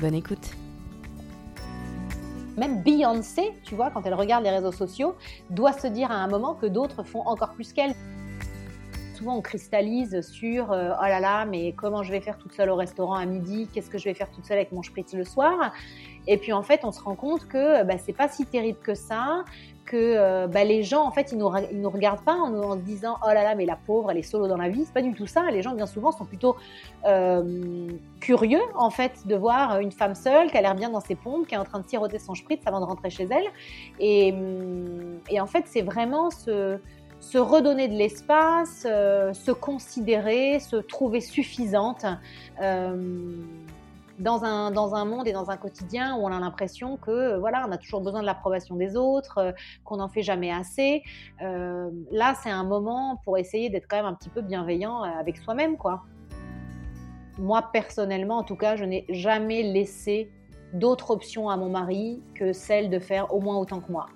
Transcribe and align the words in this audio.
Bonne 0.00 0.14
écoute. 0.14 0.56
Même 2.56 2.82
Beyoncé, 2.82 3.52
tu 3.64 3.74
vois, 3.74 3.90
quand 3.90 4.06
elle 4.06 4.14
regarde 4.14 4.42
les 4.44 4.50
réseaux 4.50 4.72
sociaux, 4.72 5.14
doit 5.50 5.74
se 5.74 5.86
dire 5.86 6.10
à 6.10 6.14
un 6.14 6.26
moment 6.26 6.54
que 6.54 6.64
d'autres 6.64 7.02
font 7.02 7.20
encore 7.26 7.52
plus 7.52 7.74
qu'elle. 7.74 7.94
Souvent, 9.14 9.36
on 9.36 9.42
cristallise 9.42 10.22
sur 10.22 10.72
euh, 10.72 10.92
oh 10.98 11.04
là 11.04 11.20
là, 11.20 11.44
mais 11.44 11.74
comment 11.74 12.02
je 12.02 12.12
vais 12.12 12.22
faire 12.22 12.38
toute 12.38 12.52
seule 12.52 12.70
au 12.70 12.76
restaurant 12.76 13.14
à 13.14 13.26
midi? 13.26 13.68
Qu'est-ce 13.74 13.90
que 13.90 13.98
je 13.98 14.04
vais 14.04 14.14
faire 14.14 14.30
toute 14.30 14.46
seule 14.46 14.56
avec 14.56 14.72
mon 14.72 14.82
spritz 14.82 15.12
le 15.12 15.24
soir? 15.24 15.72
Et 16.30 16.36
puis 16.36 16.52
en 16.52 16.62
fait, 16.62 16.84
on 16.84 16.92
se 16.92 17.02
rend 17.02 17.16
compte 17.16 17.48
que 17.48 17.82
bah, 17.82 17.94
c'est 17.98 18.12
pas 18.12 18.28
si 18.28 18.46
terrible 18.46 18.78
que 18.78 18.94
ça, 18.94 19.44
que 19.84 19.96
euh, 19.96 20.46
bah, 20.46 20.62
les 20.62 20.84
gens, 20.84 21.04
en 21.04 21.10
fait, 21.10 21.32
ils 21.32 21.38
nous, 21.38 21.48
regardent 21.48 22.22
pas 22.22 22.36
en, 22.36 22.76
se 22.76 22.82
disant 22.82 23.16
oh 23.24 23.26
là 23.26 23.42
là, 23.42 23.56
mais 23.56 23.66
la 23.66 23.74
pauvre, 23.74 24.12
elle 24.12 24.18
est 24.18 24.22
solo 24.22 24.46
dans 24.46 24.56
la 24.56 24.68
vie. 24.68 24.84
C'est 24.84 24.94
pas 24.94 25.02
du 25.02 25.12
tout 25.12 25.26
ça. 25.26 25.50
Les 25.50 25.60
gens, 25.60 25.74
bien 25.74 25.86
souvent, 25.86 26.12
sont 26.12 26.24
plutôt 26.24 26.54
euh, 27.04 27.88
curieux, 28.20 28.62
en 28.76 28.90
fait, 28.90 29.26
de 29.26 29.34
voir 29.34 29.80
une 29.80 29.90
femme 29.90 30.14
seule 30.14 30.52
qui 30.52 30.56
a 30.56 30.62
l'air 30.62 30.76
bien 30.76 30.90
dans 30.90 31.00
ses 31.00 31.16
pompes, 31.16 31.48
qui 31.48 31.56
est 31.56 31.58
en 31.58 31.64
train 31.64 31.80
de 31.80 31.88
siroter 31.88 32.20
son 32.20 32.36
spritz 32.36 32.62
avant 32.64 32.78
de 32.78 32.84
rentrer 32.84 33.10
chez 33.10 33.26
elle. 33.28 33.48
Et, 33.98 34.32
en 35.40 35.46
fait, 35.46 35.64
c'est 35.66 35.82
vraiment 35.82 36.30
se 36.30 36.78
redonner 37.34 37.88
de 37.88 37.94
l'espace, 37.94 38.86
euh, 38.88 39.32
se 39.32 39.50
considérer, 39.50 40.60
se 40.60 40.76
trouver 40.76 41.20
suffisante. 41.20 42.06
Euh, 42.62 43.34
dans 44.20 44.44
un, 44.44 44.70
dans 44.70 44.94
un 44.94 45.04
monde 45.04 45.26
et 45.26 45.32
dans 45.32 45.50
un 45.50 45.56
quotidien 45.56 46.16
où 46.16 46.20
on 46.20 46.28
a 46.28 46.38
l'impression 46.38 46.96
que 46.96 47.38
voilà, 47.38 47.64
on 47.66 47.72
a 47.72 47.78
toujours 47.78 48.00
besoin 48.00 48.20
de 48.20 48.26
l'approbation 48.26 48.76
des 48.76 48.96
autres, 48.96 49.38
euh, 49.38 49.52
qu'on 49.84 49.96
n'en 49.96 50.08
fait 50.08 50.22
jamais 50.22 50.52
assez. 50.52 51.02
Euh, 51.42 51.90
là, 52.12 52.34
c'est 52.42 52.50
un 52.50 52.64
moment 52.64 53.20
pour 53.24 53.38
essayer 53.38 53.70
d'être 53.70 53.86
quand 53.88 53.96
même 53.96 54.06
un 54.06 54.14
petit 54.14 54.28
peu 54.28 54.42
bienveillant 54.42 55.02
euh, 55.02 55.08
avec 55.18 55.38
soi-même, 55.38 55.76
quoi. 55.76 56.02
Moi, 57.38 57.62
personnellement, 57.72 58.38
en 58.38 58.44
tout 58.44 58.56
cas, 58.56 58.76
je 58.76 58.84
n'ai 58.84 59.06
jamais 59.08 59.62
laissé 59.62 60.30
d'autres 60.74 61.10
options 61.10 61.48
à 61.48 61.56
mon 61.56 61.70
mari 61.70 62.22
que 62.34 62.52
celle 62.52 62.90
de 62.90 62.98
faire 62.98 63.34
au 63.34 63.40
moins 63.40 63.56
autant 63.56 63.80
que 63.80 63.90
moi. 63.90 64.06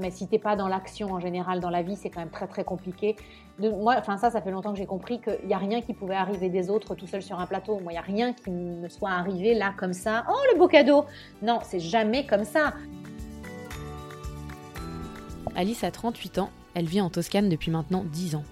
Mais 0.00 0.10
si 0.10 0.26
t'es 0.26 0.38
pas 0.38 0.56
dans 0.56 0.68
l'action 0.68 1.12
en 1.12 1.20
général 1.20 1.60
dans 1.60 1.70
la 1.70 1.82
vie, 1.82 1.96
c'est 1.96 2.10
quand 2.10 2.20
même 2.20 2.30
très 2.30 2.46
très 2.46 2.64
compliqué 2.64 3.16
moi, 3.58 3.96
enfin 3.98 4.16
ça, 4.16 4.30
ça 4.30 4.40
fait 4.40 4.50
longtemps 4.50 4.72
que 4.72 4.78
j'ai 4.78 4.86
compris 4.86 5.20
qu'il 5.20 5.46
n'y 5.46 5.54
a 5.54 5.58
rien 5.58 5.80
qui 5.80 5.94
pouvait 5.94 6.14
arriver 6.14 6.48
des 6.48 6.70
autres 6.70 6.94
tout 6.94 7.06
seul 7.06 7.22
sur 7.22 7.38
un 7.38 7.46
plateau. 7.46 7.78
Moi, 7.80 7.92
il 7.92 7.94
n'y 7.94 7.98
a 7.98 8.02
rien 8.02 8.32
qui 8.32 8.50
me 8.50 8.88
soit 8.88 9.10
arrivé 9.10 9.54
là 9.54 9.72
comme 9.76 9.92
ça. 9.92 10.24
Oh, 10.28 10.40
le 10.52 10.58
beau 10.58 10.68
cadeau 10.68 11.04
Non, 11.42 11.60
c'est 11.62 11.80
jamais 11.80 12.26
comme 12.26 12.44
ça. 12.44 12.74
Alice 15.54 15.84
a 15.84 15.90
38 15.92 16.38
ans, 16.38 16.50
elle 16.74 16.86
vit 16.86 17.00
en 17.00 17.10
Toscane 17.10 17.48
depuis 17.48 17.70
maintenant 17.70 18.04
10 18.04 18.34
ans. 18.34 18.44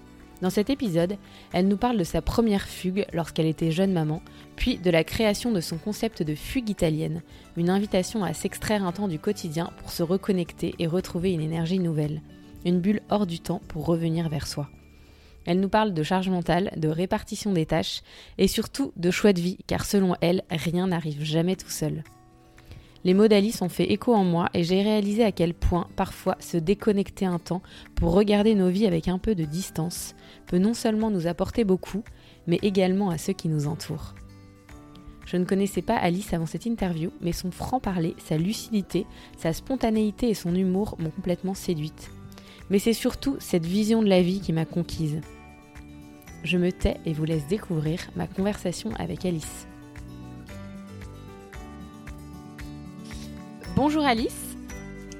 Dans 0.43 0.49
cet 0.49 0.69
épisode, 0.69 1.15
elle 1.53 1.69
nous 1.69 1.77
parle 1.77 1.97
de 1.97 2.03
sa 2.03 2.21
première 2.21 2.67
fugue 2.67 3.05
lorsqu'elle 3.13 3.45
était 3.45 3.71
jeune 3.71 3.93
maman, 3.93 4.21
puis 4.57 4.77
de 4.77 4.89
la 4.89 5.05
création 5.05 5.53
de 5.53 5.61
son 5.61 5.77
concept 5.77 6.21
de 6.21 6.35
fugue 6.35 6.69
italienne, 6.69 7.21
une 7.55 7.69
invitation 7.69 8.25
à 8.25 8.33
s'extraire 8.33 8.85
un 8.85 8.91
temps 8.91 9.07
du 9.07 9.19
quotidien 9.19 9.71
pour 9.77 9.89
se 9.89 10.03
reconnecter 10.03 10.75
et 10.79 10.85
retrouver 10.85 11.31
une 11.31 11.39
énergie 11.39 11.79
nouvelle, 11.79 12.21
une 12.65 12.81
bulle 12.81 12.99
hors 13.09 13.25
du 13.25 13.39
temps 13.39 13.61
pour 13.69 13.85
revenir 13.85 14.27
vers 14.27 14.45
soi. 14.45 14.67
Elle 15.45 15.61
nous 15.61 15.69
parle 15.69 15.93
de 15.93 16.03
charge 16.03 16.27
mentale, 16.27 16.73
de 16.75 16.89
répartition 16.89 17.53
des 17.53 17.65
tâches 17.65 18.01
et 18.37 18.49
surtout 18.49 18.91
de 18.97 19.11
choix 19.11 19.31
de 19.31 19.39
vie, 19.39 19.59
car 19.65 19.85
selon 19.85 20.17
elle, 20.19 20.43
rien 20.49 20.87
n'arrive 20.87 21.23
jamais 21.23 21.55
tout 21.55 21.69
seul. 21.69 22.03
Les 23.03 23.13
mots 23.13 23.27
d'Alice 23.27 23.61
ont 23.61 23.69
fait 23.69 23.91
écho 23.91 24.13
en 24.13 24.23
moi 24.23 24.49
et 24.53 24.63
j'ai 24.63 24.81
réalisé 24.81 25.23
à 25.23 25.31
quel 25.31 25.53
point 25.53 25.87
parfois 25.95 26.37
se 26.39 26.57
déconnecter 26.57 27.25
un 27.25 27.39
temps 27.39 27.61
pour 27.95 28.13
regarder 28.13 28.55
nos 28.55 28.69
vies 28.69 28.87
avec 28.87 29.07
un 29.07 29.17
peu 29.17 29.35
de 29.35 29.43
distance 29.43 30.15
peut 30.47 30.57
non 30.57 30.73
seulement 30.73 31.11
nous 31.11 31.27
apporter 31.27 31.63
beaucoup, 31.63 32.03
mais 32.47 32.59
également 32.61 33.09
à 33.09 33.17
ceux 33.17 33.33
qui 33.33 33.49
nous 33.49 33.67
entourent. 33.67 34.15
Je 35.25 35.37
ne 35.37 35.45
connaissais 35.45 35.81
pas 35.81 35.95
Alice 35.95 36.33
avant 36.33 36.45
cette 36.45 36.65
interview, 36.65 37.11
mais 37.21 37.31
son 37.31 37.51
franc-parler, 37.51 38.15
sa 38.17 38.37
lucidité, 38.37 39.05
sa 39.37 39.53
spontanéité 39.53 40.29
et 40.29 40.33
son 40.33 40.53
humour 40.55 40.95
m'ont 40.99 41.11
complètement 41.11 41.53
séduite 41.53 42.11
mais 42.69 42.79
c'est 42.79 42.93
surtout 42.93 43.37
cette 43.39 43.65
vision 43.65 44.01
de 44.01 44.09
la 44.09 44.21
vie 44.21 44.39
qui 44.39 44.53
m'a 44.53 44.65
conquise. 44.65 45.21
Je 46.43 46.57
me 46.57 46.71
tais 46.71 46.97
et 47.05 47.13
vous 47.13 47.25
laisse 47.25 47.47
découvrir 47.47 47.99
ma 48.15 48.27
conversation 48.27 48.91
avec 48.97 49.25
Alice. 49.25 49.67
Bonjour 53.75 54.05
Alice. 54.05 54.55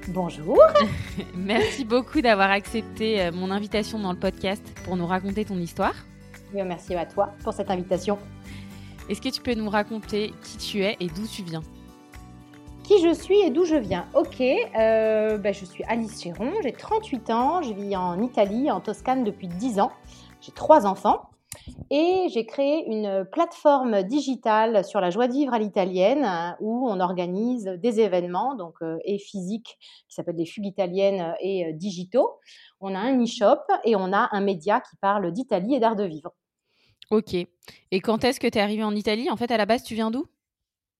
Bonjour. 0.08 0.60
merci 1.34 1.84
beaucoup 1.84 2.20
d'avoir 2.20 2.52
accepté 2.52 3.20
euh, 3.20 3.32
mon 3.32 3.50
invitation 3.50 3.98
dans 3.98 4.12
le 4.12 4.18
podcast 4.18 4.62
pour 4.84 4.96
nous 4.96 5.06
raconter 5.06 5.44
ton 5.44 5.58
histoire. 5.58 5.94
Merci 6.52 6.94
à 6.94 7.04
toi 7.04 7.32
pour 7.42 7.52
cette 7.52 7.68
invitation. 7.68 8.16
Est-ce 9.08 9.20
que 9.20 9.28
tu 9.28 9.40
peux 9.40 9.54
nous 9.54 9.68
raconter 9.68 10.32
qui 10.44 10.56
tu 10.56 10.82
es 10.84 10.96
et 11.00 11.08
d'où 11.08 11.26
tu 11.26 11.42
viens? 11.42 11.62
Qui 12.84 13.02
je 13.02 13.12
suis 13.12 13.40
et 13.40 13.50
d'où 13.50 13.64
je 13.64 13.74
viens? 13.74 14.06
Ok, 14.14 14.40
euh, 14.40 15.36
ben, 15.36 15.52
je 15.52 15.64
suis 15.64 15.82
Alice 15.88 16.22
Chéron, 16.22 16.52
j'ai 16.62 16.72
38 16.72 17.30
ans, 17.30 17.60
je 17.60 17.72
vis 17.72 17.96
en 17.96 18.22
Italie, 18.22 18.70
en 18.70 18.78
Toscane 18.78 19.24
depuis 19.24 19.48
10 19.48 19.80
ans. 19.80 19.90
J'ai 20.40 20.52
trois 20.52 20.86
enfants 20.86 21.22
et 21.90 22.26
j'ai 22.28 22.46
créé 22.46 22.84
une 22.86 23.26
plateforme 23.30 24.02
digitale 24.02 24.84
sur 24.84 25.00
la 25.00 25.10
joie 25.10 25.28
de 25.28 25.32
vivre 25.32 25.54
à 25.54 25.58
l'italienne 25.58 26.56
où 26.60 26.88
on 26.88 27.00
organise 27.00 27.64
des 27.64 28.00
événements 28.00 28.54
donc 28.54 28.74
euh, 28.82 28.98
et 29.04 29.18
physiques 29.18 29.78
qui 30.08 30.14
s'appellent 30.14 30.36
des 30.36 30.46
fugues 30.46 30.66
italiennes 30.66 31.34
et 31.40 31.66
euh, 31.66 31.72
digitaux. 31.72 32.30
On 32.80 32.94
a 32.94 32.98
un 32.98 33.22
e-shop 33.22 33.60
et 33.84 33.96
on 33.96 34.12
a 34.12 34.28
un 34.32 34.40
média 34.40 34.80
qui 34.80 34.96
parle 34.96 35.32
d'Italie 35.32 35.74
et 35.74 35.80
d'art 35.80 35.96
de 35.96 36.04
vivre. 36.04 36.32
Ok. 37.10 37.34
Et 37.34 38.00
quand 38.00 38.24
est-ce 38.24 38.40
que 38.40 38.46
tu 38.46 38.58
es 38.58 38.60
arrivée 38.60 38.84
en 38.84 38.94
Italie? 38.94 39.30
En 39.30 39.36
fait, 39.36 39.50
à 39.50 39.56
la 39.56 39.66
base, 39.66 39.82
tu 39.82 39.94
viens 39.94 40.10
d'où? 40.10 40.26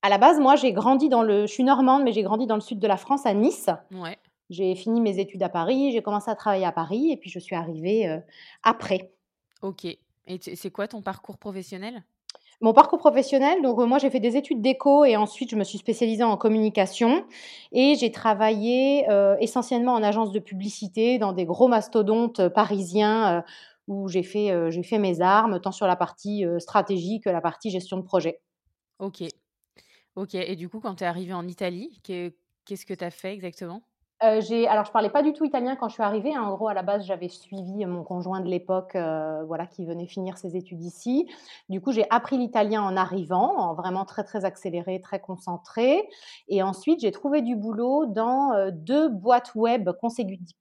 À 0.03 0.09
la 0.11 0.19
base, 0.19 0.39
moi, 0.39 0.55
j'ai 0.55 0.73
grandi 0.73 1.09
dans 1.09 1.23
le. 1.23 1.47
Je 1.47 1.53
suis 1.53 1.65
normande, 1.65 2.03
mais 2.03 2.13
j'ai 2.13 2.23
grandi 2.23 2.47
dans 2.47 2.57
le 2.57 2.61
sud 2.61 2.79
de 2.79 2.87
la 2.87 2.99
France, 2.99 3.25
à 3.25 3.33
Nice. 3.33 3.71
Ouais. 3.91 4.19
J'ai 4.51 4.75
fini 4.75 5.01
mes 5.01 5.19
études 5.19 5.43
à 5.43 5.49
Paris, 5.49 5.93
j'ai 5.93 6.03
commencé 6.03 6.31
à 6.31 6.35
travailler 6.35 6.67
à 6.67 6.73
Paris, 6.73 7.11
et 7.11 7.17
puis 7.17 7.31
je 7.31 7.39
suis 7.39 7.57
arrivée 7.57 8.07
euh, 8.07 8.19
après. 8.63 9.15
Ok. 9.63 9.87
Et 10.27 10.39
c'est 10.57 10.71
quoi 10.71 10.89
ton 10.89 11.03
parcours 11.03 11.39
professionnel? 11.39 12.03
Mon 12.61 12.73
parcours 12.73 12.99
professionnel, 12.99 13.63
donc 13.63 13.79
euh, 13.79 13.87
moi 13.87 13.99
j'ai 13.99 14.11
fait 14.11 14.21
des 14.21 14.37
études 14.37 14.63
d'éco 14.63 15.05
et 15.05 15.17
ensuite 15.17 15.51
je 15.51 15.57
me 15.57 15.65
suis 15.65 15.79
spécialisée 15.79 16.23
en 16.23 16.37
communication 16.37 17.27
et 17.73 17.95
j'ai 17.97 18.11
travaillé 18.11 19.11
euh, 19.11 19.37
essentiellement 19.41 19.93
en 19.93 20.03
agence 20.03 20.31
de 20.33 20.39
publicité 20.39 21.19
dans 21.19 21.33
des 21.33 21.45
gros 21.45 21.69
mastodontes 21.69 22.49
parisiens 22.49 23.45
où 23.87 24.09
j'ai 24.09 24.23
fait, 24.23 24.71
j'ai 24.71 24.83
fait 24.83 24.99
mes 24.99 25.21
armes 25.21 25.61
tant 25.61 25.73
sur 25.73 25.87
la 25.87 25.97
partie 25.97 26.45
stratégie 26.59 27.21
que 27.21 27.29
la 27.29 27.43
partie 27.43 27.71
gestion 27.71 27.99
de 27.99 28.03
projet. 28.03 28.41
Ok. 28.99 29.25
Ok, 30.17 30.37
et 30.37 30.57
du 30.57 30.69
coup, 30.69 30.81
quand 30.81 30.95
tu 30.95 31.05
es 31.05 31.07
arrivée 31.07 31.35
en 31.35 31.47
Italie, 31.49 32.01
qu'est-ce 32.05 32.87
que 32.87 32.95
tu 32.95 33.05
as 33.05 33.11
fait 33.11 33.35
exactement? 33.35 33.83
Euh, 34.25 34.67
alors, 34.69 34.85
je 34.87 34.91
parlais 34.91 35.11
pas 35.11 35.23
du 35.23 35.33
tout 35.33 35.45
italien 35.45 35.77
quand 35.77 35.89
je 35.89 35.95
suis 35.95 36.03
arrivée. 36.03 36.35
Hein. 36.35 36.43
En 36.43 36.55
gros, 36.55 36.69
à 36.69 36.75
la 36.75 36.83
base, 36.83 37.05
j'avais 37.05 37.29
suivi 37.29 37.85
mon 37.85 38.03
conjoint 38.05 38.41
de 38.41 38.49
l'époque, 38.49 38.97
euh, 38.97 39.45
voilà, 39.45 39.67
qui 39.67 39.85
venait 39.85 40.07
finir 40.07 40.39
ses 40.39 40.57
études 40.57 40.83
ici. 40.83 41.29
Du 41.69 41.81
coup, 41.81 41.93
j'ai 41.93 42.07
appris 42.11 42.39
l'italien 42.39 42.83
en 42.83 42.97
arrivant, 42.97 43.57
en 43.59 43.75
vraiment 43.75 44.05
très 44.05 44.25
très 44.25 44.45
accéléré, 44.45 45.01
très 45.01 45.21
concentré. 45.21 46.09
Et 46.49 46.63
ensuite, 46.63 47.01
j'ai 47.01 47.11
trouvé 47.13 47.43
du 47.43 47.55
boulot 47.55 48.07
dans 48.07 48.53
euh, 48.53 48.71
deux 48.73 49.09
boîtes 49.09 49.55
web 49.55 49.91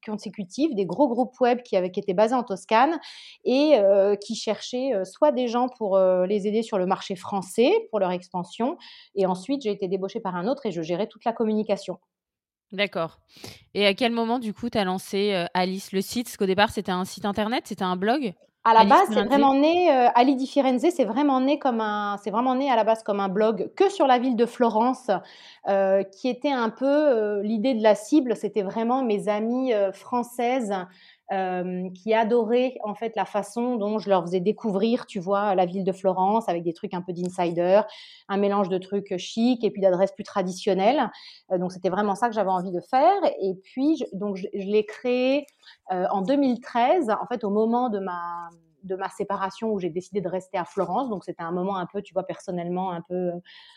consécutives, 0.06 0.76
des 0.76 0.86
gros 0.86 1.08
groupes 1.08 1.40
web 1.40 1.62
qui 1.62 1.78
avaient 1.78 1.92
qui 1.92 2.00
étaient 2.00 2.14
basés 2.14 2.36
en 2.36 2.44
Toscane 2.44 3.00
et 3.46 3.80
qui 4.22 4.36
cherchaient 4.36 4.94
soit 5.06 5.32
des 5.32 5.48
gens 5.48 5.68
pour 5.70 5.98
les 5.98 6.48
aider 6.48 6.64
sur 6.64 6.78
le 6.78 6.86
marché 6.86 7.16
français 7.16 7.72
pour 7.90 8.00
leur 8.00 8.12
expansion. 8.12 8.78
Et 9.16 9.26
ensuite, 9.26 9.62
j'ai 9.62 9.72
été 9.72 9.88
débauchée 9.88 10.20
par 10.20 10.36
un 10.36 10.48
autre 10.48 10.66
et 10.66 10.72
je 10.72 10.82
gérais 10.82 11.08
toute 11.08 11.26
la 11.26 11.34
communication. 11.34 12.00
D'accord. 12.74 13.20
Et 13.76 13.86
à 13.86 13.94
quel 13.94 14.12
moment, 14.12 14.40
du 14.40 14.54
coup, 14.54 14.70
tu 14.70 14.78
as 14.80 14.84
lancé 14.84 15.34
euh, 15.34 15.46
Alice 15.54 15.92
le 15.92 16.02
site? 16.02 16.26
Parce 16.26 16.38
qu'au 16.38 16.48
départ, 16.48 16.72
c'était 16.72 16.92
un 16.92 17.06
site 17.06 17.24
internet, 17.24 17.64
c'était 17.68 17.84
un 17.84 17.96
blog 17.96 18.34
À 18.64 18.74
la 18.74 18.84
base, 18.84 19.10
c'est 19.12 19.24
vraiment 19.24 19.54
né, 19.54 19.92
euh, 19.92 20.10
Ali 20.16 20.36
di 20.36 20.48
Firenze, 20.48 20.88
c'est 20.90 21.06
vraiment 21.06 21.40
né 21.40 21.60
comme 21.60 21.82
un, 21.82 22.18
c'est 22.24 22.32
vraiment 22.32 22.56
né 22.56 22.72
à 22.72 22.76
la 22.76 22.84
base 22.84 23.04
comme 23.04 23.20
un 23.20 23.30
blog 23.30 23.70
que 23.76 23.90
sur 23.92 24.08
la 24.08 24.18
ville 24.18 24.36
de 24.36 24.48
Florence, 24.48 25.12
euh, 25.68 26.02
qui 26.02 26.30
était 26.30 26.52
un 26.52 26.70
peu 26.70 27.42
l'idée 27.42 27.76
de 27.76 27.84
la 27.84 27.94
cible. 27.94 28.36
C'était 28.36 28.64
vraiment 28.64 29.04
mes 29.04 29.30
amies 29.30 29.72
françaises 29.92 30.74
euh, 31.32 31.90
qui 31.96 32.14
adoraient 32.14 32.76
en 32.84 32.96
fait 32.96 33.14
la 33.16 33.26
façon 33.26 33.78
dont 33.78 33.98
je 33.98 34.10
leur 34.10 34.24
faisais 34.24 34.42
découvrir, 34.42 35.06
tu 35.06 35.20
vois, 35.20 35.56
la 35.56 35.66
ville 35.66 35.84
de 35.84 35.92
Florence 35.94 36.50
avec 36.50 36.64
des 36.64 36.74
trucs 36.74 36.94
un 36.94 37.02
peu 37.02 37.14
d'insider, 37.14 37.82
un 38.28 38.38
mélange 38.38 38.70
de 38.70 38.78
trucs 38.78 39.18
chics 39.18 39.64
et 39.64 39.72
puis 39.72 39.82
d'adresses 39.82 40.12
plus 40.12 40.26
traditionnelles. 40.26 41.10
Euh, 41.52 41.58
donc 41.58 41.72
c'était 41.72 41.90
vraiment 41.90 42.16
ça 42.16 42.28
que 42.28 42.36
j'avais 42.36 42.50
envie 42.50 42.72
de 42.72 42.82
faire. 42.82 43.16
Et 43.42 43.54
puis 43.64 43.98
je, 43.98 44.06
donc 44.18 44.36
je, 44.36 44.48
je 44.54 44.66
l'ai 44.66 44.86
créé 44.86 45.46
euh, 45.92 46.06
en 46.12 46.22
2013, 46.22 47.10
en 47.10 47.26
fait 47.28 47.44
au 47.44 47.50
moment 47.50 47.90
de 47.90 48.00
ma 48.00 48.50
de 48.84 48.96
ma 48.96 49.10
séparation 49.10 49.72
où 49.72 49.80
j'ai 49.80 49.90
décidé 49.90 50.22
de 50.22 50.28
rester 50.28 50.58
à 50.58 50.66
Florence. 50.66 51.10
Donc 51.10 51.24
c'était 51.24 51.44
un 51.44 51.52
moment 51.52 51.78
un 51.78 51.86
peu, 51.86 52.02
tu 52.02 52.14
vois, 52.14 52.24
personnellement 52.24 52.92
un 52.92 53.02
peu, 53.02 53.32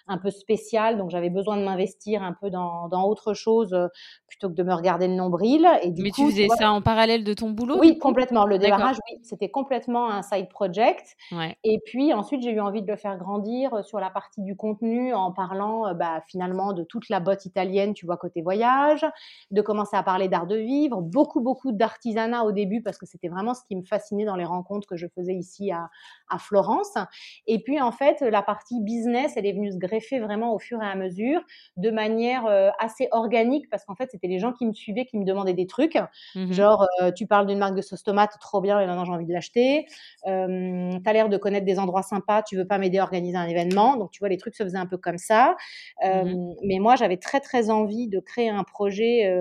un 0.06 0.18
peu 0.18 0.30
spécial. 0.30 0.98
Donc 0.98 1.10
j'avais 1.10 1.30
besoin 1.30 1.56
de 1.56 1.64
m'investir 1.64 2.22
un 2.22 2.32
peu 2.32 2.50
dans, 2.50 2.88
dans, 2.88 3.04
autre 3.04 3.34
chose 3.34 3.72
euh, 3.72 3.88
plutôt 4.26 4.48
que 4.48 4.54
de 4.54 4.62
me 4.62 4.74
regarder 4.74 5.08
le 5.08 5.14
nombril. 5.14 5.66
Et 5.82 5.90
du 5.90 6.02
Mais 6.02 6.10
tu 6.10 6.24
faisais 6.26 6.48
ça 6.48 6.72
en 6.72 6.82
parallèle 6.82 7.24
de 7.24 7.34
ton 7.34 7.50
boulot 7.50 7.78
Oui, 7.78 7.98
complètement. 7.98 8.46
Le 8.46 8.58
démarrage, 8.58 8.96
oui, 9.10 9.18
c'était 9.22 9.50
complètement 9.50 10.10
un 10.10 10.22
side 10.22 10.48
project. 10.48 11.16
Ouais. 11.32 11.56
Et 11.64 11.80
puis 11.84 12.12
ensuite, 12.12 12.42
j'ai 12.42 12.52
eu 12.52 12.60
envie 12.60 12.82
de 12.82 12.88
le 12.88 12.96
faire 12.96 13.16
grandir 13.16 13.74
euh, 13.74 13.82
sur 13.82 14.00
la 14.00 14.10
partie 14.10 14.42
du 14.42 14.56
contenu 14.56 15.14
en 15.14 15.32
parlant 15.32 15.86
euh, 15.86 15.94
bah, 15.94 16.22
finalement 16.26 16.72
de 16.72 16.82
toute 16.82 17.08
la 17.08 17.20
botte 17.20 17.46
italienne, 17.46 17.94
tu 17.94 18.06
vois, 18.06 18.16
côté 18.16 18.42
voyage, 18.42 19.06
de 19.50 19.62
commencer 19.62 19.96
à 19.96 20.02
parler 20.02 20.28
d'art 20.28 20.46
de 20.46 20.56
vivre, 20.56 21.00
beaucoup, 21.00 21.40
beaucoup 21.40 21.72
d'artisanat 21.72 22.44
au 22.44 22.52
début 22.52 22.82
parce 22.82 22.98
que 22.98 23.06
c'était 23.06 23.28
vraiment 23.28 23.54
ce 23.54 23.62
qui 23.64 23.76
me 23.76 23.82
fascinait 23.82 24.24
dans 24.24 24.36
les 24.36 24.44
rencontres 24.44 24.86
que 24.86 24.95
je 24.96 25.06
faisais 25.14 25.34
ici 25.34 25.70
à, 25.70 25.88
à, 26.28 26.38
Florence. 26.38 26.94
Et 27.46 27.62
puis, 27.62 27.80
en 27.80 27.92
fait, 27.92 28.20
la 28.20 28.42
partie 28.42 28.80
business, 28.80 29.32
elle 29.36 29.46
est 29.46 29.52
venue 29.52 29.72
se 29.72 29.78
greffer 29.78 30.20
vraiment 30.20 30.54
au 30.54 30.58
fur 30.58 30.82
et 30.82 30.86
à 30.86 30.94
mesure, 30.94 31.40
de 31.76 31.90
manière 31.90 32.46
euh, 32.46 32.70
assez 32.78 33.08
organique, 33.12 33.68
parce 33.70 33.84
qu'en 33.84 33.94
fait, 33.94 34.10
c'était 34.10 34.28
les 34.28 34.38
gens 34.38 34.52
qui 34.52 34.66
me 34.66 34.72
suivaient 34.72 35.06
qui 35.06 35.18
me 35.18 35.24
demandaient 35.24 35.54
des 35.54 35.66
trucs. 35.66 35.98
Mmh 36.34 36.52
Genre, 36.52 36.86
euh, 37.02 37.12
tu 37.12 37.26
parles 37.26 37.46
d'une 37.46 37.58
marque 37.58 37.76
de 37.76 37.82
sauce 37.82 38.02
tomate, 38.02 38.32
trop 38.40 38.60
bien, 38.60 38.80
et 38.80 38.86
maintenant 38.86 39.04
j'ai 39.04 39.12
envie 39.12 39.26
de 39.26 39.32
l'acheter. 39.32 39.86
Euh, 40.26 40.90
tu 40.92 41.08
as 41.08 41.12
l'air 41.12 41.28
de 41.28 41.36
connaître 41.36 41.66
des 41.66 41.78
endroits 41.78 42.02
sympas, 42.02 42.42
tu 42.42 42.56
veux 42.56 42.66
pas 42.66 42.78
m'aider 42.78 42.98
à 42.98 43.02
organiser 43.02 43.36
un 43.36 43.46
événement. 43.46 43.96
Donc, 43.96 44.10
tu 44.10 44.20
vois, 44.20 44.28
les 44.28 44.36
trucs 44.36 44.54
se 44.54 44.62
faisaient 44.62 44.78
un 44.78 44.86
peu 44.86 44.98
comme 44.98 45.18
ça. 45.18 45.56
Mmh 46.02 46.46
mais 46.62 46.78
moi, 46.78 46.96
j'avais 46.96 47.16
très, 47.16 47.40
très 47.40 47.70
envie 47.70 48.08
de 48.08 48.20
créer 48.20 48.48
un 48.48 48.64
projet 48.64 49.32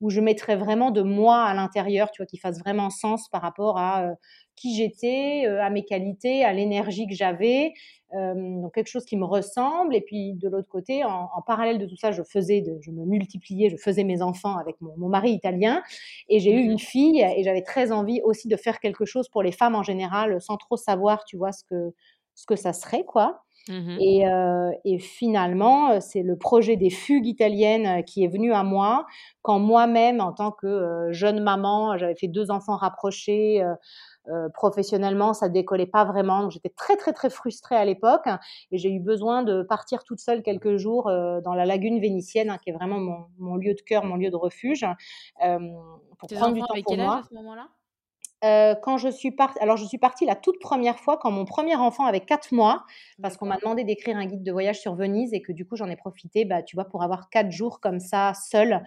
où 0.00 0.10
je 0.10 0.20
mettrais 0.20 0.56
vraiment 0.56 0.90
de 0.90 1.02
moi 1.02 1.42
à 1.44 1.54
l'intérieur, 1.54 2.10
tu 2.10 2.22
vois, 2.22 2.26
qui 2.26 2.38
fasse 2.38 2.58
vraiment 2.60 2.90
sens 2.90 3.28
par 3.28 3.42
rapport 3.42 3.78
à 3.78 4.14
qui 4.58 4.74
j'étais, 4.74 5.44
euh, 5.46 5.62
à 5.62 5.70
mes 5.70 5.84
qualités, 5.84 6.44
à 6.44 6.52
l'énergie 6.52 7.06
que 7.06 7.14
j'avais, 7.14 7.72
euh, 8.14 8.34
donc 8.34 8.74
quelque 8.74 8.88
chose 8.88 9.04
qui 9.04 9.16
me 9.16 9.24
ressemble. 9.24 9.94
Et 9.94 10.00
puis 10.00 10.34
de 10.34 10.48
l'autre 10.48 10.68
côté, 10.68 11.04
en, 11.04 11.28
parallèle 11.46 11.78
de 11.78 11.86
tout 11.86 11.96
ça, 11.96 12.10
je 12.12 12.22
faisais, 12.22 12.60
de, 12.60 12.76
je 12.80 12.90
me 12.90 13.04
multipliais, 13.04 13.70
je 13.70 13.76
faisais 13.76 14.04
mes 14.04 14.20
enfants 14.22 14.56
avec 14.56 14.76
mon, 14.80 15.08
mari 15.08 15.30
italien, 15.30 15.82
et 16.28 16.40
j'ai 16.40 16.52
eu 16.52 16.66
mmh 16.66 16.70
une 16.70 16.78
fille, 16.78 17.20
et 17.36 17.42
j'avais 17.44 17.62
très 17.62 17.92
envie 17.92 18.20
aussi 18.22 18.48
de 18.48 18.56
faire 18.56 18.80
quelque 18.80 19.04
chose 19.04 19.28
pour 19.28 19.42
les 19.42 19.52
femmes 19.52 19.74
en 19.74 19.82
général, 19.82 20.40
sans 20.40 20.56
trop 20.56 20.76
savoir, 20.76 21.24
tu 21.24 21.36
vois, 21.36 21.52
ce 21.52 21.64
que 21.64 21.94
ce 22.34 22.46
que 22.46 22.54
ça 22.56 22.72
serait, 22.72 23.04
quoi. 23.04 23.42
Mmh 23.68 23.96
et, 24.00 24.28
euh, 24.28 24.70
et, 24.84 24.98
finalement, 24.98 26.00
c'est 26.00 26.22
le 26.22 26.36
projet 26.36 26.76
des 26.76 26.90
fugues 26.90 27.26
italiennes 27.26 28.04
qui 28.04 28.24
est 28.24 28.28
venu 28.28 28.52
à 28.52 28.62
moi 28.62 29.06
quand 29.42 29.58
moi-même, 29.58 30.20
en 30.20 30.32
tant 30.32 30.52
que 30.52 31.08
jeune 31.10 31.42
maman, 31.42 31.96
j'avais 31.96 32.14
fait 32.14 32.28
deux 32.28 32.50
enfants 32.50 32.76
rapprochés, 32.76 33.62
euh, 34.30 34.48
professionnellement, 34.50 35.32
ça 35.32 35.48
décollait 35.48 35.86
pas 35.86 36.04
vraiment. 36.04 36.42
Donc 36.42 36.50
j'étais 36.50 36.68
très 36.68 36.96
très 36.96 37.12
très 37.12 37.30
frustrée 37.30 37.76
à 37.76 37.84
l'époque 37.84 38.26
et 38.70 38.76
j'ai 38.76 38.90
eu 38.90 39.00
besoin 39.00 39.42
de 39.42 39.62
partir 39.62 40.04
toute 40.04 40.20
seule 40.20 40.42
quelques 40.42 40.76
jours 40.76 41.08
euh, 41.08 41.40
dans 41.40 41.54
la 41.54 41.64
lagune 41.64 41.98
vénitienne, 41.98 42.50
hein, 42.50 42.58
qui 42.62 42.68
est 42.70 42.74
vraiment 42.74 42.98
mon, 42.98 43.26
mon, 43.38 43.56
lieu 43.56 43.74
de 43.74 43.80
cœur, 43.80 44.04
mon 44.04 44.16
lieu 44.16 44.30
de 44.30 44.36
refuge, 44.36 44.84
euh, 45.44 45.58
pour 46.18 46.28
prendre 46.28 46.54
du 46.54 46.60
temps 46.60 46.66
pour 46.84 46.96
moi. 46.96 47.18
à 47.18 47.22
ce 47.22 47.34
moment-là? 47.34 47.68
Euh, 48.44 48.74
quand 48.82 48.98
je 48.98 49.08
suis 49.08 49.32
partie, 49.32 49.58
alors 49.58 49.76
je 49.76 49.84
suis 49.84 49.98
partie 49.98 50.24
la 50.24 50.36
toute 50.36 50.60
première 50.60 50.98
fois 51.00 51.16
quand 51.16 51.30
mon 51.30 51.44
premier 51.44 51.74
enfant 51.74 52.04
avait 52.04 52.20
4 52.20 52.52
mois, 52.52 52.84
parce 53.20 53.36
qu'on 53.36 53.46
m'a 53.46 53.56
demandé 53.58 53.82
d'écrire 53.84 54.16
un 54.16 54.26
guide 54.26 54.44
de 54.44 54.52
voyage 54.52 54.80
sur 54.80 54.94
Venise 54.94 55.34
et 55.34 55.42
que 55.42 55.52
du 55.52 55.66
coup 55.66 55.76
j'en 55.76 55.88
ai 55.88 55.96
profité, 55.96 56.44
bah, 56.44 56.62
tu 56.62 56.76
vois, 56.76 56.84
pour 56.84 57.02
avoir 57.02 57.30
4 57.30 57.50
jours 57.50 57.80
comme 57.80 57.98
ça, 58.00 58.32
seule. 58.34 58.82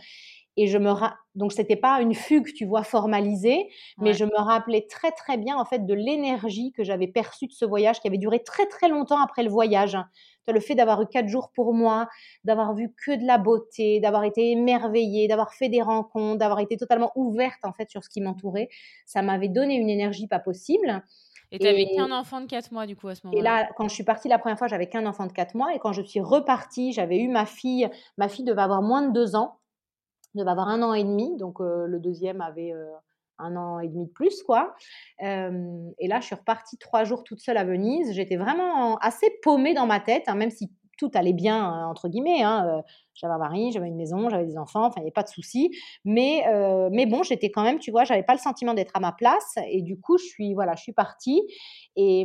Et 0.57 0.67
je 0.67 0.77
me 0.77 0.91
ra... 0.91 1.15
donc 1.35 1.53
c'était 1.53 1.75
pas 1.77 2.01
une 2.01 2.13
fugue, 2.13 2.53
tu 2.53 2.65
vois, 2.65 2.83
formalisée, 2.83 3.69
mais 3.99 4.13
je 4.13 4.25
me 4.25 4.37
rappelais 4.37 4.85
très 4.89 5.11
très 5.11 5.37
bien 5.37 5.57
en 5.57 5.65
fait 5.65 5.85
de 5.85 5.93
l'énergie 5.93 6.71
que 6.73 6.83
j'avais 6.83 7.07
perçue 7.07 7.47
de 7.47 7.53
ce 7.53 7.65
voyage 7.65 7.99
qui 8.01 8.07
avait 8.07 8.17
duré 8.17 8.43
très 8.43 8.65
très 8.65 8.89
longtemps 8.89 9.21
après 9.21 9.43
le 9.43 9.49
voyage. 9.49 9.97
Le 10.47 10.59
fait 10.59 10.75
d'avoir 10.75 11.01
eu 11.01 11.07
quatre 11.07 11.27
jours 11.27 11.51
pour 11.53 11.73
moi, 11.73 12.09
d'avoir 12.43 12.73
vu 12.73 12.93
que 13.05 13.15
de 13.15 13.25
la 13.25 13.37
beauté, 13.37 13.99
d'avoir 13.99 14.23
été 14.23 14.51
émerveillée, 14.51 15.27
d'avoir 15.27 15.53
fait 15.53 15.69
des 15.69 15.81
rencontres, 15.81 16.39
d'avoir 16.39 16.59
été 16.59 16.77
totalement 16.77 17.11
ouverte 17.15 17.63
en 17.63 17.73
fait 17.73 17.89
sur 17.89 18.03
ce 18.03 18.09
qui 18.09 18.21
m'entourait, 18.21 18.69
ça 19.05 19.21
m'avait 19.21 19.49
donné 19.49 19.75
une 19.75 19.89
énergie 19.89 20.27
pas 20.27 20.39
possible. 20.39 21.03
Et 21.51 21.59
tu 21.59 21.65
n'avais 21.65 21.85
qu'un 21.95 22.11
enfant 22.11 22.41
de 22.41 22.47
4 22.47 22.71
mois, 22.71 22.85
du 22.85 22.95
coup, 22.95 23.07
à 23.09 23.15
ce 23.15 23.27
moment-là. 23.27 23.39
Et 23.39 23.43
là, 23.43 23.69
quand 23.75 23.87
je 23.87 23.93
suis 23.93 24.05
partie 24.05 24.29
la 24.29 24.39
première 24.39 24.57
fois, 24.57 24.67
j'avais 24.67 24.87
qu'un 24.87 25.05
enfant 25.05 25.25
de 25.25 25.33
4 25.33 25.55
mois. 25.55 25.73
Et 25.75 25.79
quand 25.79 25.91
je 25.91 26.01
suis 26.01 26.21
repartie, 26.21 26.93
j'avais 26.93 27.17
eu 27.17 27.27
ma 27.27 27.45
fille. 27.45 27.89
Ma 28.17 28.29
fille 28.29 28.45
devait 28.45 28.61
avoir 28.61 28.81
moins 28.81 29.01
de 29.01 29.11
2 29.11 29.35
ans 29.35 29.57
devait 30.35 30.49
avoir 30.49 30.69
un 30.69 30.81
an 30.81 30.93
et 30.93 31.03
demi, 31.03 31.35
donc 31.37 31.59
le 31.59 31.99
deuxième 31.99 32.41
avait 32.41 32.73
un 33.41 33.55
an 33.55 33.79
et 33.79 33.87
demi 33.87 34.05
de 34.05 34.11
plus, 34.11 34.43
quoi. 34.43 34.73
et 35.19 36.07
là, 36.07 36.19
je 36.19 36.25
suis 36.25 36.35
repartie 36.35 36.77
trois 36.77 37.03
jours 37.03 37.23
toute 37.23 37.39
seule 37.39 37.57
à 37.57 37.63
Venise. 37.63 38.13
J'étais 38.13 38.37
vraiment 38.37 38.97
assez 38.97 39.29
paumée 39.41 39.73
dans 39.73 39.87
ma 39.87 39.99
tête, 39.99 40.23
hein, 40.27 40.35
même 40.35 40.51
si 40.51 40.71
tout 41.01 41.11
allait 41.15 41.33
bien, 41.33 41.87
entre 41.87 42.09
guillemets. 42.09 42.43
Hein, 42.43 42.83
j'avais 43.15 43.33
un 43.33 43.39
mari, 43.39 43.71
j'avais 43.71 43.87
une 43.87 43.95
maison, 43.95 44.29
j'avais 44.29 44.45
des 44.45 44.57
enfants, 44.57 44.85
enfin, 44.85 44.95
il 44.97 45.01
n'y 45.01 45.05
avait 45.05 45.11
pas 45.11 45.23
de 45.23 45.29
souci. 45.29 45.71
Mais, 46.05 46.43
euh, 46.47 46.89
mais 46.91 47.07
bon, 47.07 47.23
j'étais 47.23 47.49
quand 47.49 47.63
même, 47.63 47.79
tu 47.79 47.89
vois, 47.89 48.03
j'avais 48.03 48.21
pas 48.23 48.33
le 48.33 48.39
sentiment 48.39 48.75
d'être 48.75 48.91
à 48.95 48.99
ma 48.99 49.11
place. 49.11 49.55
Et 49.67 49.81
du 49.81 49.99
coup, 49.99 50.19
je 50.19 50.25
suis, 50.25 50.53
voilà, 50.53 50.75
je 50.75 50.83
suis 50.83 50.93
partie. 50.93 51.41
Et, 51.95 52.21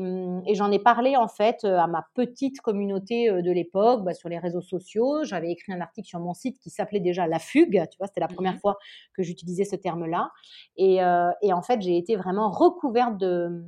et 0.46 0.54
j'en 0.54 0.70
ai 0.70 0.78
parlé, 0.78 1.16
en 1.16 1.28
fait, 1.28 1.64
euh, 1.64 1.78
à 1.78 1.86
ma 1.86 2.04
petite 2.14 2.60
communauté 2.60 3.30
euh, 3.30 3.40
de 3.40 3.50
l'époque, 3.50 4.04
bah, 4.04 4.12
sur 4.12 4.28
les 4.28 4.38
réseaux 4.38 4.60
sociaux. 4.60 5.24
J'avais 5.24 5.50
écrit 5.50 5.72
un 5.72 5.80
article 5.80 6.06
sur 6.06 6.20
mon 6.20 6.34
site 6.34 6.58
qui 6.58 6.68
s'appelait 6.68 7.00
déjà 7.00 7.26
La 7.26 7.38
Fugue. 7.38 7.82
Tu 7.90 7.96
vois, 7.98 8.08
c'était 8.08 8.20
la 8.20 8.28
première 8.28 8.54
mmh 8.54 8.60
fois 8.60 8.76
que 9.14 9.22
j'utilisais 9.22 9.64
ce 9.64 9.76
terme-là. 9.76 10.30
Et, 10.76 10.96
et 11.42 11.52
en 11.52 11.62
fait, 11.62 11.80
j'ai 11.80 11.96
été 11.96 12.16
vraiment 12.16 12.50
recouverte 12.50 13.16
de 13.18 13.64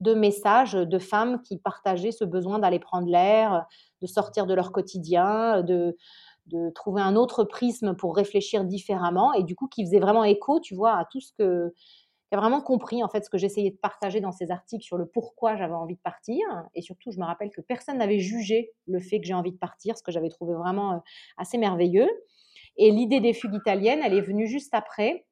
de 0.00 0.14
messages 0.14 0.74
de 0.74 0.98
femmes 0.98 1.42
qui 1.42 1.58
partageaient 1.58 2.12
ce 2.12 2.24
besoin 2.24 2.58
d'aller 2.58 2.78
prendre 2.78 3.08
l'air, 3.08 3.66
de 4.00 4.06
sortir 4.06 4.46
de 4.46 4.54
leur 4.54 4.72
quotidien, 4.72 5.62
de, 5.62 5.96
de 6.46 6.70
trouver 6.70 7.02
un 7.02 7.16
autre 7.16 7.44
prisme 7.44 7.94
pour 7.94 8.16
réfléchir 8.16 8.64
différemment 8.64 9.32
et 9.32 9.42
du 9.42 9.54
coup 9.54 9.68
qui 9.68 9.84
faisait 9.84 10.00
vraiment 10.00 10.24
écho, 10.24 10.60
tu 10.60 10.74
vois, 10.74 10.92
à 10.92 11.04
tout 11.04 11.20
ce 11.20 11.32
que 11.32 11.72
qui 12.28 12.34
a 12.34 12.40
vraiment 12.40 12.60
compris 12.60 13.02
en 13.02 13.08
fait 13.08 13.24
ce 13.24 13.30
que 13.30 13.38
j'essayais 13.38 13.70
de 13.70 13.76
partager 13.76 14.20
dans 14.20 14.32
ces 14.32 14.50
articles 14.50 14.84
sur 14.84 14.98
le 14.98 15.06
pourquoi 15.06 15.56
j'avais 15.56 15.72
envie 15.72 15.94
de 15.94 16.00
partir 16.00 16.44
et 16.74 16.82
surtout 16.82 17.10
je 17.10 17.18
me 17.18 17.24
rappelle 17.24 17.50
que 17.50 17.62
personne 17.62 17.98
n'avait 17.98 18.18
jugé 18.18 18.72
le 18.86 19.00
fait 19.00 19.18
que 19.20 19.26
j'ai 19.26 19.34
envie 19.34 19.52
de 19.52 19.56
partir, 19.56 19.96
ce 19.96 20.02
que 20.02 20.12
j'avais 20.12 20.28
trouvé 20.28 20.54
vraiment 20.54 20.92
euh, 20.92 20.98
assez 21.38 21.56
merveilleux. 21.56 22.08
Et 22.76 22.90
l'idée 22.90 23.20
des 23.20 23.32
fugues 23.32 23.54
italiennes, 23.54 24.00
elle 24.04 24.14
est 24.14 24.20
venue 24.20 24.46
juste 24.46 24.74
après 24.74 25.26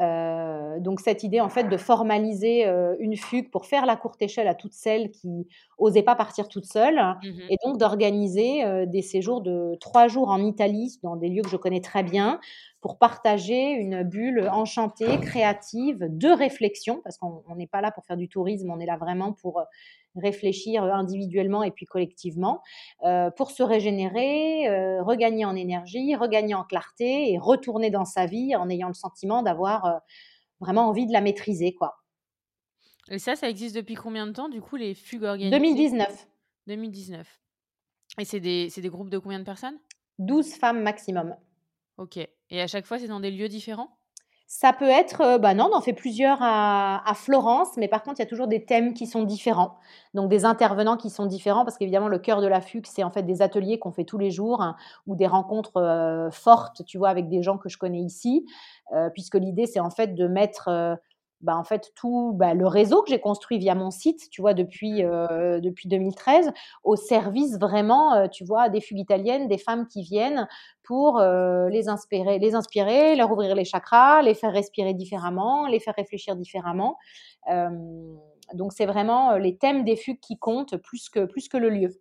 euh, 0.00 0.78
donc 0.78 1.00
cette 1.00 1.24
idée 1.24 1.40
en 1.40 1.48
fait 1.48 1.64
de 1.64 1.76
formaliser 1.76 2.66
euh, 2.66 2.94
une 3.00 3.16
fugue 3.16 3.50
pour 3.50 3.66
faire 3.66 3.84
la 3.84 3.96
courte 3.96 4.22
échelle 4.22 4.46
à 4.46 4.54
toutes 4.54 4.72
celles 4.72 5.10
qui 5.10 5.48
osaient 5.76 6.04
pas 6.04 6.14
partir 6.14 6.48
toutes 6.48 6.66
seules 6.66 7.00
mmh 7.00 7.28
et 7.50 7.56
donc 7.64 7.78
d'organiser 7.78 8.64
euh, 8.64 8.86
des 8.86 9.02
séjours 9.02 9.40
de 9.40 9.76
trois 9.80 10.06
jours 10.06 10.28
en 10.28 10.40
Italie 10.44 10.98
dans 11.02 11.16
des 11.16 11.28
lieux 11.28 11.42
que 11.42 11.48
je 11.48 11.56
connais 11.56 11.80
très 11.80 12.02
bien 12.02 12.38
pour 12.80 12.98
partager 12.98 13.70
une 13.70 14.02
bulle 14.02 14.48
enchantée, 14.52 15.18
créative, 15.20 16.06
de 16.08 16.28
réflexion 16.28 17.00
parce 17.02 17.18
qu'on 17.18 17.42
n'est 17.56 17.66
pas 17.66 17.80
là 17.80 17.90
pour 17.90 18.04
faire 18.04 18.16
du 18.16 18.28
tourisme, 18.28 18.70
on 18.70 18.78
est 18.78 18.86
là 18.86 18.96
vraiment 18.96 19.32
pour 19.32 19.62
réfléchir 20.18 20.82
individuellement 20.82 21.62
et 21.62 21.70
puis 21.70 21.86
collectivement, 21.86 22.62
euh, 23.04 23.30
pour 23.30 23.50
se 23.50 23.62
régénérer, 23.62 24.68
euh, 24.68 25.02
regagner 25.02 25.44
en 25.44 25.54
énergie, 25.54 26.14
regagner 26.16 26.54
en 26.54 26.64
clarté 26.64 27.32
et 27.32 27.38
retourner 27.38 27.90
dans 27.90 28.04
sa 28.04 28.26
vie 28.26 28.54
en 28.56 28.68
ayant 28.68 28.88
le 28.88 28.94
sentiment 28.94 29.42
d'avoir 29.42 29.84
euh, 29.84 29.98
vraiment 30.60 30.88
envie 30.88 31.06
de 31.06 31.12
la 31.12 31.20
maîtriser. 31.20 31.74
quoi. 31.74 31.96
Et 33.10 33.18
ça, 33.18 33.36
ça 33.36 33.48
existe 33.48 33.74
depuis 33.74 33.94
combien 33.94 34.26
de 34.26 34.32
temps, 34.32 34.48
du 34.48 34.60
coup, 34.60 34.76
les 34.76 34.94
fugues 34.94 35.24
organisées 35.24 35.56
2019. 35.56 36.28
2019. 36.66 37.40
Et 38.18 38.24
c'est 38.24 38.40
des, 38.40 38.68
des 38.68 38.88
groupes 38.88 39.10
de 39.10 39.18
combien 39.18 39.38
de 39.38 39.44
personnes? 39.44 39.78
12 40.18 40.54
femmes 40.54 40.82
maximum. 40.82 41.34
Ok. 41.98 42.16
Et 42.50 42.62
à 42.62 42.66
chaque 42.66 42.86
fois, 42.86 42.98
c'est 42.98 43.08
dans 43.08 43.20
des 43.20 43.30
lieux 43.30 43.48
différents? 43.48 43.90
Ça 44.50 44.72
peut 44.72 44.88
être, 44.88 45.20
euh, 45.20 45.38
bah 45.38 45.52
non, 45.52 45.68
on 45.70 45.76
en 45.76 45.82
fait 45.82 45.92
plusieurs 45.92 46.38
à, 46.40 47.12
Florence, 47.14 47.76
mais 47.76 47.86
par 47.86 48.02
contre, 48.02 48.20
il 48.20 48.22
y 48.22 48.26
a 48.26 48.28
toujours 48.28 48.48
des 48.48 48.64
thèmes 48.64 48.94
qui 48.94 49.06
sont 49.06 49.24
différents. 49.24 49.76
Donc, 50.14 50.30
des 50.30 50.46
intervenants 50.46 50.96
qui 50.96 51.10
sont 51.10 51.26
différents, 51.26 51.64
parce 51.64 51.76
qu'évidemment, 51.76 52.08
le 52.08 52.18
cœur 52.18 52.40
de 52.40 52.46
la 52.46 52.62
FUC, 52.62 52.86
c'est 52.86 53.02
en 53.02 53.10
fait 53.10 53.24
des 53.24 53.42
ateliers 53.42 53.78
qu'on 53.78 53.92
fait 53.92 54.04
tous 54.04 54.16
les 54.16 54.30
jours 54.30 54.62
hein, 54.62 54.76
ou 55.06 55.16
des 55.16 55.26
rencontres 55.26 55.76
euh, 55.76 56.30
fortes, 56.30 56.82
tu 56.86 56.96
vois, 56.96 57.10
avec 57.10 57.28
des 57.28 57.42
gens 57.42 57.58
que 57.58 57.68
je 57.68 57.76
connais 57.76 58.00
ici, 58.00 58.46
euh, 58.94 59.10
puisque 59.10 59.34
l'idée, 59.34 59.66
c'est 59.66 59.80
en 59.80 59.90
fait 59.90 60.14
de 60.14 60.26
mettre 60.26 60.98
bah, 61.40 61.56
en 61.56 61.62
fait, 61.62 61.92
tout 61.94 62.32
bah, 62.34 62.54
le 62.54 62.66
réseau 62.66 63.02
que 63.02 63.10
j'ai 63.10 63.20
construit 63.20 63.58
via 63.58 63.76
mon 63.76 63.90
site, 63.90 64.28
tu 64.30 64.40
vois, 64.40 64.54
depuis, 64.54 65.04
euh, 65.04 65.60
depuis 65.60 65.88
2013, 65.88 66.52
au 66.82 66.96
service 66.96 67.58
vraiment, 67.58 68.14
euh, 68.14 68.26
tu 68.26 68.44
vois, 68.44 68.68
des 68.68 68.80
fugues 68.80 68.98
italiennes, 68.98 69.46
des 69.46 69.58
femmes 69.58 69.86
qui 69.86 70.02
viennent 70.02 70.48
pour 70.82 71.20
euh, 71.20 71.68
les, 71.68 71.88
inspirer, 71.88 72.40
les 72.40 72.56
inspirer, 72.56 73.14
leur 73.14 73.30
ouvrir 73.30 73.54
les 73.54 73.64
chakras, 73.64 74.22
les 74.22 74.34
faire 74.34 74.52
respirer 74.52 74.94
différemment, 74.94 75.68
les 75.68 75.78
faire 75.78 75.94
réfléchir 75.94 76.34
différemment. 76.34 76.96
donc, 78.54 78.72
c'est 78.72 78.86
vraiment 78.86 79.36
les 79.36 79.56
thèmes 79.56 79.84
des 79.84 79.96
fugues 79.96 80.20
qui 80.20 80.38
comptent 80.38 80.76
plus 80.76 81.08
que, 81.08 81.24
plus 81.24 81.48
que 81.48 81.56
le 81.56 81.70
lieu. 81.70 82.00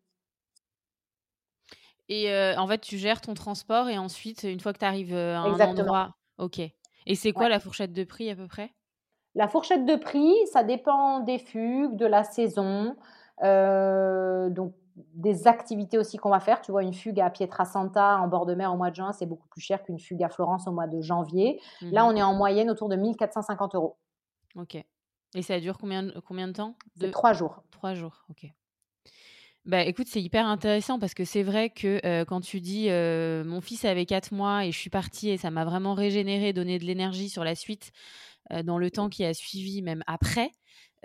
Et 2.10 2.32
en 2.58 2.68
fait, 2.68 2.80
tu 2.80 2.98
gères 2.98 3.22
ton 3.22 3.34
transport 3.34 3.90
et 3.90 3.98
ensuite, 3.98 4.44
une 4.44 4.62
fois 4.62 4.74
que 4.74 4.80
tu 4.80 4.86
arrives 4.86 5.14
à 5.14 5.42
un 5.42 5.60
endroit. 5.60 6.16
Ok. 6.38 6.60
Et 6.60 7.16
c'est 7.16 7.34
quoi 7.34 7.50
la 7.50 7.60
fourchette 7.60 7.94
de 7.94 8.04
prix 8.04 8.30
à 8.30 8.36
peu 8.36 8.48
près? 8.48 8.72
La 9.38 9.48
fourchette 9.48 9.86
de 9.86 9.96
prix, 9.96 10.34
ça 10.52 10.64
dépend 10.64 11.20
des 11.20 11.38
fugues, 11.38 11.96
de 11.96 12.08
la 12.08 12.24
saison, 12.24 12.96
euh, 13.44 14.50
donc 14.50 14.74
des 14.96 15.48
activités 15.48 16.00
aussi 16.00 16.18
qu'on 16.18 16.32
va 16.32 16.40
faire. 16.40 16.60
Tu 16.60 16.72
vois, 16.72 16.82
une 16.82 16.94
fugue 16.94 17.20
à 17.20 17.30
Pietrasanta 17.30 18.18
en 18.18 18.28
bord 18.28 18.48
de 18.48 18.56
mer 18.56 18.74
au 18.74 18.78
mois 18.78 18.90
de 18.90 18.96
juin, 18.96 19.14
c'est 19.14 19.28
beaucoup 19.28 19.48
plus 19.48 19.62
cher 19.62 19.84
qu'une 19.84 20.00
fugue 20.00 20.24
à 20.24 20.30
Florence 20.30 20.68
au 20.68 20.72
mois 20.72 20.88
de 20.88 21.02
janvier. 21.02 21.62
Là, 21.82 22.04
mhm. 22.04 22.10
on 22.10 22.16
est 22.16 22.24
en 22.24 22.34
moyenne 22.34 22.72
autour 22.72 22.90
de 22.90 22.96
1450 22.96 23.76
euros. 23.76 23.98
Ok. 24.56 24.84
Et 25.36 25.42
ça 25.44 25.60
dure 25.60 25.78
combien, 25.78 26.10
combien 26.28 26.48
de 26.48 26.54
temps 26.54 26.74
de... 26.96 27.08
Trois 27.08 27.34
jours. 27.34 27.62
Trois 27.70 27.94
jours, 27.94 28.26
ok. 28.32 28.52
Bah 29.66 29.84
écoute, 29.84 30.08
c'est 30.08 30.22
hyper 30.22 30.48
intéressant 30.48 30.98
parce 30.98 31.14
que 31.14 31.26
c'est 31.26 31.44
vrai 31.44 31.70
que 31.70 32.00
euh, 32.06 32.24
quand 32.24 32.40
tu 32.40 32.62
dis 32.62 32.90
euh, 32.90 33.44
mon 33.44 33.60
fils 33.60 33.84
avait 33.84 34.06
quatre 34.06 34.32
mois 34.32 34.66
et 34.66 34.72
je 34.72 34.80
suis 34.80 34.90
partie 34.90 35.30
et 35.30 35.38
ça 35.38 35.52
m'a 35.52 35.66
vraiment 35.66 35.94
régénéré, 35.94 36.54
donné 36.54 36.80
de 36.80 36.86
l'énergie 36.86 37.28
sur 37.28 37.44
la 37.44 37.54
suite, 37.54 37.92
dans 38.64 38.78
le 38.78 38.92
temps 38.92 39.10
qui 39.10 39.26
a 39.26 39.34
suivi, 39.34 39.82
même 39.82 40.04
après. 40.08 40.52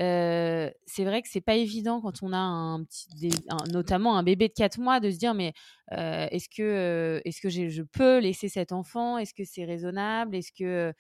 Euh, 0.01 0.71
c'est 0.87 1.05
vrai 1.05 1.21
que 1.23 1.29
c'est 1.29 1.43
pas 1.43 1.55
évident 1.55 2.01
quand 2.01 2.23
on 2.23 2.33
a 2.33 2.39
un 2.39 2.83
petit, 2.85 3.31
notamment 3.71 4.17
un 4.17 4.23
bébé 4.23 4.49
de 4.49 4.55
4 4.55 4.79
mois, 4.81 5.01
de 5.01 5.11
se 5.11 5.19
dire 5.19 5.35
mais 5.35 5.53
euh, 5.93 6.27
est-ce 6.31 6.49
que, 6.49 7.21
est-ce 7.25 7.41
que 7.41 7.51
je 7.51 7.83
peux 7.83 8.19
laisser 8.19 8.49
cet 8.49 8.73
enfant? 8.73 9.19
Est-ce 9.19 9.35
que 9.35 9.45
c'est 9.45 9.65
raisonnable? 9.65 10.35
Est-ce 10.35 10.53
que 10.53 10.93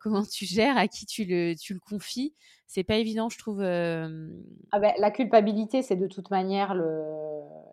comment 0.00 0.22
tu 0.30 0.44
gères? 0.44 0.76
À 0.76 0.88
qui 0.88 1.06
tu 1.06 1.24
le, 1.24 1.54
tu 1.54 1.72
le 1.72 1.80
confies? 1.80 2.34
C'est 2.66 2.84
pas 2.84 2.96
évident, 2.96 3.28
je 3.28 3.38
trouve. 3.38 3.60
Ah 3.62 4.80
ben, 4.80 4.92
la 4.98 5.10
culpabilité, 5.10 5.82
c'est 5.82 5.96
de 5.96 6.06
toute 6.08 6.30
manière 6.30 6.74
le, 6.74 7.02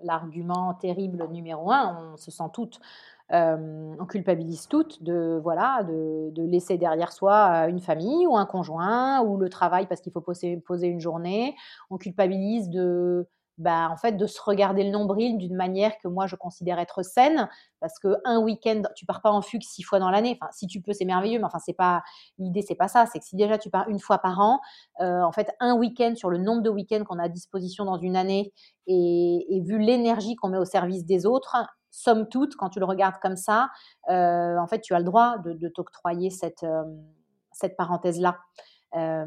l'argument 0.04 0.76
terrible 0.76 1.28
numéro 1.32 1.72
un. 1.72 2.14
On 2.14 2.18
se 2.18 2.32
sent 2.32 2.44
toutes 2.54 2.80
euh, 3.34 3.96
on 4.00 4.06
culpabilise 4.06 4.68
toutes 4.68 5.04
de 5.04 5.40
voilà 5.44 5.84
de, 5.84 6.32
laisser 6.50 6.78
derrière 6.78 7.12
soi 7.12 7.68
une 7.68 7.80
famille 7.80 8.26
ou 8.26 8.36
un 8.36 8.46
conjoint 8.46 9.22
ou 9.22 9.38
le 9.38 9.50
travail 9.50 9.86
parce 9.88 10.02
qu'il 10.02 10.12
faut 10.12 10.22
poser, 10.22 10.58
poser 10.58 10.88
une 10.88 11.00
journée. 11.00 11.56
On 11.90 11.98
culpabilise 11.98 12.70
de 12.70 13.28
bah, 13.60 13.90
en 13.92 13.98
fait, 13.98 14.14
de 14.14 14.26
se 14.26 14.42
regarder 14.42 14.86
le 14.86 14.90
nombril 14.90 15.38
d'une 15.38 15.56
manière 15.56 15.98
que 16.02 16.08
moi 16.08 16.28
je 16.28 16.38
considère 16.38 16.80
être 16.80 17.04
saine, 17.04 17.50
parce 17.82 18.00
que 18.00 18.16
un 18.24 18.40
week-end, 18.40 18.84
tu 18.96 19.06
pars 19.06 19.22
pas 19.22 19.32
en 19.32 19.42
fugue 19.42 19.64
six 19.64 19.84
fois 19.84 20.00
dans 20.00 20.10
l'année. 20.10 20.38
Enfin, 20.42 20.50
si 20.54 20.66
tu 20.66 20.82
peux, 20.82 20.94
c'est 20.94 21.04
merveilleux, 21.04 21.40
mais 21.40 21.46
enfin, 21.46 21.60
c'est 21.60 21.74
pas 21.74 22.02
l'idée, 22.38 22.62
c'est 22.62 22.76
pas 22.76 22.88
ça. 22.88 23.06
C'est 23.06 23.20
que 23.20 23.26
si 23.26 23.36
déjà 23.36 23.58
tu 23.58 23.70
pars 23.70 23.90
une 23.90 24.00
fois 24.00 24.20
par 24.20 24.40
an, 24.40 24.62
euh, 25.02 25.22
en 25.24 25.34
fait, 25.34 25.52
un 25.60 25.76
week-end 25.76 26.14
sur 26.16 26.30
le 26.30 26.38
nombre 26.38 26.62
de 26.62 26.70
week-ends 26.70 27.04
qu'on 27.04 27.20
a 27.20 27.24
à 27.24 27.30
disposition 27.30 27.84
dans 27.84 27.98
une 27.98 28.16
année, 28.16 28.54
et 28.88 29.62
vu 29.66 29.78
l'énergie 29.78 30.36
qu'on 30.36 30.50
met 30.50 30.58
au 30.58 30.66
service 30.66 31.06
des 31.06 31.26
autres, 31.26 31.58
somme 31.92 32.28
toute, 32.28 32.56
quand 32.56 32.70
tu 32.70 32.80
le 32.80 32.86
regardes 32.86 33.20
comme 33.22 33.38
ça, 33.38 33.70
euh, 34.10 34.58
en 34.58 34.68
fait, 34.68 34.82
tu 34.82 34.94
as 34.94 35.00
le 35.00 35.06
droit 35.06 35.38
de, 35.38 35.68
t'octroyer 35.70 36.30
cette, 36.30 36.64
euh, 36.64 36.84
cette 37.52 37.78
parenthèse-là. 37.78 38.38
Euh, 38.96 39.26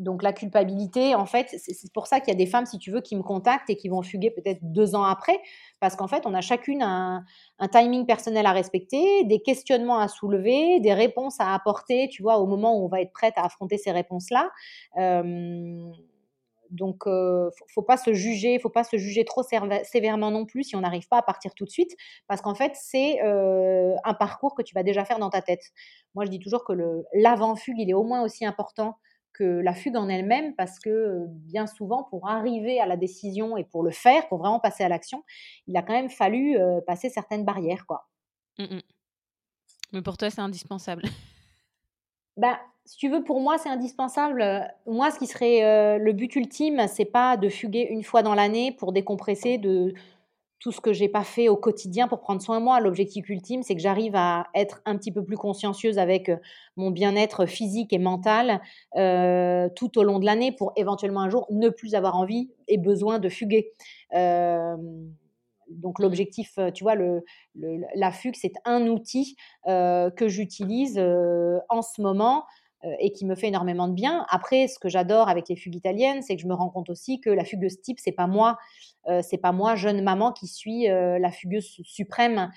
donc 0.00 0.24
la 0.24 0.32
culpabilité, 0.32 1.14
en 1.14 1.24
fait, 1.24 1.54
c'est 1.56 1.92
pour 1.92 2.08
ça 2.08 2.18
qu'il 2.18 2.32
y 2.32 2.36
a 2.36 2.38
des 2.38 2.46
femmes, 2.46 2.66
si 2.66 2.78
tu 2.78 2.90
veux, 2.90 3.00
qui 3.00 3.14
me 3.14 3.22
contactent 3.22 3.70
et 3.70 3.76
qui 3.76 3.88
vont 3.88 4.02
fuguer 4.02 4.32
peut-être 4.32 4.58
deux 4.60 4.96
ans 4.96 5.04
après, 5.04 5.38
parce 5.78 5.94
qu'en 5.94 6.08
fait, 6.08 6.26
on 6.26 6.34
a 6.34 6.40
chacune 6.40 6.82
un, 6.82 7.24
timing 7.70 8.04
personnel 8.04 8.44
à 8.46 8.52
respecter, 8.52 9.24
des 9.24 9.40
questionnements 9.40 10.00
à 10.00 10.08
soulever, 10.08 10.80
des 10.80 10.94
réponses 10.94 11.38
à 11.38 11.54
apporter, 11.54 12.08
tu 12.08 12.22
vois, 12.22 12.38
au 12.38 12.46
moment 12.46 12.76
où 12.76 12.84
on 12.84 12.88
va 12.88 13.02
être 13.02 13.12
prête 13.12 13.34
à 13.36 13.44
affronter 13.44 13.78
ces 13.78 13.92
réponses-là. 13.92 14.50
Donc, 16.70 17.06
euh, 17.06 17.50
faut 17.72 17.82
pas 17.82 17.96
se 17.96 18.12
juger, 18.12 18.58
faut 18.58 18.70
pas 18.70 18.84
se 18.84 18.96
juger 18.96 19.24
trop 19.24 19.42
sévèrement 19.42 20.30
non 20.30 20.46
plus 20.46 20.64
si 20.64 20.76
on 20.76 20.80
n'arrive 20.80 21.08
pas 21.08 21.18
à 21.18 21.22
partir 21.22 21.54
tout 21.54 21.64
de 21.64 21.70
suite, 21.70 21.94
parce 22.26 22.40
qu'en 22.40 22.54
fait, 22.54 22.72
c'est 22.74 23.22
euh, 23.22 23.94
un 24.04 24.14
parcours 24.14 24.54
que 24.54 24.62
tu 24.62 24.74
vas 24.74 24.82
déjà 24.82 25.04
faire 25.04 25.18
dans 25.18 25.30
ta 25.30 25.42
tête. 25.42 25.72
Moi, 26.14 26.24
je 26.24 26.30
dis 26.30 26.38
toujours 26.38 26.64
que 26.64 26.72
l'avant-fugue, 27.14 27.78
il 27.78 27.90
est 27.90 27.94
au 27.94 28.04
moins 28.04 28.22
aussi 28.22 28.44
important 28.46 28.96
que 29.34 29.44
la 29.44 29.74
fugue 29.74 29.96
en 29.96 30.08
elle-même, 30.08 30.54
parce 30.54 30.78
que 30.78 30.88
euh, 30.88 31.26
bien 31.28 31.66
souvent, 31.66 32.04
pour 32.04 32.28
arriver 32.28 32.80
à 32.80 32.86
la 32.86 32.96
décision 32.96 33.56
et 33.56 33.64
pour 33.64 33.82
le 33.82 33.90
faire, 33.90 34.28
pour 34.28 34.38
vraiment 34.38 34.60
passer 34.60 34.84
à 34.84 34.88
l'action, 34.88 35.24
il 35.66 35.76
a 35.76 35.82
quand 35.82 35.92
même 35.92 36.08
fallu 36.08 36.56
euh, 36.56 36.80
passer 36.80 37.10
certaines 37.10 37.44
barrières, 37.44 37.84
quoi. 37.86 38.08
Mmh 38.58 38.78
Mais 39.92 40.02
pour 40.02 40.16
toi, 40.16 40.30
c'est 40.30 40.40
indispensable. 40.40 41.02
Ben, 42.36 42.58
si 42.86 42.98
tu 42.98 43.08
veux, 43.08 43.24
pour 43.24 43.40
moi, 43.40 43.56
c'est 43.56 43.70
indispensable. 43.70 44.44
Moi, 44.86 45.10
ce 45.10 45.18
qui 45.18 45.26
serait 45.26 45.64
euh, 45.64 45.98
le 45.98 46.12
but 46.12 46.36
ultime, 46.36 46.86
c'est 46.86 47.06
pas 47.06 47.36
de 47.36 47.48
fuguer 47.48 47.86
une 47.90 48.02
fois 48.02 48.22
dans 48.22 48.34
l'année 48.34 48.72
pour 48.72 48.92
décompresser 48.92 49.56
de 49.56 49.94
tout 50.60 50.70
ce 50.70 50.80
que 50.80 50.92
j'ai 50.92 51.08
pas 51.08 51.24
fait 51.24 51.48
au 51.48 51.56
quotidien 51.56 52.08
pour 52.08 52.20
prendre 52.20 52.42
soin 52.42 52.58
de 52.58 52.64
moi. 52.64 52.80
L'objectif 52.80 53.28
ultime, 53.28 53.62
c'est 53.62 53.74
que 53.74 53.80
j'arrive 53.80 54.16
à 54.16 54.48
être 54.54 54.82
un 54.84 54.96
petit 54.96 55.12
peu 55.12 55.24
plus 55.24 55.36
consciencieuse 55.36 55.98
avec 55.98 56.28
euh, 56.28 56.36
mon 56.76 56.90
bien-être 56.90 57.46
physique 57.46 57.92
et 57.94 57.98
mental 57.98 58.60
euh, 58.96 59.68
tout 59.74 59.98
au 59.98 60.02
long 60.02 60.18
de 60.18 60.26
l'année 60.26 60.52
pour 60.52 60.72
éventuellement 60.76 61.20
un 61.20 61.30
jour 61.30 61.46
ne 61.50 61.70
plus 61.70 61.94
avoir 61.94 62.16
envie 62.16 62.50
et 62.68 62.76
besoin 62.76 63.18
de 63.18 63.30
fuguer. 63.30 63.72
donc 65.70 65.98
l'objectif, 65.98 66.58
tu 66.74 66.84
vois, 66.84 66.94
le, 66.94 67.24
la 67.94 68.12
fugue, 68.12 68.36
c'est 68.36 68.52
un 68.66 68.86
outil 68.88 69.36
que 69.66 70.28
j'utilise 70.28 70.98
en 70.98 71.82
ce 71.82 72.00
moment 72.00 72.44
euh, 72.44 72.62
et 72.98 73.12
qui 73.12 73.24
me 73.24 73.34
fait 73.34 73.48
énormément 73.48 73.88
de 73.88 73.94
bien. 73.94 74.26
Après, 74.28 74.68
ce 74.68 74.78
que 74.78 74.88
j'adore 74.88 75.28
avec 75.28 75.48
les 75.48 75.56
fugues 75.56 75.74
italiennes, 75.74 76.22
c'est 76.22 76.36
que 76.36 76.42
je 76.42 76.46
me 76.46 76.54
rends 76.54 76.70
compte 76.70 76.90
aussi 76.90 77.20
que 77.20 77.30
la 77.30 77.44
fugueuse 77.44 77.80
type, 77.80 77.98
c'est 78.00 78.12
pas 78.12 78.26
moi, 78.26 78.58
euh, 79.08 79.20
c'est 79.22 79.38
pas 79.38 79.52
moi, 79.52 79.74
jeune 79.74 80.02
maman, 80.02 80.32
qui 80.32 80.46
suis 80.46 80.90
euh, 80.90 81.18
la 81.18 81.30
fugueuse 81.30 81.80
suprême. 81.84 82.50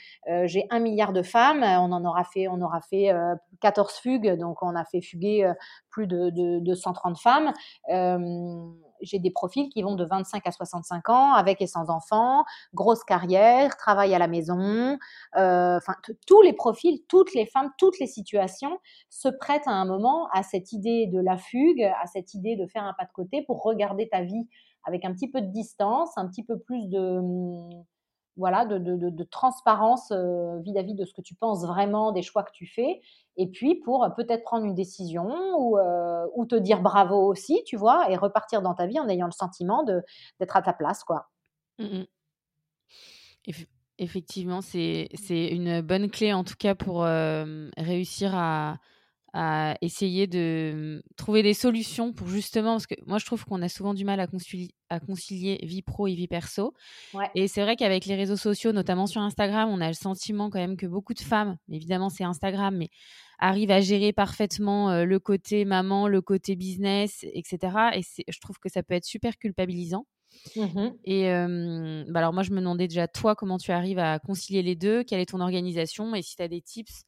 J'ai 0.45 0.65
un 0.69 0.79
milliard 0.79 1.13
de 1.13 1.21
femmes, 1.21 1.63
on 1.63 1.91
en 1.91 2.03
aura 2.05 2.23
fait, 2.23 2.47
on 2.47 2.61
aura 2.61 2.81
fait 2.81 3.11
14 3.61 3.93
fugues, 3.95 4.37
donc 4.37 4.61
on 4.61 4.75
a 4.75 4.85
fait 4.85 5.01
fuguer 5.01 5.51
plus 5.89 6.07
de, 6.07 6.29
de, 6.29 6.59
de 6.59 6.75
130 6.75 7.17
femmes 7.17 7.53
j'ai 9.01 9.19
des 9.19 9.31
profils 9.31 9.69
qui 9.69 9.81
vont 9.81 9.95
de 9.95 10.05
25 10.05 10.45
à 10.45 10.51
65 10.51 11.09
ans, 11.09 11.33
avec 11.33 11.61
et 11.61 11.67
sans 11.67 11.89
enfants, 11.89 12.43
grosse 12.73 13.03
carrière, 13.03 13.75
travail 13.77 14.13
à 14.13 14.19
la 14.19 14.27
maison. 14.27 14.97
Euh, 15.35 15.77
enfin, 15.77 15.95
tous 16.25 16.41
les 16.41 16.53
profils, 16.53 17.01
toutes 17.07 17.33
les 17.33 17.45
femmes, 17.45 17.71
toutes 17.77 17.99
les 17.99 18.07
situations 18.07 18.79
se 19.09 19.29
prêtent 19.29 19.67
à 19.67 19.71
un 19.71 19.85
moment 19.85 20.27
à 20.33 20.43
cette 20.43 20.71
idée 20.71 21.07
de 21.07 21.19
la 21.19 21.37
fugue, 21.37 21.83
à 21.83 22.07
cette 22.07 22.33
idée 22.33 22.55
de 22.55 22.65
faire 22.67 22.83
un 22.83 22.93
pas 22.93 23.05
de 23.05 23.11
côté 23.13 23.43
pour 23.43 23.63
regarder 23.63 24.09
ta 24.09 24.21
vie 24.21 24.47
avec 24.85 25.03
un 25.05 25.13
petit 25.13 25.29
peu 25.29 25.41
de 25.41 25.51
distance, 25.51 26.17
un 26.17 26.27
petit 26.27 26.43
peu 26.43 26.57
plus 26.59 26.87
de 26.87 27.19
voilà, 28.37 28.65
de, 28.65 29.23
transparence 29.23 30.11
euh, 30.11 30.59
vis-à-vis 30.59 30.93
de 30.93 31.05
ce 31.05 31.13
que 31.13 31.21
tu 31.21 31.35
penses 31.35 31.65
vraiment, 31.65 32.11
des 32.11 32.21
choix 32.21 32.43
que 32.43 32.51
tu 32.53 32.67
fais, 32.67 33.01
et 33.35 33.47
puis 33.47 33.75
pour 33.75 34.07
peut-être 34.15 34.43
prendre 34.43 34.65
une 34.65 34.75
décision 34.75 35.27
ou, 35.57 35.77
euh, 35.77 36.25
ou, 36.35 36.45
te 36.45 36.55
dire 36.55 36.81
bravo 36.81 37.15
aussi, 37.15 37.63
tu 37.65 37.75
vois, 37.75 38.09
et 38.09 38.15
repartir 38.15 38.61
dans 38.61 38.73
ta 38.73 38.87
vie 38.87 38.99
en 38.99 39.09
ayant 39.09 39.25
le 39.25 39.31
sentiment 39.31 39.83
d'être 39.83 40.55
à 40.55 40.61
ta 40.61 40.73
place, 40.73 41.03
quoi. 41.03 41.29
Mmh 41.79 42.03
effectivement, 43.99 44.61
c'est 44.61 45.09
une 45.29 45.81
bonne 45.81 46.09
clé 46.09 46.33
en 46.33 46.43
tout 46.43 46.55
cas 46.57 46.75
pour 46.75 47.03
euh, 47.03 47.69
réussir 47.77 48.35
à, 48.35 48.77
à 49.33 49.75
essayer 49.81 50.27
de 50.27 51.03
trouver 51.15 51.43
des 51.43 51.53
solutions 51.53 52.13
pour 52.13 52.27
justement, 52.27 52.73
parce 52.73 52.87
que 52.87 52.95
moi 53.05 53.17
je 53.17 53.25
trouve 53.25 53.45
qu'on 53.45 53.61
a 53.61 53.69
souvent 53.69 53.93
du 53.93 54.05
mal 54.05 54.19
à 54.19 54.27
concilier, 54.27 54.71
à 54.89 54.99
concilier 54.99 55.59
vie 55.63 55.81
pro 55.81 56.07
et 56.07 56.15
vie 56.15 56.27
perso. 56.27 56.73
Et 57.35 57.47
c'est 57.47 57.61
vrai 57.61 57.75
qu'avec 57.75 58.05
les 58.05 58.15
réseaux 58.15 58.37
sociaux, 58.37 58.71
notamment 58.71 59.07
sur 59.07 59.21
Instagram, 59.21 59.69
on 59.69 59.81
a 59.81 59.87
le 59.87 59.93
sentiment 59.93 60.49
quand 60.49 60.59
même 60.59 60.77
que 60.77 60.87
beaucoup 60.87 61.13
de 61.13 61.19
femmes, 61.19 61.57
évidemment 61.69 62.09
c'est 62.09 62.23
Instagram, 62.23 62.75
mais 62.77 62.89
arrivent 63.39 63.71
à 63.71 63.81
gérer 63.81 64.13
parfaitement 64.13 64.89
euh, 64.91 65.05
le 65.05 65.19
côté 65.19 65.65
maman, 65.65 66.07
le 66.07 66.21
côté 66.21 66.55
business, 66.55 67.23
etc. 67.33 67.91
Et 67.95 68.01
je 68.31 68.39
trouve 68.39 68.57
que 68.59 68.69
ça 68.69 68.83
peut 68.83 68.95
être 68.95 69.05
super 69.05 69.37
culpabilisant. 69.37 70.05
Mmh 70.55 70.89
et 71.05 71.29
bah 72.09 72.19
alors 72.19 72.33
moi 72.33 72.43
je 72.43 72.51
me 72.51 72.59
demandais 72.59 72.87
déjà 72.87 73.07
toi 73.07 73.33
comment 73.35 73.57
tu 73.57 73.71
arrives 73.71 73.97
à 73.97 74.19
concilier 74.19 74.61
les 74.61 74.75
deux, 74.75 75.03
quelle 75.03 75.19
est 75.19 75.27
ton 75.27 75.39
organisation? 75.39 76.13
Et 76.15 76.21
si 76.21 76.35
tu 76.35 76.43
as 76.43 76.47
des 76.47 76.61
tips 76.61 77.06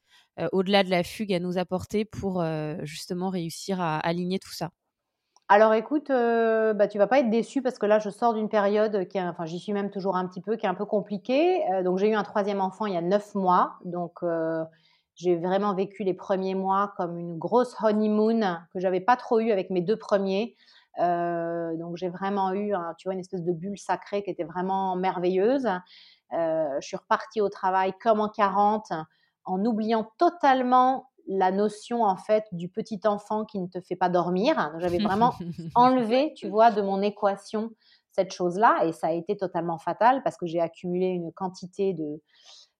au-delà 0.51 0.83
de 0.83 0.89
la 0.89 1.03
fugue 1.03 1.33
à 1.33 1.39
nous 1.39 1.57
apporter 1.57 2.05
pour 2.05 2.41
euh, 2.41 2.75
justement 2.83 3.29
réussir 3.29 3.81
à 3.81 3.97
aligner 3.99 4.39
tout 4.39 4.53
ça? 4.53 4.69
Alors 5.47 5.73
écoute, 5.73 6.11
euh, 6.11 6.73
bah, 6.73 6.87
tu 6.87 6.97
vas 6.97 7.07
pas 7.07 7.19
être 7.19 7.29
déçu 7.29 7.61
parce 7.61 7.79
que 7.79 7.85
là, 7.85 7.97
je 7.99 8.09
sors 8.09 8.33
d'une 8.35 8.49
période 8.49 9.07
qui, 9.07 9.19
enfin, 9.19 9.45
j'y 9.45 9.59
suis 9.59 9.73
même 9.73 9.89
toujours 9.89 10.15
un 10.15 10.27
petit 10.27 10.41
peu, 10.41 10.57
qui 10.57 10.65
est 10.65 10.69
un 10.69 10.75
peu 10.75 10.85
compliquée. 10.85 11.63
donc 11.83 11.97
j'ai 11.97 12.09
eu 12.09 12.13
un 12.13 12.23
troisième 12.23 12.61
enfant 12.61 12.85
il 12.85 12.93
y 12.93 12.97
a 12.97 13.01
neuf 13.01 13.33
mois, 13.33 13.77
donc 13.83 14.21
j'ai 15.15 15.35
vraiment 15.35 15.73
vécu 15.73 16.03
les 16.03 16.13
premiers 16.13 16.55
mois 16.55 16.93
comme 16.95 17.17
une 17.17 17.37
grosse 17.37 17.75
honeymoon 17.81 18.59
que 18.73 18.79
j'avais 18.79 19.01
pas 19.01 19.17
trop 19.17 19.39
eu 19.39 19.51
avec 19.51 19.69
mes 19.69 19.81
deux 19.81 19.97
premiers. 19.97 20.55
Euh, 20.99 21.75
donc 21.77 21.97
j'ai 21.97 22.09
vraiment 22.09 22.53
eu, 22.53 22.73
tu 22.97 23.07
vois, 23.07 23.13
une 23.13 23.19
espèce 23.19 23.43
de 23.43 23.51
bulle 23.51 23.77
sacrée 23.77 24.23
qui 24.23 24.29
était 24.29 24.43
vraiment 24.43 24.95
merveilleuse. 24.95 25.67
Euh, 26.33 26.67
je 26.79 26.87
suis 26.87 26.97
repartie 26.97 27.41
au 27.41 27.49
travail 27.49 27.93
comme 28.01 28.19
en 28.19 28.29
40, 28.29 28.91
en 29.49 29.63
oubliant 29.65 30.09
totalement 30.17 31.09
la 31.27 31.51
notion 31.51 32.03
en 32.03 32.15
fait 32.15 32.45
du 32.51 32.69
petit 32.69 32.99
enfant 33.05 33.45
qui 33.45 33.59
ne 33.59 33.67
te 33.67 33.79
fait 33.81 33.95
pas 33.95 34.09
dormir. 34.09 34.73
J'avais 34.79 34.99
vraiment 34.99 35.33
enlevé, 35.75 36.33
tu 36.35 36.47
vois, 36.47 36.71
de 36.71 36.81
mon 36.81 37.01
équation 37.01 37.71
cette 38.11 38.33
chose-là 38.33 38.85
et 38.85 38.91
ça 38.91 39.07
a 39.07 39.11
été 39.11 39.37
totalement 39.37 39.77
fatal 39.77 40.23
parce 40.23 40.37
que 40.37 40.45
j'ai 40.45 40.59
accumulé 40.59 41.07
une 41.07 41.31
quantité 41.31 41.93
de, 41.93 42.21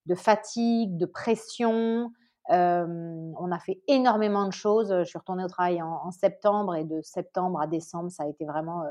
de 0.08 0.16
fatigue, 0.16 0.98
de 0.98 1.06
pression, 1.06 2.12
on 2.50 3.52
a 3.52 3.60
fait 3.60 3.80
énormément 3.88 4.48
de 4.48 4.52
choses. 4.54 4.90
Je 4.90 5.04
suis 5.04 5.20
retournée 5.20 5.44
au 5.44 5.48
travail 5.48 5.82
en, 5.84 6.12
septembre 6.12 6.76
et 6.76 6.84
de 6.84 7.00
septembre 7.04 7.62
à 7.62 7.68
décembre, 7.68 8.10
ça 8.10 8.24
a 8.24 8.28
été 8.28 8.46
vraiment 8.46 8.84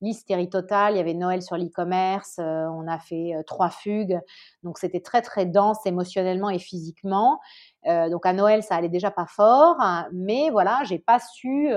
l'hystérie 0.00 0.48
totale. 0.48 0.94
Il 0.94 0.96
y 0.96 1.00
avait 1.00 1.14
Noël 1.14 1.42
sur 1.42 1.56
l'e-commerce. 1.56 2.38
on 2.38 2.86
a 2.88 2.98
fait 2.98 3.34
trois 3.46 3.70
fugues. 3.70 4.20
Donc, 4.62 4.78
c'était 4.78 5.00
très, 5.00 5.22
très 5.22 5.46
dense 5.46 5.84
émotionnellement 5.86 6.50
et 6.50 6.58
physiquement. 6.58 7.40
donc, 7.86 8.26
à 8.26 8.32
Noël, 8.32 8.62
ça 8.62 8.76
allait 8.76 8.88
déjà 8.88 9.10
pas 9.10 9.26
fort. 9.26 9.76
Hein, 9.80 10.08
mais 10.12 10.50
voilà, 10.50 10.80
j'ai 10.84 10.98
pas 10.98 11.18
su 11.18 11.70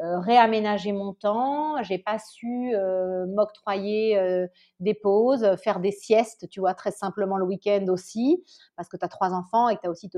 euh, 0.00 0.18
réaménager 0.20 0.92
mon 0.92 1.12
temps, 1.12 1.82
j'ai 1.82 1.98
pas 1.98 2.18
su 2.18 2.74
euh, 2.74 3.26
m'octroyer 3.26 4.18
euh, 4.18 4.46
des 4.80 4.94
pauses, 4.94 5.46
faire 5.62 5.80
des 5.80 5.92
siestes, 5.92 6.48
tu 6.48 6.60
vois, 6.60 6.72
très 6.72 6.90
simplement 6.90 7.36
le 7.36 7.44
week-end 7.44 7.84
aussi, 7.88 8.42
parce 8.76 8.88
que 8.88 8.96
tu 8.96 9.04
as 9.04 9.08
trois 9.08 9.32
enfants 9.32 9.68
et 9.68 9.76
que 9.76 9.82
tu 9.82 9.86
as 9.86 9.90
aussi 9.90 10.10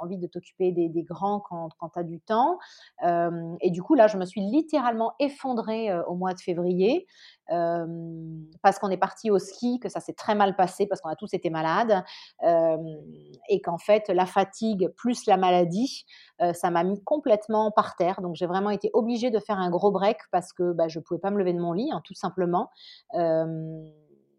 envie 0.00 0.18
de 0.18 0.26
t'occuper 0.26 0.72
des, 0.72 0.90
grands 1.02 1.40
quand, 1.40 1.70
quand 1.78 1.90
tu 1.90 1.98
as 2.00 2.02
du 2.02 2.20
temps. 2.20 2.58
et 3.02 3.70
du 3.70 3.82
coup, 3.82 3.94
là, 3.94 4.08
je 4.08 4.16
me 4.16 4.24
suis 4.24 4.40
littéralement 4.40 5.12
effondrée 5.20 5.88
au 6.06 6.14
mois 6.16 6.34
de 6.34 6.40
février 6.40 7.06
parce 7.50 8.78
qu'on 8.78 8.90
est 8.90 8.96
parti 8.96 9.30
au 9.30 9.38
ski, 9.38 9.80
que 9.80 9.88
ça 9.88 10.00
s'est 10.00 10.12
très 10.12 10.34
mal 10.34 10.56
passé, 10.56 10.86
parce 10.86 11.00
qu'on 11.00 11.10
a 11.10 11.16
tous 11.16 11.34
été 11.34 11.50
malades, 11.50 12.04
et 12.42 13.60
qu'en 13.60 13.78
fait, 13.78 14.08
la 14.08 14.26
fatigue 14.26 14.88
plus 14.96 15.26
la 15.26 15.36
maladie, 15.36 16.06
ça 16.54 16.70
m'a 16.70 16.84
mis 16.84 17.02
complètement 17.04 17.70
par 17.70 17.96
terre. 17.96 18.20
Donc, 18.20 18.34
j'ai 18.36 18.46
vraiment 18.46 18.70
été 18.70 18.90
obligée 18.92 19.30
de 19.30 19.38
faire 19.38 19.58
un 19.58 19.70
gros 19.70 19.90
break 19.90 20.18
parce 20.30 20.52
que 20.52 20.72
bah, 20.72 20.88
je 20.88 20.98
ne 20.98 21.04
pouvais 21.04 21.20
pas 21.20 21.30
me 21.30 21.38
lever 21.38 21.52
de 21.52 21.60
mon 21.60 21.72
lit, 21.72 21.90
hein, 21.92 22.00
tout 22.04 22.14
simplement. 22.14 22.70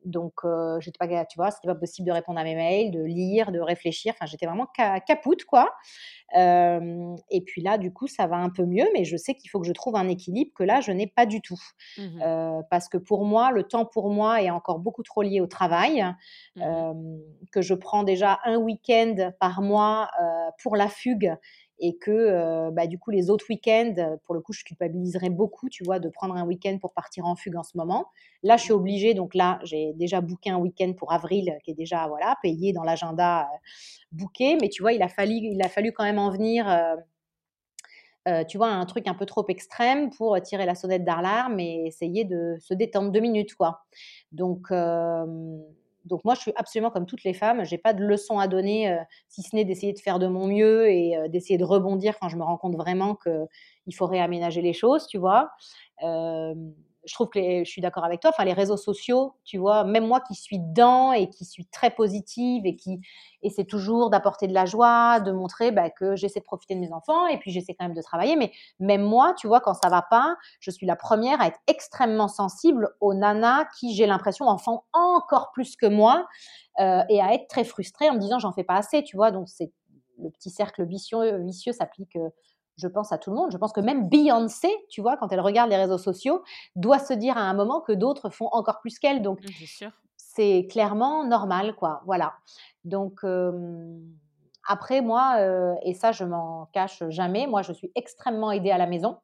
Donc, 0.05 0.33
euh, 0.43 0.79
j'étais 0.79 0.97
pas, 0.97 1.25
tu 1.25 1.37
vois, 1.37 1.51
c'était 1.51 1.67
pas 1.67 1.75
possible 1.75 2.07
de 2.07 2.11
répondre 2.11 2.39
à 2.39 2.43
mes 2.43 2.55
mails, 2.55 2.91
de 2.91 3.03
lire, 3.03 3.51
de 3.51 3.59
réfléchir. 3.59 4.13
Enfin, 4.15 4.25
j'étais 4.25 4.45
vraiment 4.45 4.67
capoute, 5.05 5.45
quoi. 5.45 5.73
et 6.33 7.41
puis 7.45 7.61
là, 7.61 7.77
du 7.77 7.93
coup, 7.93 8.07
ça 8.07 8.27
va 8.27 8.37
un 8.37 8.49
peu 8.49 8.65
mieux, 8.65 8.87
mais 8.93 9.03
je 9.03 9.17
sais 9.17 9.35
qu'il 9.35 9.49
faut 9.49 9.59
que 9.59 9.67
je 9.67 9.73
trouve 9.73 9.95
un 9.95 10.07
équilibre 10.07 10.51
que 10.55 10.63
là, 10.63 10.81
je 10.81 10.91
n'ai 10.91 11.07
pas 11.07 11.25
du 11.25 11.41
tout. 11.41 11.59
Mmh 11.97 12.21
parce 12.69 12.87
que 12.87 12.97
pour 12.97 13.25
moi, 13.25 13.51
le 13.51 13.63
temps 13.63 13.85
pour 13.85 14.09
moi 14.09 14.41
est 14.41 14.49
encore 14.49 14.79
beaucoup 14.79 15.03
trop 15.03 15.21
lié 15.21 15.41
au 15.41 15.47
travail, 15.47 16.05
mmh 16.55 16.93
que 17.51 17.61
je 17.61 17.73
prends 17.73 18.03
déjà 18.03 18.39
un 18.45 18.57
week-end 18.57 19.31
par 19.39 19.61
mois 19.61 20.09
pour 20.61 20.75
la 20.75 20.87
fugue 20.87 21.35
et 21.81 21.97
que 21.97 22.11
euh, 22.11 22.69
bah, 22.71 22.85
du 22.85 22.99
coup 22.99 23.09
les 23.09 23.29
autres 23.29 23.45
week-ends, 23.49 24.17
pour 24.23 24.35
le 24.35 24.41
coup, 24.41 24.53
je 24.53 24.63
culpabiliserais 24.63 25.31
beaucoup, 25.31 25.67
tu 25.67 25.83
vois, 25.83 25.99
de 25.99 26.09
prendre 26.09 26.35
un 26.35 26.45
week-end 26.45 26.77
pour 26.79 26.93
partir 26.93 27.25
en 27.25 27.35
fugue 27.35 27.57
en 27.57 27.63
ce 27.63 27.75
moment. 27.75 28.05
Là, 28.43 28.55
je 28.55 28.63
suis 28.63 28.71
obligée, 28.71 29.15
donc 29.15 29.33
là, 29.33 29.59
j'ai 29.63 29.93
déjà 29.93 30.21
booké 30.21 30.51
un 30.51 30.57
week-end 30.57 30.93
pour 30.93 31.11
avril 31.11 31.57
qui 31.63 31.71
est 31.71 31.75
déjà 31.75 32.07
voilà 32.07 32.37
payé 32.43 32.71
dans 32.71 32.83
l'agenda 32.83 33.41
euh, 33.41 33.57
booké, 34.11 34.57
mais 34.61 34.69
tu 34.69 34.83
vois, 34.83 34.93
il 34.93 35.01
a 35.01 35.09
fallu, 35.09 35.33
il 35.33 35.61
a 35.61 35.69
fallu 35.69 35.91
quand 35.91 36.03
même 36.03 36.19
en 36.19 36.29
venir. 36.29 36.67
Euh, 38.27 38.43
tu 38.43 38.57
vois, 38.57 38.67
un 38.67 38.85
truc 38.85 39.07
un 39.07 39.15
peu 39.15 39.25
trop 39.25 39.43
extrême 39.49 40.11
pour 40.11 40.39
tirer 40.41 40.67
la 40.67 40.75
sonnette 40.75 41.03
d'alarme 41.03 41.59
et 41.59 41.87
essayer 41.87 42.23
de 42.23 42.55
se 42.59 42.75
détendre 42.75 43.11
deux 43.11 43.19
minutes, 43.19 43.55
quoi. 43.55 43.79
Donc, 44.31 44.71
donc 46.05 46.23
moi, 46.25 46.33
je 46.35 46.41
suis 46.41 46.51
absolument 46.55 46.89
comme 46.91 47.05
toutes 47.05 47.23
les 47.23 47.33
femmes. 47.33 47.63
J'ai 47.65 47.77
pas 47.77 47.93
de 47.93 48.03
leçon 48.03 48.39
à 48.39 48.47
donner, 48.47 48.89
euh, 48.91 48.97
si 49.27 49.41
ce 49.43 49.55
n'est 49.55 49.65
d'essayer 49.65 49.93
de 49.93 49.99
faire 49.99 50.19
de 50.19 50.27
mon 50.27 50.47
mieux 50.47 50.89
et 50.89 51.17
euh, 51.17 51.27
d'essayer 51.27 51.57
de 51.57 51.63
rebondir 51.65 52.17
quand 52.19 52.29
je 52.29 52.37
me 52.37 52.43
rends 52.43 52.57
compte 52.57 52.75
vraiment 52.75 53.15
qu'il 53.15 53.95
faut 53.95 54.07
réaménager 54.07 54.61
les 54.61 54.73
choses, 54.73 55.07
tu 55.07 55.17
vois. 55.17 55.51
Je 57.05 57.13
trouve 57.13 57.29
que 57.29 57.39
je 57.39 57.69
suis 57.69 57.81
d'accord 57.81 58.03
avec 58.03 58.19
toi. 58.19 58.29
Enfin, 58.31 58.45
les 58.45 58.53
réseaux 58.53 58.77
sociaux, 58.77 59.33
tu 59.43 59.57
vois, 59.57 59.83
même 59.83 60.05
moi 60.05 60.21
qui 60.21 60.35
suis 60.35 60.59
dedans 60.59 61.11
et 61.13 61.29
qui 61.29 61.45
suis 61.45 61.65
très 61.65 61.89
positive 61.89 62.65
et 62.65 62.75
qui 62.75 62.99
essaie 63.41 63.65
toujours 63.65 64.09
d'apporter 64.09 64.47
de 64.47 64.53
la 64.53 64.65
joie, 64.65 65.19
de 65.19 65.31
montrer 65.31 65.71
bah, 65.71 65.89
que 65.89 66.15
j'essaie 66.15 66.39
de 66.39 66.45
profiter 66.45 66.75
de 66.75 66.79
mes 66.79 66.93
enfants 66.93 67.27
et 67.27 67.37
puis 67.39 67.51
j'essaie 67.51 67.73
quand 67.73 67.85
même 67.85 67.95
de 67.95 68.01
travailler. 68.01 68.35
Mais 68.35 68.51
même 68.79 69.01
moi, 69.01 69.33
tu 69.37 69.47
vois, 69.47 69.61
quand 69.61 69.73
ça 69.73 69.89
va 69.89 70.03
pas, 70.03 70.35
je 70.59 70.69
suis 70.69 70.85
la 70.85 70.95
première 70.95 71.41
à 71.41 71.47
être 71.47 71.59
extrêmement 71.67 72.27
sensible 72.27 72.89
aux 72.99 73.13
nanas 73.13 73.65
qui, 73.79 73.95
j'ai 73.95 74.05
l'impression, 74.05 74.45
en 74.45 74.57
font 74.57 74.81
encore 74.93 75.51
plus 75.53 75.75
que 75.75 75.87
moi 75.87 76.27
euh, 76.79 77.01
et 77.09 77.21
à 77.21 77.33
être 77.33 77.47
très 77.47 77.63
frustrée 77.63 78.09
en 78.09 78.13
me 78.13 78.19
disant 78.19 78.39
j'en 78.39 78.51
fais 78.51 78.63
pas 78.63 78.75
assez, 78.75 79.03
tu 79.03 79.15
vois. 79.15 79.31
Donc 79.31 79.49
c'est 79.49 79.71
le 80.21 80.29
petit 80.29 80.49
cercle 80.49 80.85
vicieux, 80.85 81.37
vicieux 81.43 81.73
s'applique 81.73 82.15
euh, 82.15 82.29
je 82.81 82.87
pense 82.87 83.11
à 83.11 83.17
tout 83.17 83.29
le 83.29 83.35
monde. 83.35 83.51
Je 83.51 83.57
pense 83.57 83.71
que 83.71 83.79
même 83.79 84.09
Beyoncé, 84.09 84.69
tu 84.89 85.01
vois, 85.01 85.17
quand 85.17 85.31
elle 85.31 85.39
regarde 85.39 85.69
les 85.69 85.77
réseaux 85.77 85.97
sociaux, 85.97 86.43
doit 86.75 86.99
se 86.99 87.13
dire 87.13 87.37
à 87.37 87.41
un 87.41 87.53
moment 87.53 87.81
que 87.81 87.91
d'autres 87.91 88.29
font 88.29 88.49
encore 88.51 88.79
plus 88.81 88.97
qu'elle. 88.99 89.21
Donc, 89.21 89.39
mmh, 89.41 89.85
c'est 90.17 90.67
clairement 90.69 91.25
normal, 91.25 91.75
quoi. 91.75 92.01
Voilà. 92.05 92.33
Donc, 92.83 93.21
après, 94.67 95.01
moi, 95.01 95.37
et 95.83 95.93
ça, 95.93 96.11
je 96.11 96.23
m'en 96.23 96.67
cache 96.73 97.03
jamais, 97.09 97.47
moi, 97.47 97.61
je 97.61 97.73
suis 97.73 97.91
extrêmement 97.95 98.51
aidée 98.51 98.71
à 98.71 98.77
la 98.77 98.87
maison. 98.87 99.17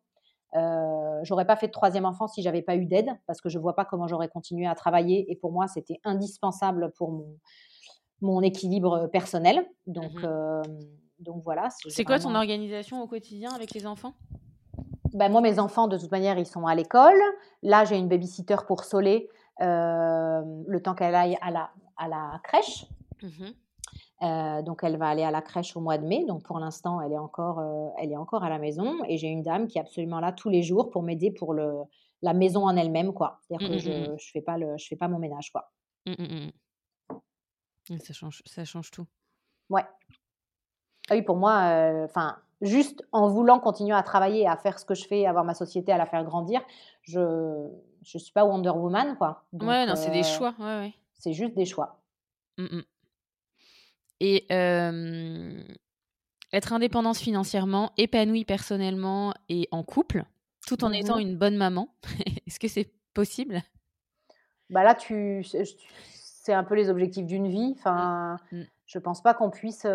Euh, 0.56 1.20
j'aurais 1.24 1.46
pas 1.46 1.56
fait 1.56 1.68
de 1.68 1.72
troisième 1.72 2.06
enfant 2.06 2.28
si 2.28 2.42
j'avais 2.42 2.62
pas 2.62 2.76
eu 2.76 2.86
d'aide, 2.86 3.10
parce 3.26 3.42
que 3.42 3.50
je 3.50 3.60
vois 3.60 3.76
pas 3.76 3.86
comment 3.86 4.08
j'aurais 4.08 4.30
continué 4.30 4.68
à 4.68 4.76
travailler. 4.76 5.32
Et 5.32 5.36
pour 5.36 5.52
moi, 5.52 5.68
c'était 5.68 6.00
indispensable 6.04 6.92
pour 6.98 7.12
mon, 7.12 7.38
mon 8.22 8.42
équilibre 8.42 9.08
personnel. 9.08 9.68
Donc, 9.88 10.24
mmh 10.24 10.62
donc 11.20 11.44
voilà. 11.44 11.70
C'est 11.88 12.04
quoi 12.04 12.20
ton 12.20 12.36
organisation 12.36 13.02
au 13.02 13.08
quotidien 13.08 13.52
avec 13.54 13.74
les 13.74 13.88
enfants? 13.88 14.14
Ben, 15.14 15.32
Moi, 15.32 15.42
mes 15.42 15.60
enfants, 15.60 15.88
de 15.88 15.98
toute 15.98 16.12
manière, 16.12 16.38
ils 16.38 16.46
sont 16.46 16.68
à 16.68 16.76
l'école. 16.76 17.20
Là, 17.64 17.86
j'ai 17.86 17.98
une 17.98 18.08
babysitter 18.08 18.58
pour 18.68 18.84
Solé 18.84 19.30
euh, 19.62 20.42
le 20.68 20.82
temps 20.82 20.94
qu'elle 20.94 21.16
aille 21.16 21.38
à 21.42 21.52
la, 21.52 21.72
à 21.98 22.08
la 22.08 22.40
crèche. 22.44 22.86
Mmh 23.22 23.50
euh, 24.24 24.64
donc, 24.64 24.80
elle 24.84 24.98
va 24.98 25.10
aller 25.10 25.22
à 25.22 25.30
la 25.30 25.44
crèche 25.44 25.78
au 25.78 25.80
mois 25.80 26.00
de 26.00 26.06
mai. 26.06 26.26
Donc, 26.26 26.44
pour 26.44 26.58
l'instant, 26.60 27.00
elle, 27.02 27.12
est 27.12 27.20
encore, 27.20 27.60
euh, 27.60 27.90
elle 28.00 28.12
est 28.12 28.18
encore 28.18 28.44
à 28.44 28.50
la 28.50 28.58
maison. 28.58 29.04
Et 29.08 29.18
j'ai 29.18 29.28
une 29.28 29.44
dame 29.44 29.68
qui 29.68 29.78
est 29.78 29.82
absolument 29.82 30.20
là 30.20 30.32
tous 30.32 30.50
les 30.50 30.64
jours 30.64 30.90
pour 30.90 31.04
m'aider 31.04 31.30
pour 31.30 31.54
le, 31.54 31.84
la 32.24 32.34
maison 32.34 32.66
en 32.66 32.76
elle-même. 32.76 33.14
quoi. 33.14 33.40
C'est-à-dire 33.42 33.70
que 33.70 33.78
je 33.78 33.90
ne 33.92 34.14
mmh, 34.14 34.18
fais, 34.34 34.42
pas 34.42 34.58
fais 34.80 34.96
pas 34.96 35.08
mon 35.08 35.20
ménage. 35.20 35.52
quoi. 35.52 35.72
Ça, 38.04 38.14
change, 38.14 38.42
ça 38.46 38.66
change 38.66 38.90
tout. 38.90 39.06
Ouais. 39.70 39.86
Ah 41.10 41.16
oui, 41.16 41.22
pour 41.22 41.38
moi, 41.38 41.62
euh, 41.70 42.06
enfin, 42.06 42.38
juste 42.62 43.06
en 43.12 43.30
voulant 43.30 43.60
continuer 43.60 43.96
à 43.96 44.04
travailler, 44.04 44.48
à 44.48 44.58
faire 44.58 44.80
ce 44.80 44.86
que 44.86 44.96
je 44.96 45.08
fais, 45.08 45.26
avoir 45.26 45.46
ma 45.46 45.54
société, 45.54 45.92
à 45.92 45.98
la 45.98 46.06
faire 46.06 46.24
grandir, 46.24 46.62
je 47.04 47.20
ne 47.20 48.20
suis 48.20 48.32
pas 48.32 48.46
Wonder 48.46 48.70
Woman, 48.70 49.16
quoi. 49.18 49.44
ouais, 49.54 49.86
non, 49.86 49.96
c'est 49.96 50.12
des 50.12 50.20
euh, 50.20 50.24
choix. 50.24 50.54
Ouais, 50.60 50.80
ouais. 50.80 50.94
C'est 51.14 51.34
juste 51.34 51.56
des 51.56 51.66
choix. 51.66 52.00
Mmh 52.58 52.82
Et 54.20 54.46
être 56.54 56.74
indépendante 56.74 57.18
financièrement, 57.18 57.92
épanouie 57.98 58.46
personnellement 58.46 59.34
et 59.50 59.68
en 59.72 59.84
couple, 59.84 60.24
tout 60.66 60.84
en 60.84 60.92
étant 60.92 61.18
mmh 61.18 61.22
une 61.22 61.38
bonne 61.38 61.56
maman, 61.56 61.90
est-ce 62.48 62.60
que 62.60 62.68
c'est 62.68 62.92
possible? 63.14 63.62
Bah 64.70 64.84
là, 64.84 64.96
tu, 64.96 65.46
c'est 65.46 66.54
un 66.54 66.64
peu 66.64 66.76
les 66.76 66.90
objectifs 66.90 67.26
d'une 67.26 67.48
vie. 67.48 67.74
Enfin, 67.78 68.38
mmh. 68.52 68.62
Je 68.88 68.98
ne 68.98 69.04
pense 69.04 69.22
pas 69.22 69.34
qu'on 69.34 69.50
puisse 69.50 69.86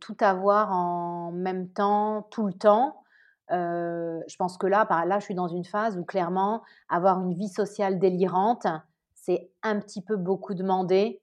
tout 0.00 0.16
avoir 0.20 0.72
en 0.72 1.32
même 1.32 1.68
temps, 1.68 2.26
tout 2.30 2.46
le 2.46 2.52
temps. 2.52 3.02
je 3.50 4.36
pense 4.36 4.56
que 4.56 4.66
là, 4.66 4.86
là, 5.04 5.18
je 5.18 5.24
suis 5.24 5.34
dans 5.34 5.48
une 5.48 5.64
phase 5.64 5.98
où 5.98 6.04
clairement, 6.04 6.62
avoir 6.88 7.20
une 7.20 7.34
vie 7.34 7.48
sociale 7.48 7.98
délirante, 7.98 8.66
c'est 9.14 9.50
un 9.62 9.80
petit 9.80 10.00
peu 10.00 10.16
beaucoup 10.16 10.54
demandé. 10.54 11.20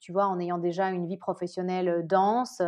tu 0.00 0.12
vois, 0.12 0.26
en 0.26 0.40
ayant 0.40 0.58
déjà 0.58 0.90
une 0.90 1.06
vie 1.06 1.16
professionnelle 1.16 2.04
dense, 2.04 2.60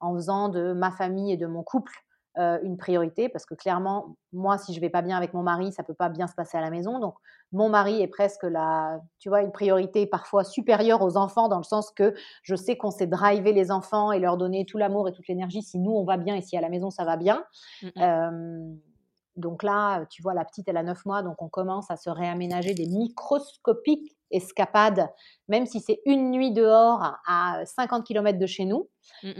en 0.00 0.14
faisant 0.14 0.48
de 0.48 0.72
ma 0.72 0.90
famille 0.90 1.32
et 1.32 1.36
de 1.36 1.46
mon 1.46 1.62
couple 1.62 1.92
euh, 2.38 2.58
une 2.62 2.76
priorité 2.76 3.28
parce 3.28 3.46
que 3.46 3.54
clairement, 3.54 4.16
moi, 4.32 4.58
si 4.58 4.72
je 4.72 4.80
vais 4.80 4.90
pas 4.90 5.02
bien 5.02 5.16
avec 5.16 5.34
mon 5.34 5.42
mari, 5.42 5.72
ça 5.72 5.82
peut 5.82 5.94
pas 5.94 6.08
bien 6.08 6.26
se 6.26 6.34
passer 6.34 6.56
à 6.56 6.60
la 6.60 6.70
maison. 6.70 6.98
Donc, 6.98 7.14
mon 7.52 7.68
mari 7.68 8.02
est 8.02 8.08
presque 8.08 8.44
la, 8.44 9.00
tu 9.18 9.28
vois, 9.28 9.42
une 9.42 9.52
priorité 9.52 10.06
parfois 10.06 10.44
supérieure 10.44 11.02
aux 11.02 11.16
enfants 11.16 11.48
dans 11.48 11.56
le 11.56 11.64
sens 11.64 11.90
que 11.90 12.14
je 12.42 12.54
sais 12.54 12.76
qu'on 12.76 12.90
sait 12.90 13.06
driver 13.06 13.52
les 13.52 13.70
enfants 13.70 14.12
et 14.12 14.18
leur 14.20 14.36
donner 14.36 14.66
tout 14.66 14.78
l'amour 14.78 15.08
et 15.08 15.12
toute 15.12 15.26
l'énergie 15.28 15.62
si 15.62 15.78
nous 15.78 15.92
on 15.92 16.04
va 16.04 16.16
bien 16.16 16.36
et 16.36 16.42
si 16.42 16.56
à 16.56 16.60
la 16.60 16.68
maison 16.68 16.90
ça 16.90 17.04
va 17.04 17.16
bien. 17.16 17.44
Euh, 17.96 18.74
donc 19.38 19.62
là, 19.62 20.04
tu 20.06 20.22
vois, 20.22 20.34
la 20.34 20.44
petite, 20.44 20.68
elle 20.68 20.76
a 20.76 20.82
9 20.82 21.04
mois, 21.06 21.22
donc 21.22 21.40
on 21.42 21.48
commence 21.48 21.90
à 21.90 21.96
se 21.96 22.10
réaménager 22.10 22.74
des 22.74 22.86
microscopiques 22.86 24.18
escapade, 24.30 25.08
même 25.48 25.66
si 25.66 25.80
c'est 25.80 26.00
une 26.04 26.30
nuit 26.30 26.52
dehors 26.52 27.16
à 27.26 27.62
50 27.64 28.04
km 28.04 28.38
de 28.38 28.46
chez 28.46 28.64
nous. 28.64 28.88
Mmh 29.22 29.32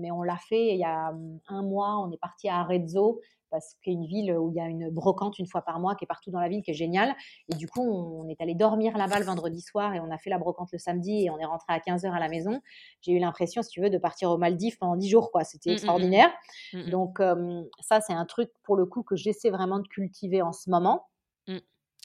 mais 0.00 0.10
on 0.10 0.22
l'a 0.22 0.36
fait 0.48 0.74
il 0.74 0.78
y 0.78 0.84
a 0.84 1.12
un 1.48 1.62
mois, 1.62 1.98
on 1.98 2.10
est 2.10 2.18
parti 2.18 2.48
à 2.48 2.60
Arezzo 2.60 3.20
parce 3.56 3.74
qu'il 3.82 3.94
y 3.94 3.96
a 3.96 3.98
une 3.98 4.06
ville 4.06 4.32
où 4.36 4.50
il 4.50 4.56
y 4.56 4.60
a 4.60 4.66
une 4.66 4.90
brocante 4.90 5.38
une 5.38 5.46
fois 5.46 5.62
par 5.62 5.80
mois 5.80 5.94
qui 5.94 6.04
est 6.04 6.06
partout 6.06 6.30
dans 6.30 6.40
la 6.40 6.48
ville, 6.48 6.62
qui 6.62 6.72
est 6.72 6.74
géniale. 6.74 7.16
Et 7.50 7.56
du 7.56 7.66
coup, 7.66 7.80
on 7.80 8.28
est 8.28 8.38
allé 8.42 8.54
dormir 8.54 8.98
là-bas 8.98 9.18
le 9.18 9.24
vendredi 9.24 9.62
soir 9.62 9.94
et 9.94 10.00
on 10.00 10.10
a 10.10 10.18
fait 10.18 10.28
la 10.28 10.36
brocante 10.36 10.68
le 10.72 10.78
samedi 10.78 11.24
et 11.24 11.30
on 11.30 11.38
est 11.38 11.46
rentré 11.46 11.72
à 11.72 11.78
15h 11.78 12.12
à 12.12 12.20
la 12.20 12.28
maison. 12.28 12.60
J'ai 13.00 13.12
eu 13.12 13.18
l'impression, 13.18 13.62
si 13.62 13.70
tu 13.70 13.80
veux, 13.80 13.88
de 13.88 13.96
partir 13.96 14.30
aux 14.30 14.36
Maldives 14.36 14.76
pendant 14.76 14.96
10 14.96 15.08
jours, 15.08 15.30
quoi. 15.32 15.44
C'était 15.44 15.70
mmh, 15.70 15.72
mmh, 15.72 15.72
mmh. 15.72 15.76
extraordinaire. 15.76 16.30
Donc, 16.88 17.22
ça, 17.80 18.02
c'est 18.02 18.12
un 18.12 18.26
truc, 18.26 18.50
pour 18.62 18.76
le 18.76 18.84
coup, 18.84 19.02
que 19.02 19.16
j'essaie 19.16 19.48
vraiment 19.48 19.78
de 19.78 19.88
cultiver 19.88 20.42
en 20.42 20.52
ce 20.52 20.68
moment. 20.68 21.06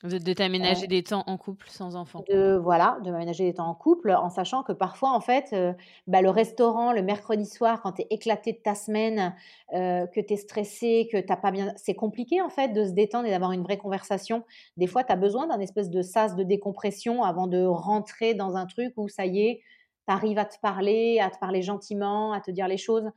De, 0.03 0.33
t'aménager 0.33 0.87
des 0.87 1.03
temps 1.03 1.23
en 1.27 1.37
couple 1.37 1.67
sans 1.69 1.95
enfant. 1.95 2.23
De, 2.27 2.55
voilà, 2.55 2.97
de 3.03 3.11
m'aménager 3.11 3.43
des 3.43 3.53
temps 3.53 3.67
en 3.67 3.75
couple, 3.75 4.11
en 4.11 4.29
sachant 4.29 4.63
que 4.63 4.71
parfois, 4.71 5.11
en 5.11 5.21
fait, 5.21 5.49
euh, 5.53 5.73
bah, 6.07 6.21
le 6.21 6.29
restaurant, 6.29 6.91
le 6.91 7.03
mercredi 7.03 7.45
soir, 7.45 7.81
quand 7.81 7.93
tu 7.93 8.01
es 8.01 8.07
éclaté 8.09 8.53
de 8.53 8.57
ta 8.57 8.73
semaine, 8.73 9.35
euh, 9.73 10.07
que 10.07 10.19
tu 10.19 10.33
es 10.33 10.37
stressé, 10.37 11.07
que 11.11 11.17
tu 11.17 11.25
pas 11.27 11.51
bien. 11.51 11.73
C'est 11.75 11.93
compliqué, 11.93 12.41
en 12.41 12.49
fait, 12.49 12.69
de 12.69 12.85
se 12.85 12.91
détendre 12.91 13.27
et 13.27 13.29
d'avoir 13.29 13.51
une 13.51 13.63
vraie 13.63 13.77
conversation. 13.77 14.43
Des 14.77 14.87
fois, 14.87 15.03
tu 15.03 15.13
as 15.13 15.17
besoin 15.17 15.45
d'un 15.47 15.59
espèce 15.59 15.89
de 15.89 16.01
sas 16.01 16.35
de 16.35 16.43
décompression 16.43 17.23
avant 17.23 17.47
de 17.47 17.63
rentrer 17.63 18.33
dans 18.33 18.55
un 18.55 18.65
truc 18.65 18.93
où 18.97 19.07
ça 19.07 19.25
y 19.25 19.41
est, 19.41 19.61
tu 20.07 20.13
arrives 20.13 20.39
à 20.39 20.45
te 20.45 20.59
parler, 20.61 21.19
à 21.19 21.29
te 21.29 21.37
parler 21.37 21.61
gentiment, 21.61 22.33
à 22.33 22.41
te 22.41 22.49
dire 22.49 22.67
les 22.67 22.77
choses. 22.77 23.09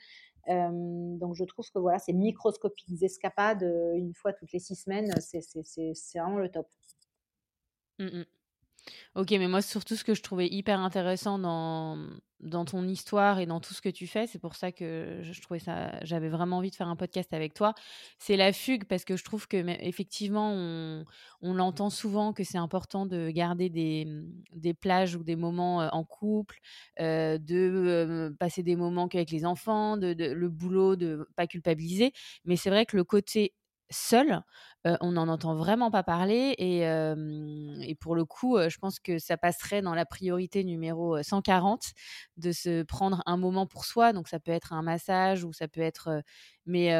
Euh, 0.48 1.16
donc 1.18 1.34
je 1.34 1.44
trouve 1.44 1.70
que 1.70 1.78
voilà, 1.78 1.98
ces 1.98 2.12
microscopiques 2.12 3.02
escapades, 3.02 3.62
une 3.94 4.14
fois 4.14 4.32
toutes 4.32 4.52
les 4.52 4.58
six 4.58 4.76
semaines, 4.76 5.12
c'est 5.20 5.40
vraiment 6.18 6.38
le 6.38 6.50
top. 6.50 6.68
Mmh 7.98 8.24
OK, 9.14 9.30
mais 9.32 9.48
moi, 9.48 9.62
surtout 9.62 9.96
ce 9.96 10.04
que 10.04 10.14
je 10.14 10.22
trouvais 10.22 10.48
hyper 10.48 10.80
intéressant 10.80 11.38
dans, 11.38 11.98
dans 12.40 12.64
ton 12.64 12.86
histoire 12.86 13.38
et 13.38 13.46
dans 13.46 13.60
tout 13.60 13.72
ce 13.74 13.80
que 13.80 13.88
tu 13.88 14.06
fais, 14.06 14.26
c'est 14.26 14.38
pour 14.38 14.56
ça 14.56 14.72
que 14.72 15.20
je 15.22 15.40
trouvais 15.40 15.60
ça, 15.60 15.92
j'avais 16.04 16.28
vraiment 16.28 16.58
envie 16.58 16.70
de 16.70 16.74
faire 16.74 16.88
un 16.88 16.96
podcast 16.96 17.32
avec 17.32 17.54
toi. 17.54 17.74
C'est 18.18 18.36
la 18.36 18.52
fugue 18.52 18.84
parce 18.84 19.04
que 19.04 19.16
je 19.16 19.24
trouve 19.24 19.46
que 19.48 19.56
effectivement, 19.82 20.52
on, 20.52 21.04
on 21.42 21.54
l'entend 21.54 21.90
souvent 21.90 22.32
que 22.32 22.44
c'est 22.44 22.58
important 22.58 23.06
de 23.06 23.30
garder 23.30 23.70
des, 23.70 24.06
des 24.52 24.74
plages 24.74 25.14
ou 25.16 25.24
des 25.24 25.36
moments 25.36 25.78
en 25.78 26.04
couple, 26.04 26.58
de 26.98 28.34
passer 28.38 28.62
des 28.62 28.76
moments 28.76 29.08
qu'avec 29.08 29.30
les 29.30 29.44
enfants, 29.46 29.96
de, 29.96 30.14
le 30.32 30.48
boulot, 30.48 30.96
de 30.96 31.26
pas 31.36 31.46
culpabiliser. 31.46 32.12
Mais 32.44 32.56
c'est 32.56 32.70
vrai 32.70 32.86
que 32.86 32.96
le 32.96 33.04
côté 33.04 33.54
seul, 33.90 34.42
on 34.84 35.12
n'en 35.12 35.28
entend 35.28 35.54
vraiment 35.54 35.90
pas 35.90 36.02
parler 36.02 36.54
et, 36.58 36.80
et 36.80 37.94
pour 37.94 38.14
le 38.14 38.24
coup, 38.24 38.58
je 38.58 38.76
pense 38.78 38.98
que 38.98 39.18
ça 39.18 39.36
passerait 39.36 39.80
dans 39.80 39.94
la 39.94 40.04
priorité 40.04 40.62
numéro 40.62 41.22
140 41.22 41.92
de 42.36 42.52
se 42.52 42.82
prendre 42.82 43.22
un 43.24 43.36
moment 43.36 43.66
pour 43.66 43.84
soi. 43.84 44.12
Donc 44.12 44.28
ça 44.28 44.40
peut 44.40 44.52
être 44.52 44.72
un 44.72 44.82
massage 44.82 45.44
ou 45.44 45.52
ça 45.52 45.68
peut 45.68 45.80
être, 45.80 46.22
mais 46.66 46.94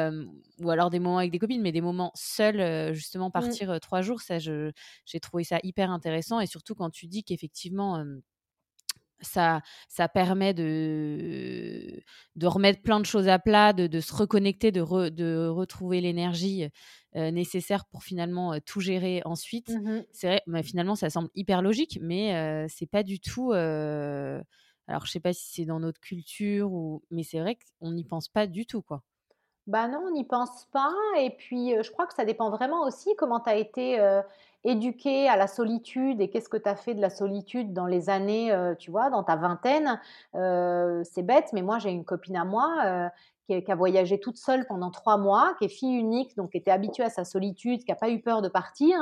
ou 0.59 0.69
alors 0.69 0.89
des 0.89 0.99
moments 0.99 1.19
avec 1.19 1.31
des 1.31 1.39
copines, 1.39 1.61
mais 1.61 1.71
des 1.71 1.81
moments 1.81 2.11
seuls, 2.15 2.93
justement 2.93 3.29
mmh. 3.29 3.33
partir 3.33 3.79
trois 3.79 4.01
jours. 4.01 4.21
Ça, 4.21 4.39
j'ai 4.39 5.19
trouvé 5.21 5.43
ça 5.43 5.59
hyper 5.63 5.91
intéressant 5.91 6.39
et 6.39 6.47
surtout 6.47 6.75
quand 6.75 6.89
tu 6.89 7.07
dis 7.07 7.23
qu'effectivement 7.23 8.03
ça, 9.21 9.61
ça 9.89 10.07
permet 10.09 10.53
de, 10.53 12.01
de 12.35 12.47
remettre 12.47 12.81
plein 12.81 12.99
de 12.99 13.05
choses 13.05 13.27
à 13.27 13.39
plat, 13.39 13.73
de, 13.73 13.87
de 13.87 13.99
se 13.99 14.13
reconnecter, 14.13 14.71
de, 14.71 15.09
de 15.09 15.47
retrouver 15.47 16.01
l'énergie 16.01 16.67
nécessaire 17.13 17.85
pour 17.85 18.03
finalement 18.03 18.59
tout 18.65 18.81
gérer 18.81 19.21
ensuite. 19.25 19.79
Mmh 19.79 20.05
c'est 20.11 20.27
vrai, 20.27 20.41
bah, 20.47 20.63
finalement, 20.63 20.95
ça 20.95 21.09
semble 21.09 21.29
hyper 21.35 21.61
logique, 21.61 21.99
mais 22.01 22.65
c'est 22.69 22.87
pas 22.89 23.03
du 23.03 23.19
tout. 23.19 23.51
alors, 24.87 25.05
je 25.05 25.11
sais 25.11 25.19
pas 25.19 25.33
si 25.33 25.51
c'est 25.53 25.65
dans 25.65 25.79
notre 25.79 25.99
culture, 25.99 26.71
ou... 26.73 27.03
mais 27.11 27.23
c'est 27.23 27.39
vrai 27.39 27.57
qu'on 27.79 27.91
n'y 27.91 28.03
pense 28.05 28.27
pas 28.29 28.47
du 28.47 28.65
tout, 28.65 28.81
quoi. 28.81 29.03
Bah 29.67 29.87
non, 29.87 29.99
on 30.07 30.11
n'y 30.11 30.23
pense 30.23 30.65
pas. 30.65 30.93
Et 31.19 31.31
puis, 31.31 31.73
je 31.81 31.91
crois 31.91 32.05
que 32.05 32.13
ça 32.13 32.23
dépend 32.23 32.51
vraiment 32.51 32.83
aussi 32.83 33.15
comment 33.15 33.39
tu 33.39 33.49
as 33.49 33.55
été 33.55 33.99
éduqué 34.63 35.27
à 35.27 35.37
la 35.37 35.47
solitude 35.47 36.21
et 36.21 36.29
qu'est-ce 36.29 36.49
que 36.49 36.57
tu 36.57 36.69
as 36.69 36.75
fait 36.75 36.93
de 36.93 37.01
la 37.01 37.09
solitude 37.09 37.73
dans 37.73 37.87
les 37.87 38.09
années, 38.09 38.55
tu 38.77 38.91
vois, 38.91 39.09
dans 39.09 39.23
ta 39.23 39.35
vingtaine. 39.35 39.99
c'est 40.33 41.23
bête, 41.23 41.49
mais 41.53 41.63
moi, 41.63 41.79
j'ai 41.79 41.89
une 41.89 42.05
copine 42.05 42.37
à 42.37 42.45
moi 42.45 43.09
qui, 43.47 43.71
a 43.71 43.75
voyagé 43.75 44.19
toute 44.19 44.37
seule 44.37 44.67
pendant 44.67 44.91
trois 44.91 45.17
mois, 45.17 45.55
qui 45.57 45.65
est 45.65 45.69
fille 45.69 45.95
unique, 45.95 46.35
donc 46.35 46.51
qui 46.51 46.57
était 46.57 46.71
habituée 46.71 47.03
à 47.03 47.09
sa 47.09 47.25
solitude, 47.25 47.83
qui 47.83 47.91
n'a 47.91 47.95
pas 47.95 48.09
eu 48.09 48.21
peur 48.21 48.43
de 48.43 48.49
partir. 48.49 48.97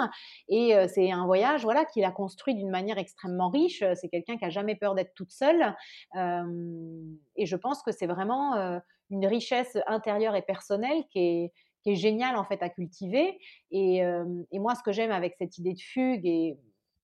Et 0.48 0.76
c'est 0.88 1.12
un 1.12 1.26
voyage 1.26 1.64
voilà, 1.64 1.84
qu'il 1.84 2.06
a 2.06 2.12
construit 2.12 2.56
d'une 2.56 2.70
manière 2.70 2.98
extrêmement 2.98 3.50
riche. 3.50 3.84
C'est 3.96 4.08
quelqu'un 4.08 4.38
qui 4.38 4.46
n'a 4.46 4.50
jamais 4.50 4.76
peur 4.76 4.96
d'être 4.96 5.14
toute 5.14 5.32
seule. 5.32 5.76
et 6.16 7.46
je 7.46 7.56
pense 7.58 7.84
que 7.84 7.92
c'est 7.92 8.08
vraiment 8.08 8.80
une 9.10 9.26
richesse 9.26 9.78
intérieure 9.88 10.36
et 10.36 10.42
personnelle 10.42 11.04
qui 11.12 11.20
est, 11.20 11.54
qui 11.84 11.92
est 11.92 11.96
géniale 11.96 12.36
en 12.36 12.44
fait 12.44 12.62
à 12.64 12.70
cultiver. 12.70 13.40
Et, 13.72 13.98
et 14.00 14.60
moi, 14.60 14.76
ce 14.76 14.84
que 14.84 14.92
j'aime 14.92 15.12
avec 15.12 15.36
cette 15.38 15.58
idée 15.58 15.74
de 15.74 15.82
fugue, 15.82 16.26
et 16.26 16.58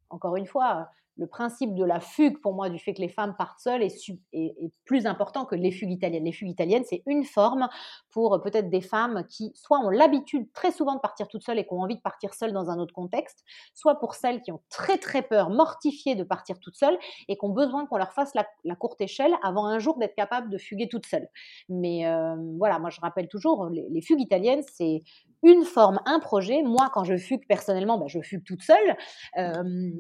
encore 0.10 0.36
une 0.36 0.48
fois, 0.48 0.90
le 1.20 1.28
principe 1.28 1.76
de 1.76 1.84
la 1.84 2.00
fugue, 2.00 2.40
pour 2.40 2.54
moi, 2.54 2.70
du 2.70 2.80
fait 2.80 2.94
que 2.94 3.02
les 3.02 3.10
femmes 3.10 3.36
partent 3.38 3.60
seules 3.60 3.84
est, 3.84 4.72
plus 4.86 5.06
important 5.06 5.46
que 5.46 5.54
les 5.54 5.70
fugues 5.70 5.92
italiennes. 5.92 6.24
Les 6.24 6.32
fugues 6.32 6.50
italiennes, 6.50 6.84
c'est 6.86 7.04
une 7.06 7.26
forme 7.26 7.68
pour 8.10 8.36
euh, 8.36 8.40
peut-être 8.40 8.70
des 8.70 8.82
femmes 8.82 9.26
qui, 9.30 9.52
soit 9.54 9.80
ont 9.80 9.90
l'habitude 9.90 10.52
très 10.54 10.72
souvent 10.72 10.96
de 10.96 11.00
partir 11.00 11.28
toutes 11.28 11.44
seules 11.44 11.60
et 11.60 11.66
qui 11.66 11.74
ont 11.74 11.82
envie 11.82 11.98
de 11.98 12.02
partir 12.02 12.34
seules 12.34 12.54
dans 12.54 12.70
un 12.70 12.80
autre 12.80 12.94
contexte, 12.94 13.44
soit 13.74 14.00
pour 14.00 14.16
celles 14.16 14.42
qui 14.42 14.52
ont 14.52 14.62
très 14.70 14.98
très 14.98 15.22
peur, 15.22 15.50
mortifiées 15.50 16.16
de 16.16 16.24
partir 16.24 16.58
toutes 16.60 16.78
seules 16.78 16.98
et 17.28 17.38
qui 17.38 17.46
ont 17.46 17.50
besoin 17.50 17.86
qu'on 17.86 17.98
leur 17.98 18.14
fasse 18.14 18.34
la, 18.34 18.76
courte 18.76 19.02
échelle 19.02 19.34
avant 19.44 19.66
un 19.66 19.78
jour 19.78 19.98
d'être 19.98 20.16
capable 20.16 20.50
de 20.50 20.58
fuguer 20.58 20.88
toutes 20.88 21.06
seules. 21.06 21.28
Mais 21.68 22.08
euh, 22.08 22.36
voilà, 22.58 22.80
moi 22.80 22.90
je 22.90 23.02
rappelle 23.02 23.28
toujours, 23.28 23.68
les, 23.70 24.02
fugues 24.02 24.22
italiennes, 24.22 24.64
c'est 24.72 25.02
une 25.44 25.66
forme, 25.66 26.00
un 26.06 26.20
projet. 26.20 26.64
Moi, 26.64 26.90
quand 26.94 27.04
je 27.04 27.18
fugue 27.18 27.46
personnellement, 27.48 27.98
ben, 27.98 28.08
je 28.08 28.22
fugue 28.22 28.44
toute 28.44 28.62
seule. 28.62 28.96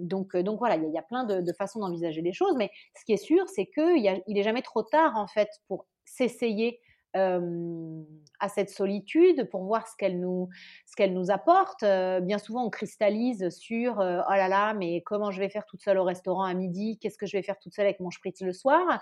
donc, 0.07 0.35
donc 0.37 0.59
voilà, 0.59 0.75
il 0.75 0.89
y, 0.91 0.97
a 0.97 1.01
plein 1.09 1.25
de, 1.25 1.53
façons 1.53 1.79
d'envisager 1.79 2.21
les 2.21 2.33
choses. 2.33 2.55
Mais 2.57 2.71
ce 2.97 3.03
qui 3.05 3.13
est 3.13 3.17
sûr, 3.17 3.47
c'est 3.49 3.65
qu'il 3.65 4.23
n'est 4.27 4.43
jamais 4.43 4.61
trop 4.61 4.83
tard 4.83 5.17
en 5.17 5.27
fait 5.27 5.49
pour 5.67 5.85
s'essayer 6.05 6.79
à 7.15 8.49
cette 8.49 8.69
solitude 8.69 9.49
pour 9.49 9.63
voir 9.63 9.87
ce 9.87 9.95
qu'elle 9.97 10.19
nous, 10.19 10.47
ce 10.85 10.95
qu'elle 10.95 11.13
nous 11.13 11.31
apporte. 11.31 11.81
bien 11.81 12.37
souvent, 12.37 12.63
on 12.65 12.69
cristallise 12.69 13.49
sur 13.49 13.95
oh 13.97 14.31
là 14.31 14.47
là, 14.47 14.75
mais 14.75 15.01
comment 15.01 15.31
je 15.31 15.39
vais 15.39 15.49
faire 15.49 15.65
toute 15.65 15.81
seule 15.81 15.97
au 15.97 16.03
restaurant 16.03 16.43
à 16.43 16.53
midi? 16.53 16.99
Qu'est-ce 16.99 17.17
que 17.17 17.25
je 17.25 17.35
vais 17.35 17.41
faire 17.41 17.57
toute 17.57 17.73
seule 17.73 17.87
avec 17.87 17.99
mon 17.99 18.11
spritz 18.11 18.41
le 18.41 18.53
soir? 18.53 19.01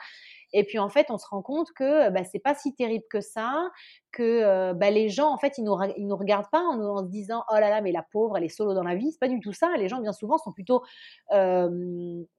Et 0.54 0.64
puis 0.64 0.80
en 0.80 0.90
fait, 0.90 1.08
on 1.10 1.18
se 1.18 1.28
rend 1.28 1.42
compte 1.42 1.72
que 1.74 2.10
bah, 2.10 2.24
c'est 2.24 2.40
pas 2.40 2.56
si 2.56 2.74
terrible 2.76 3.06
que 3.10 3.22
ça, 3.22 3.70
que 4.12 4.74
bah, 4.74 4.90
les 4.92 5.10
gens 5.10 5.32
en 5.32 5.38
fait 5.38 5.58
ils 5.58 5.64
nous, 5.64 5.76
nous 5.98 6.18
regardent 6.18 6.50
pas 6.52 6.62
en, 6.62 6.80
en, 6.82 7.04
se 7.06 7.10
disant 7.10 7.44
oh 7.52 7.56
là 7.56 7.70
là, 7.70 7.82
mais 7.82 7.92
la 7.92 8.04
pauvre, 8.04 8.38
elle 8.38 8.44
est 8.44 8.50
solo 8.50 8.74
dans 8.74 8.84
la 8.84 8.96
vie. 8.96 9.12
C'est 9.12 9.20
pas 9.20 9.28
du 9.28 9.40
tout 9.40 9.54
ça. 9.54 9.70
Les 9.78 9.88
gens 9.88 10.00
bien 10.02 10.14
souvent 10.14 10.38
sont 10.38 10.52
plutôt 10.52 10.84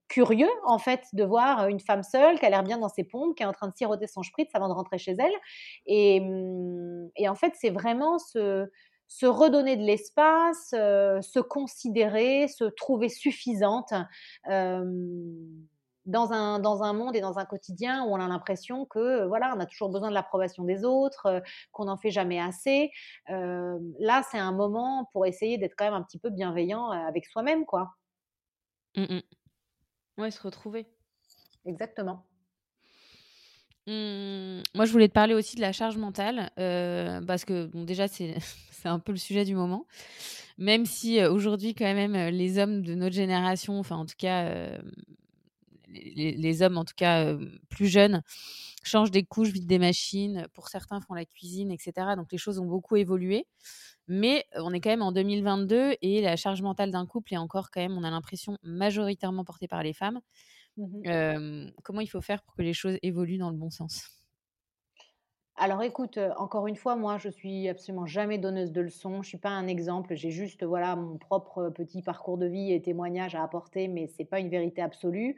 curieux 0.09 0.49
en 0.65 0.79
fait 0.79 1.03
de 1.13 1.23
voir 1.23 1.67
une 1.67 1.79
femme 1.79 2.03
seule 2.03 2.39
qui 2.39 2.45
a 2.45 2.49
l'air 2.49 2.63
bien 2.63 2.79
dans 2.79 2.89
ses 2.89 3.03
pompes, 3.03 3.35
qui 3.37 3.43
est 3.43 3.45
en 3.45 3.53
train 3.53 3.67
de 3.67 3.75
siroter 3.75 4.07
son 4.07 4.23
spritz 4.23 4.49
avant 4.53 4.67
de 4.67 4.73
rentrer 4.73 4.97
chez 4.97 5.15
elle. 5.17 5.33
Et, 5.85 6.19
en 7.27 7.35
fait, 7.35 7.53
c'est 7.55 7.69
vraiment 7.69 8.17
se, 8.17 8.67
se 9.07 9.25
redonner 9.25 9.77
de 9.77 9.83
l'espace, 9.83 10.69
se 10.71 11.39
considérer, 11.39 12.47
se 12.47 12.65
trouver 12.65 13.09
suffisante. 13.09 13.93
Dans 16.05 16.31
un, 16.31 16.59
dans 16.59 16.83
un 16.83 16.93
monde 16.93 17.15
et 17.15 17.21
dans 17.21 17.39
un 17.39 17.45
quotidien 17.45 18.03
où 18.05 18.13
on 18.13 18.19
a 18.19 18.27
l'impression 18.27 18.85
que 18.85 19.25
voilà, 19.27 19.53
on 19.55 19.59
a 19.59 19.65
toujours 19.65 19.89
besoin 19.89 20.09
de 20.09 20.13
l'approbation 20.13 20.63
des 20.63 20.83
autres, 20.83 21.41
qu'on 21.71 21.85
n'en 21.85 21.97
fait 21.97 22.11
jamais 22.11 22.39
assez. 22.39 22.91
là, 23.27 24.23
c'est 24.31 24.39
un 24.39 24.51
moment 24.51 25.09
pour 25.13 25.25
essayer 25.25 25.57
d'être 25.57 25.75
quand 25.77 25.85
même 25.85 25.93
un 25.93 26.03
petit 26.03 26.19
peu 26.19 26.29
bienveillant 26.29 26.89
avec 26.89 27.25
soi-même, 27.25 27.65
quoi. 27.65 27.91
Mmh 28.95 29.19
Ouais, 30.17 30.31
se 30.31 30.41
retrouver. 30.41 30.85
Exactement. 31.65 32.25
Mmh, 33.87 34.61
moi, 34.75 34.85
je 34.85 34.91
voulais 34.91 35.07
te 35.07 35.13
parler 35.13 35.33
aussi 35.33 35.55
de 35.55 35.61
la 35.61 35.71
charge 35.71 35.97
mentale, 35.97 36.51
euh, 36.59 37.21
parce 37.25 37.45
que 37.45 37.65
bon, 37.65 37.85
déjà, 37.85 38.07
c'est 38.07 38.35
un 38.85 38.99
peu 38.99 39.11
le 39.11 39.17
sujet 39.17 39.45
du 39.45 39.55
moment. 39.55 39.85
Même 40.57 40.85
si 40.85 41.19
euh, 41.19 41.31
aujourd'hui, 41.31 41.73
quand 41.73 41.91
même, 41.93 42.15
euh, 42.15 42.29
les 42.29 42.59
hommes 42.59 42.83
de 42.83 42.93
notre 42.95 43.15
génération, 43.15 43.79
enfin, 43.79 43.95
en 43.95 44.05
tout 44.05 44.17
cas, 44.17 44.77
les, 45.91 46.35
les, 46.37 46.61
hommes, 46.61 46.77
en 46.77 46.85
tout 46.85 46.93
cas, 46.95 47.35
plus 47.69 47.87
jeunes, 47.87 48.21
changent 48.83 49.11
des 49.11 49.23
couches, 49.23 49.49
vident 49.49 49.67
des 49.67 49.79
machines. 49.79 50.47
Pour 50.53 50.69
certains, 50.69 51.01
font 51.01 51.13
la 51.13 51.25
cuisine, 51.25 51.71
etc. 51.71 52.15
Donc, 52.15 52.31
les 52.31 52.37
choses 52.37 52.59
ont 52.59 52.65
beaucoup 52.65 52.95
évolué. 52.95 53.45
Mais 54.07 54.45
on 54.55 54.73
est 54.73 54.79
quand 54.81 54.89
même 54.89 55.03
en 55.03 55.11
2022 55.11 55.95
et 56.01 56.21
la 56.21 56.35
charge 56.35 56.61
mentale 56.63 56.89
d'un 56.91 57.05
couple 57.05 57.33
est 57.35 57.37
encore 57.37 57.69
quand 57.69 57.81
même, 57.81 57.97
on 57.97 58.03
a 58.03 58.09
l'impression, 58.09 58.57
majoritairement 58.63 59.45
portée 59.45 59.67
par 59.67 59.83
les 59.83 59.93
femmes. 59.93 60.19
Mmh 60.77 61.71
comment 61.83 62.01
il 62.01 62.07
faut 62.07 62.21
faire 62.21 62.41
pour 62.41 62.55
que 62.55 62.61
les 62.61 62.73
choses 62.73 62.97
évoluent 63.01 63.37
dans 63.37 63.49
le 63.49 63.57
bon 63.57 63.69
sens? 63.69 64.18
Alors 65.59 65.83
écoute, 65.83 66.17
heu, 66.17 66.31
encore 66.37 66.67
une 66.67 66.75
fois, 66.75 66.95
moi, 66.95 67.17
je 67.17 67.29
suis 67.29 67.67
absolument 67.67 68.05
jamais 68.05 68.37
donneuse 68.37 68.71
de 68.71 68.81
leçons. 68.81 69.21
Je 69.21 69.29
suis 69.29 69.37
pas 69.37 69.49
un 69.49 69.67
exemple. 69.67 70.15
J'ai 70.15 70.31
juste, 70.31 70.63
voilà, 70.63 70.95
mon 70.95 71.17
propre 71.17 71.69
petit 71.69 72.01
parcours 72.01 72.37
de 72.37 72.45
vie 72.47 72.71
et 72.73 72.81
témoignages 72.81 73.35
à 73.35 73.43
apporter, 73.43 73.87
mais 73.87 74.07
c'est 74.07 74.25
pas 74.25 74.39
une 74.39 74.49
vérité 74.49 74.81
absolue. 74.81 75.37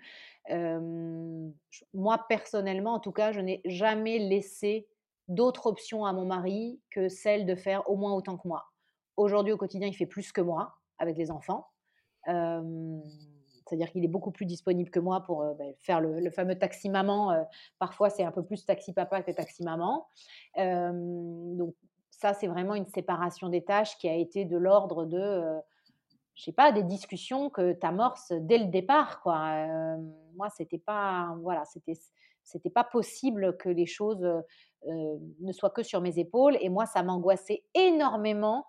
J 1.71 1.85
moi, 1.93 2.25
personnellement, 2.29 2.93
en 2.93 2.99
tout 2.99 3.11
cas, 3.11 3.31
je 3.31 3.39
n'ai 3.41 3.61
jamais 3.65 4.19
laissé 4.19 4.87
d'autres 5.27 5.67
options 5.67 6.05
à 6.05 6.13
mon 6.13 6.25
mari 6.25 6.81
que 6.89 7.09
celle 7.09 7.45
de 7.45 7.55
faire 7.55 7.89
au 7.89 7.95
moins 7.95 8.13
autant 8.13 8.37
que 8.37 8.47
moi. 8.47 8.65
Aujourd'hui, 9.17 9.53
au 9.53 9.57
quotidien, 9.57 9.87
il 9.87 9.93
fait 9.95 10.05
plus 10.05 10.31
que 10.31 10.41
moi 10.41 10.75
avec 10.97 11.17
les 11.17 11.31
enfants. 11.31 11.67
Hem, 12.27 13.01
c'est-à-dire 13.71 13.91
qu'il 13.91 14.03
est 14.03 14.09
beaucoup 14.09 14.31
plus 14.31 14.45
disponible 14.45 14.89
que 14.91 14.99
moi 14.99 15.21
pour, 15.23 15.43
heu, 15.43 15.55
beh, 15.57 15.75
faire 15.79 16.01
le 16.01 16.29
fameux 16.31 16.57
taxi 16.59 16.89
maman, 16.89 17.31
heu, 17.33 17.43
parfois 17.79 18.09
c'est 18.09 18.23
un 18.25 18.31
peu 18.31 18.43
plus 18.43 18.65
taxi 18.65 18.93
papa 18.93 19.23
que 19.23 19.31
taxi 19.31 19.63
maman. 19.63 20.07
Donc 20.57 21.75
ça, 22.11 22.33
c'est 22.33 22.47
vraiment 22.47 22.75
une 22.75 22.85
séparation 22.87 23.49
des 23.49 23.63
tâches 23.63 23.97
qui 23.97 24.07
a 24.09 24.15
été 24.15 24.45
de 24.45 24.57
l'ordre 24.57 25.05
de, 25.05 25.17
heu, 25.17 25.61
je 26.35 26.43
sais 26.45 26.53
pas, 26.53 26.71
des 26.71 26.83
discussions 26.83 27.49
que 27.49 27.73
tu 27.73 27.85
amorces 27.87 28.31
dès 28.33 28.57
le 28.59 28.65
départ, 28.67 29.21
quoi. 29.21 29.67
Moi, 30.35 30.49
c'était 30.49 30.79
pas 30.79 31.35
voilà, 31.41 31.65
c'était 31.65 31.93
c'était 32.51 32.69
pas 32.69 32.83
possible 32.83 33.57
que 33.57 33.69
les 33.69 33.85
choses, 33.85 34.27
ne 34.87 35.51
soient 35.51 35.69
que 35.69 35.83
sur 35.83 36.01
mes 36.01 36.17
épaules 36.17 36.57
et 36.59 36.69
moi, 36.69 36.87
ça 36.87 37.03
m'angoissait 37.03 37.63
énormément, 37.75 38.65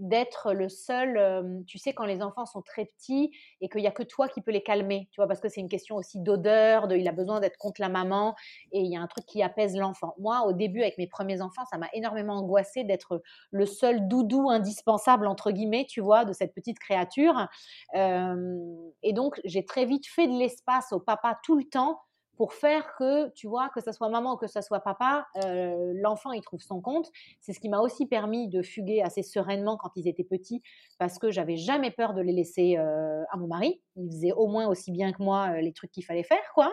d'être 0.00 0.52
le 0.52 0.68
seul, 0.68 1.62
tu 1.66 1.78
sais, 1.78 1.92
quand 1.92 2.04
les 2.04 2.22
enfants 2.22 2.46
sont 2.46 2.62
très 2.62 2.86
petits 2.86 3.30
et 3.60 3.68
qu'il 3.68 3.82
y 3.82 3.86
a 3.86 3.92
que 3.92 4.02
toi 4.02 4.28
qui 4.28 4.40
peux 4.40 4.50
les 4.50 4.62
calmer, 4.62 5.08
tu 5.12 5.20
vois? 5.20 5.28
Parce 5.28 5.40
que 5.40 5.48
c'est 5.48 5.60
une 5.60 5.68
question 5.68 5.94
aussi 5.96 6.20
d'odeur, 6.20 6.88
de 6.88 6.96
il 6.96 7.06
a 7.06 7.12
besoin 7.12 7.38
d'être 7.40 7.56
contre 7.56 7.80
la 7.80 7.88
maman 7.88 8.34
et 8.72 8.80
il 8.80 8.90
y 8.90 8.96
a 8.96 9.00
un 9.00 9.06
truc 9.06 9.26
qui 9.26 9.42
apaise 9.42 9.76
l'enfant. 9.76 10.14
Moi, 10.18 10.42
au 10.44 10.52
début, 10.52 10.82
avec 10.82 10.98
mes 10.98 11.06
premiers 11.06 11.40
enfants, 11.40 11.64
ça 11.70 11.78
m'a 11.78 11.88
énormément 11.92 12.34
angoissée 12.34 12.82
d'être 12.82 13.22
le 13.52 13.66
seul 13.66 14.08
«doudou 14.08 14.50
indispensable» 14.50 15.26
entre 15.28 15.52
guillemets, 15.52 15.86
tu 15.88 16.00
vois, 16.00 16.24
de 16.24 16.32
cette 16.32 16.52
petite 16.52 16.78
créature. 16.78 17.48
Et 17.94 19.12
donc 19.12 19.40
j'ai 19.44 19.64
très 19.64 19.84
vite 19.84 20.06
fait 20.08 20.26
de 20.26 20.36
l'espace 20.36 20.92
au 20.92 21.00
papa 21.00 21.38
tout 21.44 21.56
le 21.56 21.64
temps 21.64 22.00
pour 22.40 22.54
faire 22.54 22.94
que, 22.96 23.28
tu 23.34 23.46
vois, 23.48 23.68
que 23.68 23.82
ça 23.82 23.92
soit 23.92 24.08
maman 24.08 24.32
ou 24.32 24.36
que 24.38 24.46
ça 24.46 24.62
soit 24.62 24.80
papa, 24.80 25.26
heu, 25.44 25.92
l'enfant, 26.00 26.32
il 26.32 26.40
trouve 26.40 26.62
son 26.62 26.80
compte. 26.80 27.10
C'est 27.38 27.52
ce 27.52 27.60
qui 27.60 27.68
m'a 27.68 27.80
aussi 27.80 28.06
permis 28.06 28.48
de 28.48 28.62
fuguer 28.62 29.02
assez 29.02 29.22
sereinement 29.22 29.76
quand 29.76 29.90
ils 29.94 30.08
étaient 30.08 30.24
petits, 30.24 30.62
parce 30.98 31.18
que 31.18 31.30
j'avais 31.30 31.56
jamais 31.58 31.90
peur 31.90 32.14
de 32.14 32.22
les 32.22 32.32
laisser, 32.32 32.78
heu, 32.78 33.24
à 33.30 33.36
mon 33.36 33.46
mari. 33.46 33.82
Il 33.96 34.10
faisait 34.10 34.32
au 34.32 34.46
moins 34.46 34.68
aussi 34.68 34.90
bien 34.90 35.12
que 35.12 35.22
moi, 35.22 35.50
heu, 35.50 35.60
les 35.60 35.74
trucs 35.74 35.90
qu'il 35.90 36.02
fallait 36.02 36.22
faire, 36.22 36.40
quoi. 36.54 36.72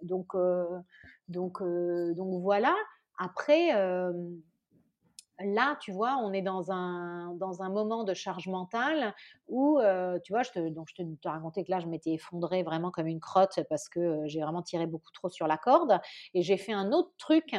Donc 0.00 0.32
donc 1.28 1.62
donc 2.16 2.40
voilà. 2.42 2.74
Après, 3.18 3.70
Là, 5.38 5.76
tu 5.82 5.92
vois, 5.92 6.16
on 6.22 6.32
est 6.32 6.40
dans 6.40 6.72
un 6.72 7.34
dans 7.34 7.62
un 7.62 7.68
moment 7.68 8.04
de 8.04 8.14
charge 8.14 8.48
mentale 8.48 9.14
où, 9.48 9.78
heu, 9.80 10.18
tu 10.24 10.32
vois, 10.32 10.42
je 10.42 10.50
te 10.50 10.68
donc 10.70 10.88
je 10.88 10.94
te 11.02 11.28
racontais 11.28 11.62
que 11.62 11.70
là, 11.70 11.78
je 11.78 11.86
m'étais 11.86 12.12
effondrée 12.14 12.62
vraiment 12.62 12.90
comme 12.90 13.06
une 13.06 13.20
crotte 13.20 13.60
parce 13.68 13.90
que, 13.90 14.00
heu, 14.00 14.22
j'ai 14.26 14.40
vraiment 14.40 14.62
tiré 14.62 14.86
beaucoup 14.86 15.12
trop 15.12 15.28
sur 15.28 15.46
la 15.46 15.58
corde 15.58 16.00
et 16.32 16.40
j'ai 16.42 16.56
fait 16.56 16.72
un 16.72 16.90
autre 16.92 17.12
truc 17.18 17.54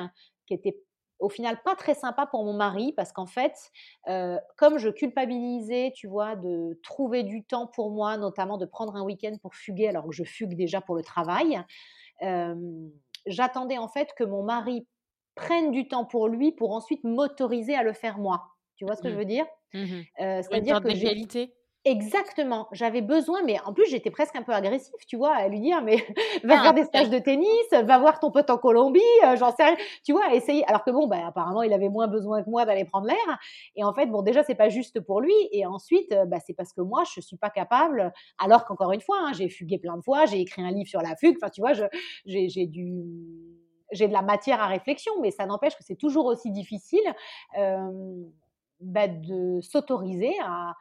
qui 0.48 0.56
était 0.56 0.80
au 1.20 1.30
final 1.30 1.62
pas 1.64 1.76
très 1.76 1.94
sympa 1.94 2.26
pour 2.26 2.44
mon 2.46 2.54
mari 2.54 2.94
parce 2.94 3.12
qu'en 3.12 3.28
fait, 3.28 3.54
heu, 4.10 4.40
comme 4.58 4.80
je 4.80 4.90
culpabilisais, 4.90 5.92
tu 5.96 6.08
vois, 6.08 6.36
de 6.36 6.80
trouver 6.82 7.22
du 7.24 7.44
temps 7.44 7.68
pour 7.68 7.92
moi, 7.92 8.18
notamment 8.18 8.58
de 8.58 8.66
prendre 8.66 8.96
un 8.96 9.04
week-end 9.04 9.36
pour 9.40 9.54
fuguer 9.54 9.88
alors 9.90 10.06
que 10.08 10.14
je 10.14 10.24
fugue 10.24 10.56
déjà 10.56 10.82
pour 10.82 10.96
le 10.96 11.04
travail, 11.04 11.62
j'attendais 13.26 13.78
en 13.78 13.88
fait 13.88 14.10
que 14.18 14.24
mon 14.24 14.44
mari 14.44 14.88
prenne 15.38 15.72
du 15.72 15.88
temps 15.88 16.06
pour 16.06 16.28
lui 16.30 16.52
pour 16.54 16.74
ensuite 16.74 17.06
m'autoriser 17.06 17.76
à 17.76 17.84
le 17.84 17.94
faire 17.94 18.20
moi. 18.20 18.50
Tu 18.76 18.86
vois 18.86 18.98
ce 18.98 19.04
que 19.04 19.12
je 19.12 19.16
Mmh. 19.16 19.18
veux 19.18 19.26
dire? 19.26 19.46
Mmh 19.74 20.08
Une 20.52 20.64
c'est-à-dire 20.64 20.80
que 20.82 20.94
j'ai 20.96 21.16
exactement, 21.86 22.68
j'avais 22.74 23.02
besoin 23.02 23.44
mais 23.44 23.60
en 23.66 23.74
plus 23.74 23.86
j'étais 23.90 24.12
presque 24.12 24.36
un 24.36 24.44
peu 24.44 24.52
agressive, 24.54 24.94
tu 25.08 25.18
vois? 25.18 25.34
À 25.36 25.48
lui 25.48 25.62
dire: 25.62 25.82
«Mais 25.84 25.98
va 26.44 26.60
Ah 26.60 26.62
faire 26.62 26.74
des 26.74 26.84
stages 26.84 27.10
de 27.10 27.20
tennis, 27.20 27.50
va 27.72 28.00
voir 28.00 28.20
ton 28.20 28.32
pote 28.32 28.50
en 28.50 28.58
Colombie», 28.58 29.00
heu, 29.26 29.38
j'en 29.38 29.56
sais 29.56 29.64
rien. 29.64 29.78
Tu 30.04 30.12
vois? 30.12 30.34
Essayer 30.34 30.66
alors 30.68 30.84
que 30.84 30.92
bon, 30.92 31.08
bah, 31.08 31.26
apparemment 31.28 31.64
il 31.64 31.74
avait 31.74 31.90
moins 31.90 32.08
besoin 32.08 32.44
que 32.44 32.50
moi 32.50 32.66
d'aller 32.66 32.86
prendre 32.86 33.08
l'air 33.08 33.40
et 33.76 33.84
en 33.86 33.94
fait, 33.94 34.08
bon 34.08 34.22
déjà 34.22 34.44
c'est 34.44 34.56
pas 34.56 34.70
juste 34.70 35.00
pour 35.02 35.22
lui 35.22 35.34
et 35.52 35.66
ensuite, 35.66 36.12
heu, 36.12 36.26
bah, 36.26 36.38
c'est 36.46 36.54
parce 36.54 36.74
que 36.74 36.82
moi 36.82 37.04
je 37.16 37.22
suis 37.22 37.38
pas 37.38 37.50
capable 37.50 38.12
alors 38.40 38.66
qu'encore 38.66 38.92
une 38.92 39.02
fois, 39.02 39.18
hein, 39.22 39.34
j'ai 39.34 39.50
fugué 39.50 39.78
plein 39.80 39.98
de 39.98 40.04
fois, 40.04 40.26
j'ai 40.26 40.42
écrit 40.42 40.62
un 40.62 40.72
livre 40.72 40.90
sur 40.90 41.02
la 41.02 41.16
fugue, 41.16 41.38
enfin 41.42 41.50
tu 41.50 41.62
vois? 41.62 41.74
J'ai 42.26 42.50
j'ai 42.50 42.66
du 42.68 43.04
j'ai 43.92 44.08
de 44.08 44.14
la 44.14 44.22
matière 44.22 44.62
à 44.62 44.68
réflexion, 44.68 45.14
mais 45.22 45.32
ça 45.32 45.46
n'empêche 45.46 45.76
que 45.78 45.84
c'est 45.84 45.96
toujours 45.98 46.26
aussi 46.26 46.52
difficile, 46.52 47.04
hem, 47.54 48.32
bah, 48.82 49.08
de 49.08 49.62
s'autoriser 49.62 50.34
à 50.44 50.74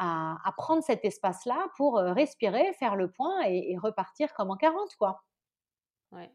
à 0.00 0.36
à 0.44 0.52
prendre 0.52 0.82
cet 0.82 1.04
espace-là 1.04 1.68
pour, 1.76 1.98
heu, 1.98 2.12
respirer, 2.12 2.72
faire 2.74 2.96
le 2.96 3.10
point 3.10 3.42
et 3.46 3.72
et 3.72 3.78
repartir 3.78 4.32
comme 4.34 4.50
en 4.50 4.56
40 4.56 4.94
quoi. 4.98 5.24
Ouais. 6.12 6.30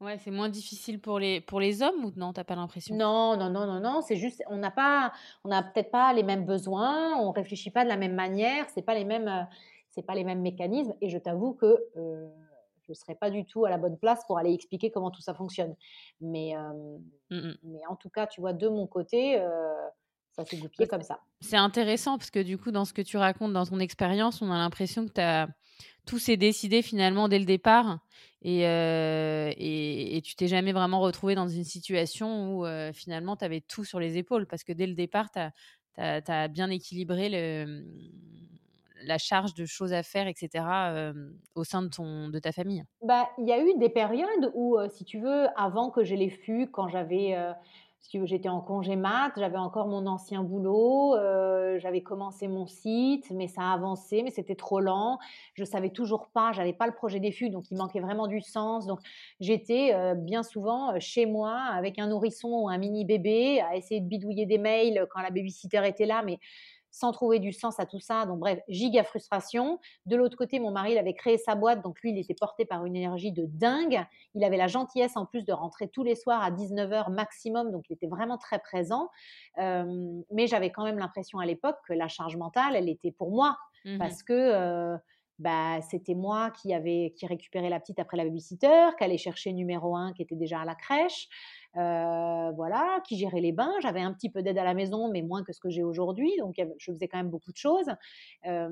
Ouais, 0.00 0.18
c'est 0.18 0.30
moins 0.30 0.48
difficile 0.48 1.00
pour 1.00 1.18
les 1.18 1.40
pour 1.40 1.58
les 1.60 1.82
hommes 1.82 2.04
ou 2.04 2.12
non, 2.16 2.32
tu 2.32 2.38
as 2.40 2.44
pas 2.44 2.54
l'impression? 2.56 3.00
Non, 3.00 3.36
non, 3.38 3.48
non, 3.50 3.66
non, 3.66 3.80
non, 3.80 4.02
c'est 4.02 4.16
juste 4.16 4.42
on 4.48 4.58
n'a 4.58 4.70
pas 4.70 5.12
on 5.42 5.48
n'a 5.48 5.62
peut-être 5.62 5.90
pas 5.90 6.12
les 6.12 6.22
mêmes 6.22 6.44
besoins, 6.44 7.16
on 7.18 7.30
réfléchit 7.32 7.70
pas 7.70 7.82
de 7.84 7.88
la 7.88 7.96
même 7.96 8.14
manière, 8.14 8.68
c'est 8.68 8.82
pas 8.82 8.94
les 8.94 9.04
mêmes, 9.06 9.26
heu, 9.28 9.44
c'est 9.88 10.02
pas 10.02 10.14
les 10.14 10.22
mêmes 10.24 10.42
mécanismes 10.42 10.94
et 11.00 11.08
je 11.08 11.16
t'avoue 11.16 11.54
que, 11.54 11.66
je 12.88 12.92
serais 12.94 13.14
pas 13.14 13.30
du 13.30 13.44
tout 13.44 13.64
à 13.64 13.70
la 13.70 13.78
bonne 13.78 13.98
place 13.98 14.24
pour 14.26 14.38
aller 14.38 14.52
expliquer 14.52 14.90
comment 14.90 15.10
tout 15.10 15.22
ça 15.22 15.34
fonctionne. 15.34 15.74
Mais, 16.20 16.54
Mmh 17.30 17.36
mh. 17.36 17.54
mais 17.62 17.80
en 17.88 17.96
tout 17.96 18.10
cas, 18.10 18.26
tu 18.26 18.40
vois, 18.40 18.52
de 18.52 18.68
mon 18.68 18.86
côté, 18.86 19.38
ça 20.32 20.44
s'est 20.44 20.56
goupillé 20.58 20.88
comme 20.88 21.02
ça. 21.02 21.20
c'est 21.40 21.56
intéressant 21.56 22.18
parce 22.18 22.30
que 22.30 22.40
du 22.40 22.58
coup, 22.58 22.70
dans 22.70 22.84
ce 22.84 22.92
que 22.92 23.02
tu 23.02 23.16
racontes, 23.16 23.52
dans 23.52 23.66
ton 23.66 23.78
expérience, 23.78 24.42
on 24.42 24.50
a 24.50 24.56
l'impression 24.58 25.06
que 25.06 25.12
tu 25.46 25.52
tout 26.06 26.18
s'est 26.18 26.36
décidé 26.36 26.82
finalement 26.82 27.28
dès 27.28 27.38
le 27.38 27.46
départ 27.46 27.98
et 28.42 28.60
et 28.62 30.16
et 30.16 30.22
tu 30.22 30.36
t'es 30.36 30.48
jamais 30.48 30.72
vraiment 30.72 31.00
retrouvé 31.00 31.34
dans 31.34 31.48
une 31.48 31.64
situation 31.64 32.58
où, 32.58 32.66
finalement 32.92 33.36
tu 33.36 33.44
avais 33.44 33.60
tout 33.60 33.84
sur 33.84 34.00
les 34.00 34.16
épaules 34.18 34.46
parce 34.46 34.64
que 34.64 34.72
dès 34.72 34.86
le 34.86 34.94
départ, 34.94 35.30
tu 35.30 35.40
as 35.98 36.48
bien 36.48 36.70
équilibré 36.70 37.28
le, 37.28 37.66
mmh, 37.66 37.84
la 39.02 39.18
charge 39.18 39.54
de 39.54 39.64
choses 39.66 39.92
à 39.92 40.02
faire 40.02 40.26
et 40.28 40.34
cetera, 40.36 40.90
hem, 40.92 41.38
au 41.54 41.64
sein 41.64 41.82
de 41.82 41.88
ton 41.88 42.28
de 42.28 42.38
ta 42.38 42.52
famille? 42.52 42.84
Bah, 43.02 43.28
il 43.38 43.46
y 43.46 43.52
a 43.52 43.60
eu 43.62 43.74
des 43.78 43.90
périodes 43.90 44.50
où, 44.54 44.78
si 44.88 45.04
tu 45.04 45.18
veux, 45.20 45.46
avant 45.56 45.90
que 45.90 46.04
j'ai 46.04 46.16
les 46.16 46.30
fugues, 46.30 46.70
quand 46.70 46.88
j'avais, 46.88 47.36
si 48.00 48.18
j'étais 48.26 48.48
en 48.48 48.62
congé 48.62 48.96
mat, 48.96 49.32
j'avais 49.36 49.58
encore 49.58 49.88
mon 49.88 50.06
ancien 50.06 50.42
boulot, 50.42 51.14
j'avais 51.78 52.02
commencé 52.02 52.48
mon 52.48 52.66
site, 52.66 53.30
mais 53.30 53.46
ça 53.46 53.72
avançait, 53.72 54.22
mais 54.22 54.30
c'était 54.30 54.54
trop 54.54 54.80
lent. 54.80 55.18
Je 55.52 55.64
savais 55.64 55.90
toujours 55.90 56.28
pas, 56.32 56.52
j'avais 56.52 56.72
pas 56.72 56.86
le 56.86 56.94
projet 56.94 57.20
des 57.20 57.30
fugues, 57.30 57.52
donc 57.52 57.70
il 57.70 57.76
manquait 57.76 58.00
vraiment 58.00 58.26
du 58.26 58.40
sens. 58.40 58.86
Donc 58.86 59.00
j'étais, 59.38 60.14
bien 60.16 60.42
souvent, 60.42 60.98
chez 60.98 61.26
moi 61.26 61.58
avec 61.58 61.98
un 61.98 62.06
nourrisson 62.06 62.48
ou 62.48 62.68
un 62.70 62.78
mini 62.78 63.04
bébé 63.04 63.60
à 63.60 63.76
essayer 63.76 64.00
de 64.00 64.06
bidouiller 64.08 64.46
des 64.46 64.58
mails 64.58 65.06
quand 65.10 65.20
la 65.20 65.30
baby-sitter 65.30 65.82
était 65.86 66.06
là, 66.06 66.22
mais 66.24 66.38
sans 66.94 67.10
trouver 67.10 67.40
du 67.40 67.52
sens 67.52 67.80
à 67.80 67.86
tout 67.86 67.98
ça. 67.98 68.24
Donc 68.24 68.38
bref, 68.38 68.60
giga 68.68 69.02
frustration. 69.02 69.80
De 70.06 70.14
l'autre 70.14 70.36
côté, 70.36 70.60
mon 70.60 70.70
mari, 70.70 70.92
il 70.92 70.98
avait 70.98 71.12
créé 71.12 71.38
sa 71.38 71.56
boîte, 71.56 71.82
donc 71.82 72.00
lui, 72.00 72.10
il 72.10 72.18
était 72.18 72.34
porté 72.34 72.64
par 72.64 72.84
une 72.84 72.94
énergie 72.94 73.32
de 73.32 73.46
dingue. 73.46 74.06
Il 74.34 74.44
avait 74.44 74.56
la 74.56 74.68
gentillesse 74.68 75.16
en 75.16 75.26
plus 75.26 75.44
de 75.44 75.52
rentrer 75.52 75.88
tous 75.88 76.04
les 76.04 76.14
soirs 76.14 76.42
à 76.42 76.52
19h 76.52 77.12
maximum, 77.12 77.72
donc 77.72 77.84
il 77.90 77.94
était 77.94 78.06
vraiment 78.06 78.38
très 78.38 78.60
présent. 78.60 79.10
Euh, 79.58 80.22
mais 80.30 80.46
j'avais 80.46 80.70
quand 80.70 80.84
même 80.84 80.98
l'impression 80.98 81.40
à 81.40 81.46
l'époque 81.46 81.76
que 81.88 81.92
la 81.92 82.06
charge 82.06 82.36
mentale, 82.36 82.76
elle 82.76 82.88
était 82.88 83.10
pour 83.10 83.32
moi, 83.32 83.56
Mmh 83.84 83.98
parce 83.98 84.22
que 84.22 84.32
euh, 84.32 84.96
bah, 85.38 85.80
c'était 85.82 86.14
moi 86.14 86.50
qui 86.50 86.72
avait 86.72 87.12
qui 87.16 87.26
récupérait 87.26 87.68
la 87.68 87.80
petite 87.80 87.98
après 87.98 88.16
la 88.16 88.24
babysitter, 88.24 88.88
qui 88.96 89.04
allait 89.04 89.18
chercher 89.18 89.52
numéro 89.52 89.96
un 89.96 90.12
qui 90.12 90.22
était 90.22 90.36
déjà 90.36 90.60
à 90.60 90.64
la 90.64 90.74
crèche, 90.74 91.28
euh, 91.76 92.52
voilà, 92.52 93.00
qui 93.04 93.16
gérait 93.16 93.40
les 93.40 93.52
bains. 93.52 93.72
J'avais 93.80 94.00
un 94.00 94.12
petit 94.12 94.30
peu 94.30 94.42
d'aide 94.42 94.58
à 94.58 94.64
la 94.64 94.74
maison, 94.74 95.10
mais 95.10 95.22
moins 95.22 95.42
que 95.42 95.52
ce 95.52 95.60
que 95.60 95.70
j'ai 95.70 95.82
aujourd'hui, 95.82 96.32
donc 96.38 96.54
je 96.78 96.92
faisais 96.92 97.08
quand 97.08 97.18
même 97.18 97.30
beaucoup 97.30 97.52
de 97.52 97.56
choses. 97.56 97.90
Euh, 98.46 98.68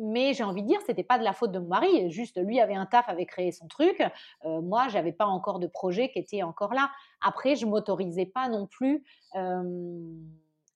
mais 0.00 0.32
j'ai 0.32 0.44
envie 0.44 0.62
de 0.62 0.68
dire, 0.68 0.80
c'était 0.86 1.04
pas 1.04 1.18
de 1.18 1.24
la 1.24 1.32
faute 1.32 1.52
de 1.52 1.58
mon 1.58 1.68
mari. 1.68 2.10
Juste, 2.10 2.38
lui 2.38 2.60
avait 2.60 2.74
un 2.74 2.86
taf, 2.86 3.08
avait 3.08 3.26
créé 3.26 3.50
son 3.50 3.66
truc. 3.66 4.00
Euh, 4.44 4.60
moi, 4.60 4.88
j'avais 4.88 5.12
pas 5.12 5.26
encore 5.26 5.58
de 5.58 5.66
projet 5.66 6.10
qui 6.10 6.20
était 6.20 6.42
encore 6.42 6.72
là. 6.72 6.90
Après, 7.20 7.56
je 7.56 7.66
m'autorisais 7.66 8.26
pas 8.26 8.48
non 8.48 8.66
plus 8.66 9.04
euh, 9.34 10.02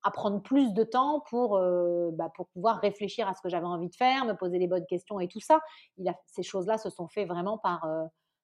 à 0.02 0.10
prendre 0.10 0.40
plus 0.42 0.72
de 0.72 0.82
temps 0.82 1.20
pour, 1.30 1.60
bah, 2.12 2.32
pour 2.34 2.48
pouvoir 2.48 2.78
réfléchir 2.78 3.28
à 3.28 3.34
ce 3.34 3.42
que 3.42 3.48
j'avais 3.48 3.66
envie 3.66 3.88
de 3.88 3.94
faire, 3.94 4.24
me 4.24 4.32
poser 4.34 4.58
les 4.58 4.66
bonnes 4.66 4.86
questions 4.86 5.20
et 5.20 5.28
tout 5.28 5.38
ça. 5.38 5.60
Ces 6.26 6.42
choses-là 6.42 6.78
se 6.78 6.90
sont 6.90 7.06
fait 7.06 7.24
vraiment 7.24 7.58
par, 7.58 7.86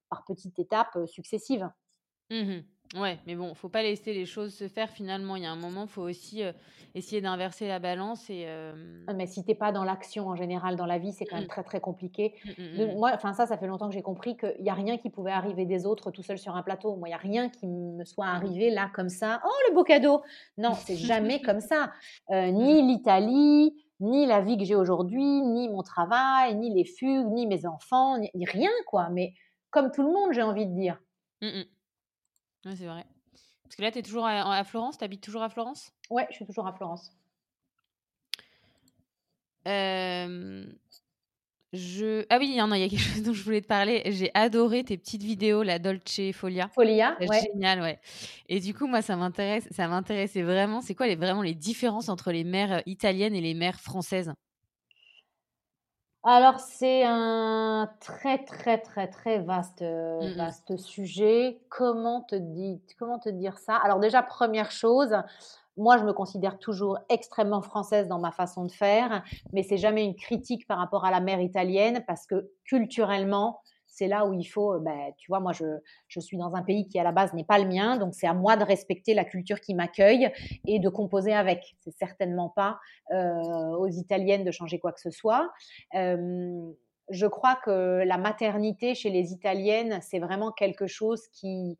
par 0.08 0.24
petites 0.24 0.60
étapes 0.60 0.96
successives. 1.06 1.68
Mmh 2.30 2.60
Ouais, 2.96 3.18
mais 3.26 3.34
bon, 3.34 3.52
faut 3.54 3.68
pas 3.68 3.82
laisser 3.82 4.14
les 4.14 4.24
choses 4.24 4.54
se 4.54 4.66
faire 4.66 4.88
finalement. 4.88 5.36
Il 5.36 5.42
y 5.42 5.46
a 5.46 5.50
un 5.52 5.56
moment, 5.56 5.86
faut 5.86 6.00
aussi 6.08 6.42
euh, 6.42 6.52
essayer 6.94 7.20
d'inverser 7.20 7.68
la 7.68 7.78
balance 7.80 8.30
et. 8.30 8.44
euh, 8.46 9.04
Ah, 9.06 9.12
Mais 9.12 9.26
si 9.26 9.44
t'es 9.44 9.54
pas 9.54 9.72
dans 9.72 9.84
l'action 9.84 10.26
en 10.28 10.34
général 10.36 10.74
dans 10.76 10.86
la 10.86 10.96
vie, 10.96 11.12
c'est 11.12 11.26
quand 11.26 11.36
même 11.36 11.44
Mm. 11.44 11.48
très 11.48 11.62
très 11.64 11.80
compliqué. 11.80 12.34
mm, 12.46 12.48
mm, 12.62 12.78
De- 12.78 12.86
mm. 12.86 12.96
moi, 12.96 13.10
enfin 13.14 13.34
ça, 13.34 13.44
ça 13.46 13.58
fait 13.58 13.66
longtemps 13.66 13.88
que 13.88 13.94
j'ai 13.94 14.00
compris 14.00 14.38
qu'il 14.38 14.56
n'y 14.62 14.70
a 14.70 14.74
rien 14.74 14.96
qui 14.96 15.10
pouvait 15.10 15.32
arriver 15.32 15.66
des 15.66 15.84
autres 15.84 16.10
tout 16.10 16.22
seul 16.22 16.38
sur 16.38 16.56
un 16.56 16.62
plateau. 16.62 16.96
Moi, 16.96 17.08
il 17.08 17.10
n'y 17.10 17.14
a 17.14 17.18
rien 17.18 17.50
qui 17.50 17.66
me 17.66 18.04
soit 18.06 18.24
arrivé 18.28 18.70
là 18.70 18.90
comme 18.94 19.10
ça. 19.10 19.42
Oh, 19.44 19.50
le 19.68 19.74
beau 19.74 19.84
cadeau 19.84 20.22
Non, 20.56 20.72
c'est 20.72 20.96
jamais 20.96 21.42
comme 21.42 21.60
ça. 21.60 21.92
Euh, 22.30 22.50
ni 22.50 22.80
l'Italie, 22.80 23.84
ni 24.00 24.24
la 24.24 24.40
vie 24.40 24.56
que 24.56 24.64
j'ai 24.64 24.76
aujourd'hui, 24.76 25.42
ni 25.42 25.68
mon 25.68 25.82
travail, 25.82 26.54
ni 26.54 26.72
les 26.72 26.86
fugues, 26.86 27.26
ni 27.32 27.46
mes 27.46 27.66
enfants, 27.66 28.16
ni, 28.16 28.30
ni 28.34 28.46
rien 28.46 28.70
quoi. 28.86 29.10
Mais 29.10 29.34
comme 29.68 29.90
tout 29.90 30.02
le 30.02 30.08
monde, 30.10 30.32
j'ai 30.32 30.42
envie 30.42 30.64
de 30.64 30.72
dire. 30.74 30.98
Ouais, 32.68 32.76
c'est 32.76 32.86
vrai. 32.86 33.06
Parce 33.62 33.76
que 33.76 33.82
là, 33.82 33.90
tu 33.90 33.98
es 33.98 34.02
toujours 34.02 34.26
à, 34.26 34.56
à 34.58 34.64
Florence, 34.64 34.98
tu 34.98 35.04
habites 35.04 35.22
toujours 35.22 35.42
à 35.42 35.48
Florence? 35.48 35.90
Ouais, 36.10 36.26
je 36.30 36.36
suis 36.36 36.46
toujours 36.46 36.66
à 36.66 36.72
Florence. 36.74 37.10
Euh, 39.66 40.66
je... 41.72 42.26
Ah 42.28 42.38
oui, 42.38 42.48
il 42.50 42.56
y 42.56 42.62
en 42.62 42.70
a, 42.70 42.76
il 42.78 42.82
y 42.82 42.84
a 42.84 42.88
quelque 42.88 43.00
chose 43.00 43.22
dont 43.24 43.32
je 43.32 43.42
voulais 43.42 43.62
te 43.62 43.66
parler. 43.66 44.02
J'ai 44.06 44.30
adoré 44.34 44.84
tes 44.84 44.98
petites 44.98 45.22
vidéos, 45.22 45.62
la 45.62 45.78
Dolce 45.78 46.32
Folia. 46.34 46.70
Folia, 46.74 47.16
C'est 47.20 47.26
ouais. 47.26 47.40
Génial, 47.40 47.80
ouais. 47.80 47.98
Et 48.50 48.60
du 48.60 48.74
coup, 48.74 48.86
moi, 48.86 49.00
ça 49.00 49.16
m'intéresse, 49.16 49.66
ça 49.70 49.88
m'intéressait 49.88 50.42
vraiment. 50.42 50.82
C'est 50.82 50.94
quoi 50.94 51.06
les, 51.06 51.16
vraiment 51.16 51.42
les 51.42 51.54
différences 51.54 52.10
entre 52.10 52.32
les 52.32 52.44
mères 52.44 52.72
euh, 52.72 52.80
italiennes 52.84 53.34
et 53.34 53.40
les 53.40 53.54
mères 53.54 53.80
françaises? 53.80 54.32
Alors, 56.24 56.58
c'est 56.60 57.04
un 57.04 57.88
très, 58.00 58.44
très, 58.44 58.78
très, 58.78 59.08
très 59.08 59.38
vaste, 59.38 59.82
euh, 59.82 60.20
Mm, 60.20 60.34
mm. 60.34 60.36
vaste 60.36 60.76
sujet. 60.76 61.60
Comment 61.68 62.22
te, 62.22 62.36
comment 62.98 63.18
te 63.18 63.28
dire 63.28 63.58
ça? 63.58 63.76
Alors, 63.76 64.00
déjà, 64.00 64.22
première 64.22 64.70
chose, 64.70 65.14
moi, 65.76 65.96
je 65.96 66.04
me 66.04 66.12
considère 66.12 66.58
toujours 66.58 66.98
extrêmement 67.08 67.62
française 67.62 68.08
dans 68.08 68.18
ma 68.18 68.32
façon 68.32 68.64
de 68.64 68.72
faire, 68.72 69.22
mais 69.52 69.62
c'est 69.62 69.76
jamais 69.76 70.04
une 70.04 70.16
critique 70.16 70.66
par 70.66 70.78
rapport 70.78 71.04
à 71.04 71.10
la 71.12 71.20
mère 71.20 71.40
italienne 71.40 72.04
parce 72.06 72.26
que 72.26 72.50
culturellement, 72.64 73.60
c'est 73.98 74.06
là 74.06 74.26
où 74.26 74.32
il 74.32 74.44
faut, 74.44 74.78
ben, 74.78 75.12
tu 75.18 75.28
vois, 75.28 75.40
moi, 75.40 75.52
je, 75.52 75.64
je 76.06 76.20
suis 76.20 76.36
dans 76.36 76.54
un 76.54 76.62
pays 76.62 76.86
qui, 76.86 76.98
à 77.00 77.02
la 77.02 77.10
base, 77.10 77.34
n'est 77.34 77.44
pas 77.44 77.58
le 77.58 77.66
mien, 77.66 77.96
donc 77.96 78.14
c'est 78.14 78.28
à 78.28 78.34
moi 78.34 78.56
de 78.56 78.64
respecter 78.64 79.12
la 79.12 79.24
culture 79.24 79.60
qui 79.60 79.74
m'accueille 79.74 80.30
et 80.66 80.78
de 80.78 80.88
composer 80.88 81.34
avec. 81.34 81.76
C'est 81.80 81.96
certainement 81.96 82.48
pas 82.48 82.78
euh, 83.12 83.70
aux 83.76 83.88
Italiennes 83.88 84.44
de 84.44 84.52
changer 84.52 84.78
quoi 84.78 84.92
que 84.92 85.00
ce 85.00 85.10
soit. 85.10 85.50
Je 87.10 87.26
crois 87.26 87.56
que 87.64 88.04
la 88.04 88.18
maternité 88.18 88.94
chez 88.94 89.10
les 89.10 89.32
Italiennes, 89.32 89.98
c'est 90.02 90.18
vraiment 90.18 90.52
quelque 90.52 90.86
chose 90.86 91.26
qui, 91.32 91.78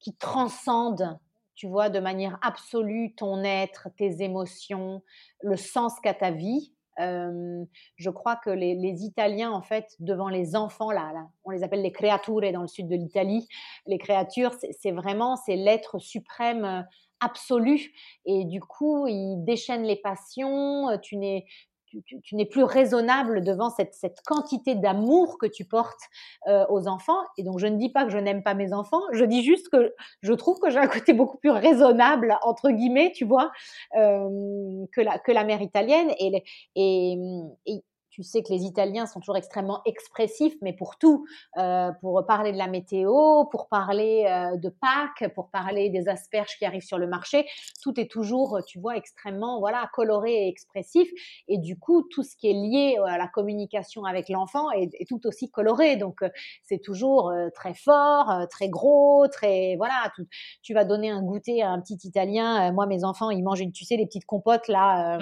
qui 0.00 0.14
transcende, 0.16 1.18
tu 1.54 1.68
vois, 1.68 1.88
de 1.88 2.00
manière 2.00 2.38
absolue 2.42 3.14
ton 3.14 3.44
être, 3.44 3.88
tes 3.96 4.22
émotions, 4.22 5.02
le 5.42 5.56
sens 5.56 6.00
qu'a 6.00 6.14
ta 6.14 6.32
vie. 6.32 6.74
Euh, 7.00 7.64
je 7.96 8.10
crois 8.10 8.36
que 8.36 8.50
les, 8.50 8.74
Italiens, 9.04 9.50
en 9.52 9.62
fait, 9.62 9.94
devant 10.00 10.28
les 10.28 10.56
enfants, 10.56 10.90
là, 10.90 11.12
on 11.44 11.50
les 11.50 11.62
appelle 11.62 11.82
les 11.82 11.92
creature 11.92 12.52
dans 12.52 12.62
le 12.62 12.68
sud 12.68 12.88
de 12.88 12.96
l'Italie. 12.96 13.48
Les 13.86 13.98
créatures, 13.98 14.52
c'est 14.60 14.72
c'est 14.72 14.92
vraiment, 14.92 15.36
c'est 15.36 15.56
l'être 15.56 15.98
suprême 15.98 16.64
euh, 16.64 16.82
absolu. 17.20 17.92
Et 18.24 18.44
du 18.44 18.60
coup, 18.60 19.06
ils 19.06 19.42
déchaînent 19.44 19.84
les 19.84 19.96
passions. 19.96 20.88
euh, 20.88 20.98
Tu 20.98 21.16
n'es 21.16 21.46
tu, 21.86 22.34
n'es 22.34 22.46
plus 22.46 22.64
raisonnable 22.64 23.42
devant 23.42 23.70
cette, 23.70 23.94
cette 23.94 24.20
quantité 24.24 24.74
d'amour 24.74 25.38
que 25.38 25.46
tu 25.46 25.64
portes 25.64 26.00
euh, 26.46 26.64
aux 26.68 26.88
enfants. 26.88 27.20
Et 27.38 27.42
donc, 27.42 27.58
je 27.58 27.66
ne 27.66 27.76
dis 27.76 27.90
pas 27.90 28.04
que 28.04 28.10
je 28.10 28.18
n'aime 28.18 28.42
pas 28.42 28.54
mes 28.54 28.72
enfants, 28.72 29.02
je 29.12 29.24
dis 29.24 29.42
juste 29.42 29.68
que 29.68 29.94
je 30.22 30.32
trouve 30.32 30.58
que 30.58 30.70
j'ai 30.70 30.78
un 30.78 30.88
côté 30.88 31.12
beaucoup 31.12 31.38
plus 31.38 31.50
raisonnable, 31.50 32.38
entre 32.42 32.70
guillemets, 32.70 33.12
tu 33.14 33.24
vois, 33.24 33.50
euh, 33.96 34.84
que, 34.92 35.00
la, 35.00 35.18
que 35.18 35.32
la 35.32 35.44
mère 35.44 35.62
italienne. 35.62 36.10
Et, 36.18 36.42
et 36.74 37.82
tu 38.16 38.22
sais 38.22 38.42
que 38.42 38.50
les 38.50 38.62
Italiens 38.62 39.04
sont 39.04 39.20
toujours 39.20 39.36
extrêmement 39.36 39.82
expressifs, 39.84 40.54
mais 40.62 40.72
pour 40.72 40.96
tout, 40.96 41.26
euh, 41.58 41.92
pour 42.00 42.24
parler 42.26 42.50
de 42.50 42.56
la 42.56 42.66
météo, 42.66 43.44
pour 43.50 43.68
parler 43.68 44.24
euh, 44.26 44.56
de 44.56 44.70
Pâques, 44.70 45.34
pour 45.34 45.50
parler 45.50 45.90
des 45.90 46.08
asperges 46.08 46.56
qui 46.58 46.64
arrivent 46.64 46.80
sur 46.80 46.96
le 46.96 47.06
marché, 47.06 47.46
tout 47.82 48.00
est 48.00 48.10
toujours, 48.10 48.60
tu 48.66 48.80
vois, 48.80 48.96
extrêmement 48.96 49.60
voilà 49.60 49.90
coloré 49.92 50.46
et 50.46 50.48
expressif. 50.48 51.10
Et 51.46 51.58
du 51.58 51.78
coup, 51.78 52.04
tout 52.10 52.22
ce 52.22 52.36
qui 52.36 52.48
est 52.48 52.54
lié 52.54 52.96
à 53.06 53.18
la 53.18 53.28
communication 53.28 54.06
avec 54.06 54.30
l'enfant 54.30 54.70
est, 54.70 55.06
tout 55.06 55.26
aussi 55.26 55.50
coloré. 55.50 55.96
Donc, 55.96 56.22
euh, 56.22 56.30
c'est 56.62 56.78
toujours 56.78 57.28
euh, 57.28 57.50
très 57.54 57.74
fort, 57.74 58.30
euh, 58.30 58.46
très 58.46 58.70
gros, 58.70 59.28
très 59.28 59.76
voilà. 59.76 60.10
Tout, 60.16 60.24
tu 60.62 60.72
vas 60.72 60.86
donner 60.86 61.10
un 61.10 61.22
goûter 61.22 61.62
à 61.62 61.68
un 61.68 61.82
petit 61.82 61.98
Italien. 62.04 62.70
Euh, 62.70 62.72
moi, 62.72 62.86
mes 62.86 63.04
enfants, 63.04 63.28
ils 63.28 63.42
mangent, 63.42 63.60
une, 63.60 63.72
tu 63.72 63.84
sais, 63.84 63.96
les 63.96 64.06
petites 64.06 64.24
compotes 64.24 64.68
là. 64.68 65.16
euh, 65.16 65.18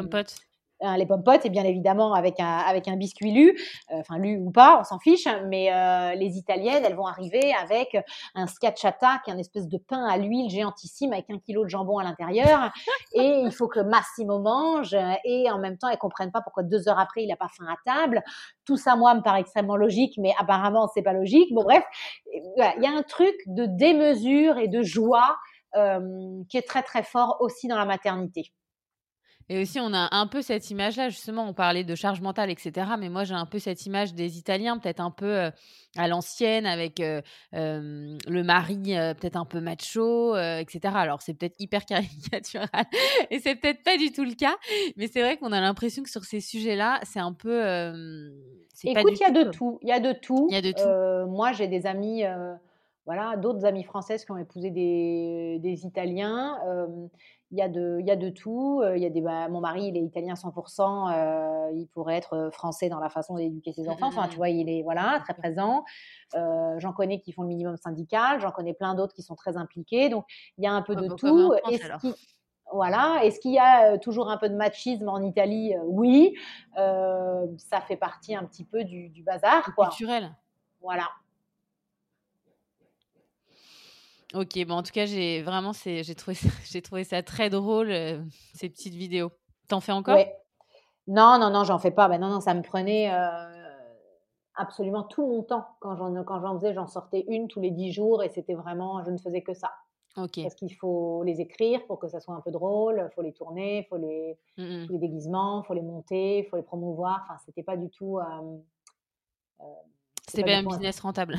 Euh, 0.83 0.97
les 0.97 1.07
pommes 1.07 1.23
potes 1.23 1.47
et 1.47 1.51
bien 1.51 1.63
évidemment 1.63 2.15
avec 2.15 2.41
un, 2.41 2.59
avec 2.59 2.89
un 2.89 2.97
biscuit 2.97 3.31
lu, 3.31 3.57
euh, 3.93 4.01
enfin 4.01 4.19
lu 4.19 4.37
ou 4.39 4.51
pas, 4.51 4.79
on 4.81 4.85
s'en 4.85 4.99
fiche, 4.99 5.29
mais 5.47 5.73
euh, 5.73 6.15
les 6.15 6.37
italiennes, 6.37 6.83
elles 6.85 6.97
vont 6.97 7.07
arriver 7.07 7.55
avec 7.55 7.97
un 8.35 8.49
schiacciata 8.49 9.21
qui 9.25 9.31
est 9.31 9.35
un 9.35 9.39
espèce 9.39 9.69
de 9.69 9.79
pain 9.79 10.05
à 10.05 10.19
l'huile 10.19 10.51
géantissime 10.51 11.13
avec 11.13 11.31
un 11.31 11.39
kilo 11.39 11.65
de 11.65 11.69
jambon 11.69 11.99
à 11.99 12.05
l'intérieur 12.05 12.73
et 13.15 13.43
il 13.45 13.53
faut 13.53 13.69
que 13.69 13.79
Massimo 13.79 14.41
mange 14.41 14.97
et 15.25 15.49
en 15.51 15.59
même 15.59 15.79
temps 15.79 15.89
elles 15.89 15.99
comprennent 15.99 16.33
pas 16.33 16.43
pourquoi 16.43 16.65
deux 16.65 16.89
heures 16.89 16.99
après 16.99 17.23
il 17.23 17.33
a 17.33 17.37
pas 17.37 17.49
faim 17.57 17.67
à 17.69 17.77
table. 17.85 18.23
Tout 18.65 18.77
ça 18.77 18.97
moi 18.97 19.15
me 19.15 19.23
paraît 19.23 19.41
extrêmement 19.41 19.77
logique, 19.77 20.15
mais 20.19 20.35
apparemment 20.39 20.89
c'est 20.93 21.03
pas 21.03 21.13
logique. 21.13 21.55
Bon 21.55 21.63
bref, 21.63 21.85
voilà, 22.57 22.75
il 22.79 22.83
y 22.83 22.87
a 22.87 22.91
un 22.91 23.03
truc 23.03 23.37
de 23.47 23.67
démesure 23.67 24.59
et 24.59 24.67
de 24.67 24.83
joie 24.83 25.37
euh, 25.77 26.01
qui 26.49 26.57
est 26.57 26.67
très 26.67 26.83
très 26.83 27.05
fort 27.05 27.37
aussi 27.41 27.69
dans 27.69 27.79
la 27.79 27.85
maternité. 27.85 28.53
Et 29.51 29.61
aussi, 29.61 29.79
on 29.79 29.93
a 29.93 30.09
un 30.13 30.27
peu 30.27 30.41
cette 30.41 30.71
image-là, 30.71 31.11
justement, 31.11 31.47
on 31.47 31.53
parlait 31.53 31.85
de 31.85 31.95
charge 31.95 32.21
mentale, 32.21 32.51
etc. 32.51 32.93
Mais 32.99 33.11
moi, 33.11 33.25
j'ai 33.25 33.35
un 33.35 33.45
peu 33.45 33.59
cette 33.59 33.85
image 33.85 34.15
des 34.15 34.39
Italiens, 34.39 34.79
peut-être 34.79 35.01
un 35.01 35.11
peu 35.11 35.27
euh, 35.27 35.51
à 35.97 36.09
l'ancienne, 36.09 36.65
avec 36.65 37.01
euh, 37.01 37.21
euh, 37.55 38.17
le 38.27 38.43
mari 38.43 38.77
peut-être 39.19 39.37
un 39.37 39.45
peu 39.45 39.61
macho, 39.61 40.37
etc. 40.37 40.95
Alors, 40.97 41.21
c'est 41.21 41.35
peut-être 41.35 41.57
hyper 41.59 41.85
caricatural, 41.87 42.69
et 43.31 43.39
c'est 43.39 43.57
peut-être 43.57 43.83
pas 43.83 43.99
du 43.99 44.13
tout 44.13 44.25
le 44.25 44.35
cas. 44.35 44.57
Mais 44.97 45.09
c'est 45.09 45.21
vrai 45.21 45.37
qu'on 45.37 45.53
a 45.53 45.61
l'impression 45.61 46.03
que 46.03 46.11
sur 46.11 46.25
ces 46.25 46.41
sujets-là, 46.41 47.01
c'est 47.03 47.21
un 47.21 47.33
peu... 47.33 47.93
Écoute, 48.83 49.13
il 49.15 49.21
y 49.21 49.25
a 49.25 49.31
de 49.31 49.51
tout. 49.51 49.79
Il 49.83 49.89
y 49.89 49.93
a 49.93 50.01
de 50.01 50.13
tout. 50.13 50.47
Il 50.51 50.55
y 50.55 50.59
a 50.59 50.63
de 50.63 50.73
tout. 50.73 51.31
Moi, 51.31 51.53
j'ai 51.53 51.69
des 51.69 51.87
amis, 51.87 52.25
voilà, 53.07 53.37
d'autres 53.37 53.67
amies 53.67 53.85
françaises 53.85 54.25
qui 54.25 54.31
ont 54.31 54.39
épousé 54.39 54.71
des, 54.71 55.59
des 55.61 55.85
Italiens. 55.85 56.59
Euh, 56.67 56.87
il 57.51 57.59
y 57.59 57.63
a 57.63 57.69
de, 57.69 57.99
il 58.01 58.07
y 58.07 58.11
a 58.11 58.17
de 58.17 58.31
tout. 58.31 58.81
Euh, 58.83 58.97
Il 58.97 59.03
y 59.03 59.07
a 59.07 59.11
des, 59.11 59.21
bah, 59.21 59.49
mon 59.49 59.61
mari, 59.61 59.87
il 59.89 59.97
est 59.97 60.03
italien 60.03 60.35
100%. 60.35 61.13
euh, 61.13 61.71
il 61.75 61.87
pourrait 61.89 62.17
être 62.17 62.33
euh, 62.35 62.51
français 62.51 62.89
dans 62.89 62.99
la 62.99 63.11
façon 63.11 63.37
d'éduquer 63.37 63.73
ses 63.73 63.89
enfants. 63.89 64.09
Enfin, 64.09 64.29
tu 64.29 64.37
vois, 64.37 64.49
il 64.49 64.69
est 64.69 64.83
voilà 64.83 65.21
très 65.23 65.35
présent. 65.35 65.85
Euh, 66.35 66.75
j'en 66.79 66.93
connais 66.93 67.21
qui 67.21 67.33
font 67.33 67.43
le 67.43 67.49
minimum 67.49 67.77
syndical. 67.77 68.41
J'en 68.41 68.51
connais 68.51 68.75
plein 68.75 68.95
d'autres 68.95 69.15
qui 69.15 69.23
sont 69.23 69.37
très 69.37 69.57
impliqués. 69.57 70.09
Donc, 70.09 70.25
il 70.59 70.65
y 70.65 70.67
a 70.67 70.73
un 70.73 70.83
peu 70.83 70.97
de 70.97 71.07
tout. 71.09 71.53
France, 71.59 71.73
Est-ce 71.73 71.85
alors. 71.85 72.01
qu'il- 72.01 72.15
voilà. 72.73 73.21
Est-ce 73.23 73.39
qu'il 73.41 73.53
y 73.53 73.59
a 73.59 73.99
toujours 73.99 74.31
un 74.31 74.39
peu 74.39 74.49
de 74.49 74.57
machisme 74.57 75.09
en 75.09 75.21
Italie 75.23 75.75
Oui. 75.85 76.35
Euh, 76.79 77.47
ça 77.59 77.81
fait 77.83 77.97
partie 77.97 78.35
un 78.35 78.45
petit 78.45 78.65
peu 78.65 78.83
du, 78.85 79.11
du 79.11 79.23
bazar, 79.23 79.73
quoi. 79.77 79.89
culturel. 79.89 80.35
Voilà. 80.81 81.05
Ok, 84.35 84.59
bon, 84.67 84.75
en 84.75 84.83
tout 84.83 84.93
cas, 84.93 85.07
j'ai 85.07 85.43
vraiment, 85.43 85.73
j'ai 85.85 86.15
trouvé, 86.15 86.35
ça, 86.35 86.49
trouvé 86.83 87.05
ça 87.05 87.23
très 87.23 87.51
drôle, 87.51 87.91
euh, 87.91 88.21
ces 88.55 88.69
petites 88.69 88.95
vidéos. 88.95 89.31
T'en 89.69 89.81
fais 89.81 89.93
encore? 89.93 90.15
Ouais. 90.17 90.37
Non, 91.07 91.39
non, 91.39 91.51
non, 91.51 91.65
j'en 91.65 91.79
fais 91.79 91.91
pas. 91.91 92.09
Ben 92.09 92.19
non, 92.21 92.29
non, 92.29 92.41
ça 92.41 92.55
me 92.55 92.63
prenait 92.63 93.13
euh, 93.13 93.75
absolument 94.55 95.03
tout 95.05 95.27
mon 95.27 95.43
temps. 95.43 95.67
Quand 95.81 95.97
j'en, 95.97 96.59
faisais, 96.59 96.75
j'en 96.75 96.87
sortais 96.87 97.25
une 97.29 97.47
tous 97.49 97.61
les 97.61 97.71
dix 97.71 97.93
jours 97.93 98.23
et 98.23 98.31
c'était 98.31 98.55
vraiment, 98.55 99.05
je 99.05 99.11
ne 99.11 99.19
faisais 99.19 99.43
que 99.43 99.55
ça. 99.55 99.71
Ok. 100.17 100.41
Parce 100.43 100.55
qu'il 100.55 100.73
faut 100.75 101.23
les 101.25 101.41
écrire 101.41 101.85
pour 101.87 101.99
que 101.99 102.09
ça 102.09 102.21
soit 102.21 102.35
un 102.35 102.41
peu 102.41 102.51
drôle, 102.53 103.05
il 103.11 103.15
faut 103.15 103.23
les 103.23 103.33
tourner, 103.33 103.79
il 103.81 103.85
faut 103.89 103.97
les, 103.97 104.39
Mm, 104.57 104.63
mm. 104.63 104.87
tous 104.87 104.93
les 104.93 104.99
déguisements, 105.01 105.63
il 105.63 105.67
faut 105.67 105.75
les 105.75 105.83
monter, 105.83 106.39
il 106.39 106.45
faut 106.47 106.57
les 106.57 106.63
promouvoir. 106.63 107.23
Enfin, 107.25 107.39
c'était 107.45 107.65
pas 107.65 107.77
du 107.77 107.91
tout. 107.91 108.19
euh, 108.19 109.65
C'était 110.29 110.43
pas 110.43 110.49
pas 110.53 110.57
un- 110.59 110.63
business 110.63 111.01
rentable. 111.01 111.39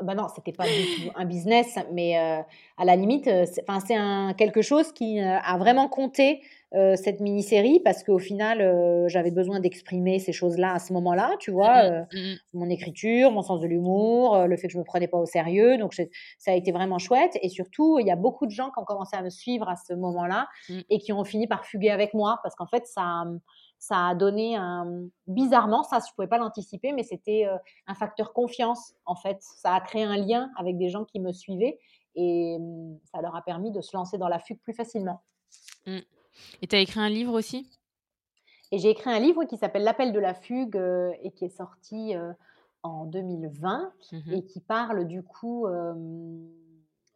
Bah 0.00 0.14
non, 0.14 0.26
c'était 0.32 0.52
pas 0.52 0.64
du 0.64 0.70
tout 0.70 1.10
un 1.16 1.24
business, 1.24 1.76
mais 1.92 2.16
euh, 2.18 2.40
à 2.76 2.84
la 2.84 2.94
limite, 2.94 3.26
euh, 3.26 3.44
c'est, 3.46 3.94
un, 3.96 4.32
quelque 4.32 4.62
chose 4.62 4.92
qui 4.92 5.18
euh, 5.20 5.38
a 5.42 5.58
vraiment 5.58 5.88
compté 5.88 6.40
euh, 6.74 6.94
cette 6.94 7.18
mini-série 7.18 7.80
parce 7.84 8.04
qu'au 8.04 8.18
final, 8.20 8.60
euh, 8.60 9.08
j'avais 9.08 9.32
besoin 9.32 9.58
d'exprimer 9.58 10.20
ces 10.20 10.32
choses-là 10.32 10.74
à 10.74 10.78
ce 10.78 10.92
moment-là, 10.92 11.32
tu 11.40 11.50
vois, 11.50 11.78
euh, 11.82 12.02
Mm, 12.12 12.16
mm. 12.18 12.36
mon 12.54 12.70
écriture, 12.70 13.32
mon 13.32 13.42
sens 13.42 13.58
de 13.60 13.66
l'humour, 13.66 14.46
le 14.46 14.56
fait 14.56 14.68
que 14.68 14.72
je 14.74 14.78
me 14.78 14.84
prenais 14.84 15.08
pas 15.08 15.18
au 15.18 15.26
sérieux, 15.26 15.78
donc 15.78 15.94
ça 15.94 16.52
a 16.52 16.54
été 16.54 16.70
vraiment 16.70 16.98
chouette. 16.98 17.36
Et 17.42 17.48
surtout, 17.48 17.98
il 17.98 18.06
y 18.06 18.10
a 18.12 18.16
beaucoup 18.16 18.46
de 18.46 18.52
gens 18.52 18.70
qui 18.70 18.78
ont 18.80 18.84
commencé 18.84 19.16
à 19.16 19.22
me 19.22 19.30
suivre 19.30 19.68
à 19.68 19.74
ce 19.74 19.94
moment-là 19.94 20.46
Mm. 20.68 20.80
et 20.90 20.98
qui 20.98 21.12
ont 21.12 21.24
fini 21.24 21.48
par 21.48 21.64
fuguer 21.66 21.90
avec 21.90 22.14
moi 22.14 22.38
parce 22.44 22.54
qu'en 22.54 22.66
fait, 22.68 22.86
ça, 22.86 23.24
ça 23.78 24.08
a 24.08 24.14
donné 24.14 24.56
un 24.56 25.08
bizarrement, 25.26 25.82
ça 25.82 26.00
je 26.06 26.12
pouvais 26.14 26.26
pas 26.26 26.38
l'anticiper, 26.38 26.92
mais 26.92 27.02
c'était 27.04 27.46
euh, 27.46 27.56
un 27.86 27.94
facteur 27.94 28.32
confiance 28.32 28.94
en 29.06 29.14
fait. 29.14 29.38
Ça 29.40 29.74
a 29.74 29.80
créé 29.80 30.02
un 30.02 30.16
lien 30.16 30.50
avec 30.56 30.76
des 30.78 30.88
gens 30.88 31.04
qui 31.04 31.20
me 31.20 31.32
suivaient 31.32 31.78
Et 32.14 32.58
mmh, 32.58 32.98
ça 33.04 33.20
leur 33.20 33.36
a 33.36 33.42
permis 33.42 33.70
de 33.70 33.80
se 33.80 33.96
lancer 33.96 34.18
dans 34.18 34.28
la 34.28 34.38
fugue 34.38 34.60
plus 34.60 34.74
facilement. 34.74 35.22
Mmh. 35.86 35.98
Et 36.62 36.66
tu 36.66 36.76
as 36.76 36.80
écrit 36.80 37.00
un 37.00 37.08
livre 37.08 37.34
aussi? 37.34 37.70
Et 38.70 38.78
j'ai 38.78 38.90
écrit 38.90 39.10
un 39.10 39.18
livre 39.18 39.44
qui 39.44 39.56
s'appelle 39.56 39.84
L'appel 39.84 40.12
de 40.12 40.20
la 40.20 40.34
fugue 40.34 40.76
et 41.22 41.30
qui 41.30 41.46
est 41.46 41.56
sorti 41.56 42.14
en 42.82 43.06
2020 43.06 43.92
mmh 44.12 44.32
et 44.32 44.44
qui 44.44 44.60
parle 44.60 45.06
du 45.06 45.22
coup 45.22 45.66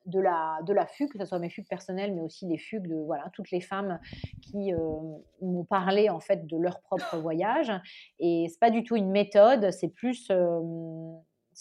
de 0.07 0.20
la, 0.20 0.59
de 0.66 0.72
la 0.72 0.86
fugue, 0.86 1.11
que 1.11 1.18
ce 1.18 1.24
soit 1.24 1.38
mes 1.38 1.50
fugues 1.50 1.68
personnelles, 1.68 2.14
mais 2.14 2.20
aussi 2.20 2.46
les 2.46 2.59
fugues 2.59 2.88
de 2.88 2.96
voilà, 3.05 3.30
toutes 3.32 3.50
les 3.50 3.61
femmes 3.61 4.00
qui 4.40 4.72
m'ont 5.40 5.64
parlé 5.64 6.11
en 6.11 6.20
fait 6.20 6.46
de 6.46 6.57
leur 6.57 6.80
propre 6.80 7.16
voyage. 7.18 7.72
Et 8.18 8.46
c'est 8.48 8.61
pas 8.61 8.70
du 8.70 8.84
tout 8.84 8.96
une 8.96 9.11
méthode, 9.11 9.70
c'est 9.70 9.88
plus 9.88 10.30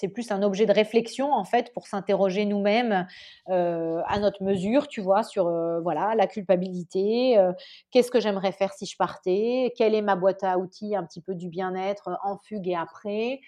c'est 0.01 0.07
plus 0.07 0.31
un 0.31 0.41
objet 0.41 0.65
de 0.65 0.73
réflexion 0.73 1.31
en 1.31 1.43
fait 1.43 1.71
pour 1.73 1.85
s'interroger 1.85 2.45
nous-mêmes 2.45 3.07
euh, 3.49 4.01
à 4.07 4.19
notre 4.19 4.41
mesure, 4.41 4.87
tu 4.87 4.99
vois, 4.99 5.21
sur 5.21 5.45
euh, 5.45 5.79
voilà 5.79 6.15
la 6.15 6.25
culpabilité, 6.25 7.37
euh, 7.37 7.53
qu'est-ce 7.91 8.09
que 8.09 8.19
j'aimerais 8.19 8.51
faire 8.51 8.73
si 8.73 8.87
je 8.87 8.97
partais, 8.97 9.71
quelle 9.77 9.93
est 9.93 10.01
ma 10.01 10.15
boîte 10.15 10.43
à 10.43 10.57
outils 10.57 10.95
un 10.95 11.05
petit 11.05 11.21
peu 11.21 11.35
du 11.35 11.49
bien-être 11.49 12.17
en 12.23 12.39
fugue 12.39 12.67
et 12.67 12.75
après, 12.75 13.41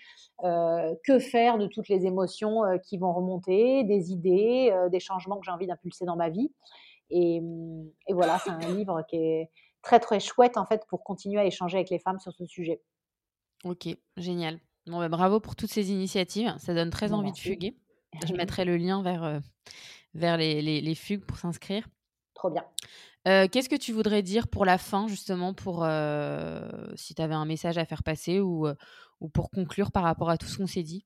que 0.44 1.20
faire 1.20 1.58
de 1.58 1.68
toutes 1.68 1.88
les 1.88 2.06
émotions 2.06 2.64
qui 2.84 2.98
vont 2.98 3.14
remonter, 3.14 3.86
des 3.86 4.12
idées, 4.12 4.74
des 4.92 5.00
changements 5.00 5.38
que 5.38 5.46
j'ai 5.46 5.52
envie 5.52 5.68
d'impulser 5.68 6.04
dans 6.06 6.18
ma 6.18 6.30
vie. 6.30 6.52
Et, 7.10 7.42
et 8.08 8.14
voilà, 8.14 8.40
c'est 8.40 8.50
un 8.50 8.60
livre 8.60 9.04
qui 9.08 9.16
est 9.16 9.50
très 9.82 10.02
très 10.02 10.20
chouette 10.20 10.58
en 10.58 10.66
fait 10.66 10.86
pour 10.90 11.04
continuer 11.04 11.40
à 11.40 11.46
échanger 11.46 11.78
avec 11.78 11.90
les 11.90 12.00
femmes 12.00 12.20
sur 12.20 12.34
ce 12.34 12.46
sujet. 12.46 12.82
Ok, 13.64 13.88
génial. 14.18 14.60
Bon, 14.88 15.00
bah, 15.00 15.10
bravo 15.10 15.40
pour 15.40 15.56
toutes 15.56 15.72
ces 15.72 15.92
initiatives. 15.92 16.54
Ça 16.58 16.74
donne 16.74 16.90
très 16.90 17.14
envie 17.14 17.32
de 17.32 17.38
fuguer. 17.38 17.76
Je 18.26 18.34
mettrai 18.34 18.66
le 18.66 18.78
lien 18.78 19.02
vers, 19.02 19.24
euh, 19.24 19.40
vers 20.14 20.38
les, 20.38 20.62
les, 20.62 20.96
fugues 20.96 21.26
pour 21.26 21.38
s'inscrire. 21.38 21.88
Trop 22.34 22.50
bien. 22.50 22.66
Euh, 23.28 23.48
qu'est-ce 23.50 23.70
que 23.70 23.76
tu 23.76 23.94
voudrais 23.94 24.22
dire 24.22 24.50
pour 24.50 24.66
la 24.66 24.78
fin, 24.78 25.08
justement, 25.08 25.54
pour 25.54 25.84
euh, 25.84 26.68
si 26.96 27.16
tu 27.16 27.22
avais 27.22 27.34
un 27.34 27.46
message 27.46 27.78
à 27.78 27.86
faire 27.86 28.04
passer 28.04 28.42
ou, 28.42 28.68
ou 29.22 29.30
pour 29.30 29.50
conclure 29.50 29.92
par 29.92 30.04
rapport 30.04 30.30
à 30.30 30.38
tout 30.38 30.48
ce 30.48 30.58
qu'on 30.58 30.68
s'est 30.68 30.84
dit? 30.84 31.06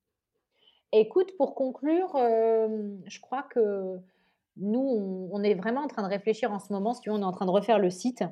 Écoute, 0.92 1.32
pour 1.38 1.54
conclure, 1.54 2.14
je 2.16 3.20
crois 3.20 3.44
que 3.44 4.00
nous, 4.56 4.80
on, 4.80 5.30
on, 5.32 5.44
est 5.44 5.54
vraiment 5.54 5.82
en 5.82 5.88
train 5.88 6.02
de 6.02 6.08
réfléchir 6.08 6.52
en 6.52 6.60
ce 6.60 6.74
moment. 6.74 6.96
Si 6.96 7.02
tu 7.02 7.10
veux, 7.10 7.16
on 7.16 7.22
est 7.22 7.26
en 7.26 7.32
train 7.32 7.46
de 7.46 7.52
refaire 7.52 7.78
le 7.78 7.92
site. 7.92 8.24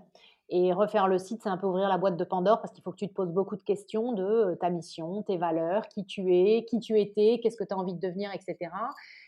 Et 0.50 0.74
refaire 0.74 1.08
le 1.08 1.18
site, 1.18 1.42
c'est 1.42 1.50
un 1.50 1.58
peu 1.58 1.66
ouvrir 1.66 1.90
la 1.90 1.98
boîte 1.98 2.18
de 2.18 2.24
Pandore 2.24 2.62
parce 2.62 2.72
qu'il 2.72 2.84
faut 2.84 2.92
que 2.92 2.98
tu 2.98 3.08
te 3.08 3.14
poses 3.14 3.32
beaucoup 3.32 3.56
de 3.56 3.64
questions 3.64 4.14
de 4.14 4.24
euh, 4.24 4.56
ta 4.56 4.70
mission, 4.70 5.24
tes 5.24 5.38
valeurs, 5.38 5.88
qui 5.88 6.06
tu 6.06 6.36
es, 6.36 6.66
qui 6.66 6.80
tu 6.80 7.00
étais, 7.00 7.40
qu'est-ce 7.42 7.58
que 7.58 7.64
tu 7.64 7.74
as 7.74 7.78
envie 7.78 7.96
de 7.96 8.00
devenir, 8.00 8.32
etc. 8.32 8.72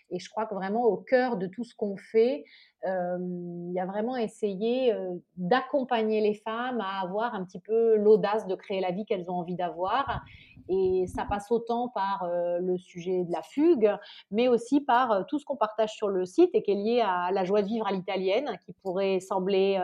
Et 0.09 0.19
je 0.19 0.29
crois 0.29 0.45
que 0.45 0.55
vraiment 0.55 0.83
au 0.83 0.97
cœur 0.97 1.37
de 1.37 1.47
tout 1.47 1.63
ce 1.63 1.75
qu'on 1.75 1.97
fait, 1.97 2.45
il 2.85 3.71
y 3.73 3.79
a 3.79 3.85
vraiment 3.85 4.15
essayé 4.15 4.93
d'accompagner 5.35 6.21
les 6.21 6.35
femmes 6.35 6.79
à 6.79 7.01
avoir 7.01 7.35
un 7.35 7.43
petit 7.43 7.59
peu 7.59 7.97
l'audace 7.97 8.47
de 8.47 8.55
créer 8.55 8.79
la 8.79 8.91
vie 8.91 9.05
qu'elles 9.05 9.29
ont 9.29 9.35
envie 9.35 9.55
d'avoir. 9.55 10.21
Et 10.69 11.05
ça 11.07 11.25
passe 11.25 11.51
autant 11.51 11.89
par 11.89 12.29
le 12.61 12.77
sujet 12.77 13.25
de 13.25 13.31
la 13.31 13.41
fugue, 13.41 13.91
mais 14.31 14.47
aussi 14.47 14.79
par 14.79 15.25
tout 15.27 15.39
ce 15.39 15.45
qu'on 15.45 15.57
partage 15.57 15.95
sur 15.95 16.07
le 16.07 16.25
site 16.25 16.51
et 16.53 16.61
qui 16.61 16.71
est 16.71 16.75
lié 16.75 17.01
à 17.01 17.31
la 17.31 17.43
joie 17.43 17.61
de 17.61 17.67
vivre 17.67 17.87
à 17.87 17.91
l'italienne, 17.91 18.57
qui 18.65 18.73
pourrait 18.83 19.19
sembler 19.19 19.81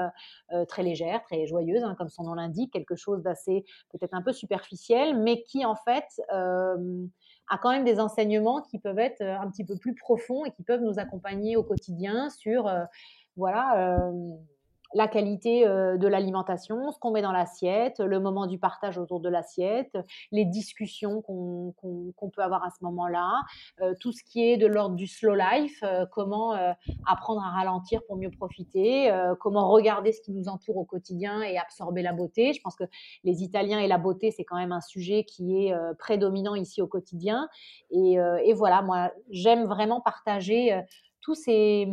très 0.70 0.84
légère, 0.84 1.24
très 1.24 1.46
joyeuse, 1.46 1.84
hein, 1.84 1.96
comme 1.98 2.10
son 2.10 2.24
nom 2.24 2.36
l'indique, 2.36 2.72
quelque 2.72 2.96
chose 2.96 3.22
d'assez 3.24 3.66
peut-être 3.92 4.14
un 4.14 4.22
peu 4.22 4.32
superficiel, 4.32 5.18
mais 5.20 5.44
qui 5.44 5.66
en 5.66 5.76
fait 5.76 6.06
a 7.50 7.58
quand 7.58 7.72
même 7.72 7.84
des 7.84 8.00
enseignements 8.00 8.62
qui 8.62 8.80
peuvent 8.80 9.00
être 9.00 9.22
un 9.22 9.50
petit 9.50 9.66
peu 9.66 9.78
plus 9.78 9.96
profonds 9.96 10.46
et 10.46 10.52
qui 10.52 10.64
peuvent 10.64 10.82
nous 10.82 11.00
accompagner 11.00 11.56
au 11.56 11.64
quotidien 11.64 12.30
sur 12.30 12.72
voilà 13.36 14.00
la 14.94 15.08
qualité 15.08 15.68
euh, 15.68 15.98
de 15.98 16.08
l'alimentation, 16.08 16.91
ce 16.91 17.00
qu'on 17.00 17.12
met 17.12 17.22
dans 17.22 17.32
l'assiette, 17.32 18.00
le 18.00 18.20
moment 18.20 18.48
du 18.48 18.60
partage 18.60 18.98
autour 18.98 19.20
de 19.20 19.30
l'assiette, 19.30 19.98
les 20.32 20.46
discussions 20.46 21.22
qu'on 21.22 22.30
peut 22.30 22.41
avoir 22.41 22.64
à 22.64 22.70
ce 22.70 22.84
moment-là, 22.84 23.41
euh, 23.82 23.94
tout 24.00 24.12
ce 24.12 24.24
qui 24.24 24.44
est 24.44 24.58
de 24.58 24.68
l'ordre 24.68 24.96
du 24.96 25.08
slow 25.08 25.36
life, 25.36 25.80
euh, 25.84 26.06
comment 26.12 26.54
apprendre 27.06 27.41
à 27.44 27.50
ralentir 27.50 28.02
pour 28.08 28.18
mieux 28.18 28.30
profiter, 28.30 29.12
comment 29.39 29.70
regarder 29.70 30.12
ce 30.12 30.22
qui 30.22 30.32
nous 30.32 30.48
entoure 30.48 30.78
au 30.78 30.86
quotidien 30.86 31.41
et 31.41 31.58
absorber 31.58 32.02
la 32.02 32.14
beauté. 32.14 32.54
Je 32.54 32.62
pense 32.62 32.76
que 32.76 32.84
les 33.24 33.44
Italiens 33.44 33.80
et 33.80 33.88
la 33.88 33.98
beauté, 33.98 34.32
c'est 34.32 34.44
quand 34.44 34.58
même 34.58 34.72
un 34.72 34.82
sujet 34.82 35.24
qui 35.24 35.66
est 35.66 35.74
prédominant 35.98 36.56
ici 36.56 36.82
au 36.82 36.88
quotidien. 36.88 37.48
Et, 37.91 38.18
et 38.44 38.54
voilà, 38.54 38.82
moi, 38.82 39.12
j'aime 39.30 39.66
vraiment 39.66 40.02
partager 40.02 40.84
tout 41.24 41.36
c'est 41.36 41.88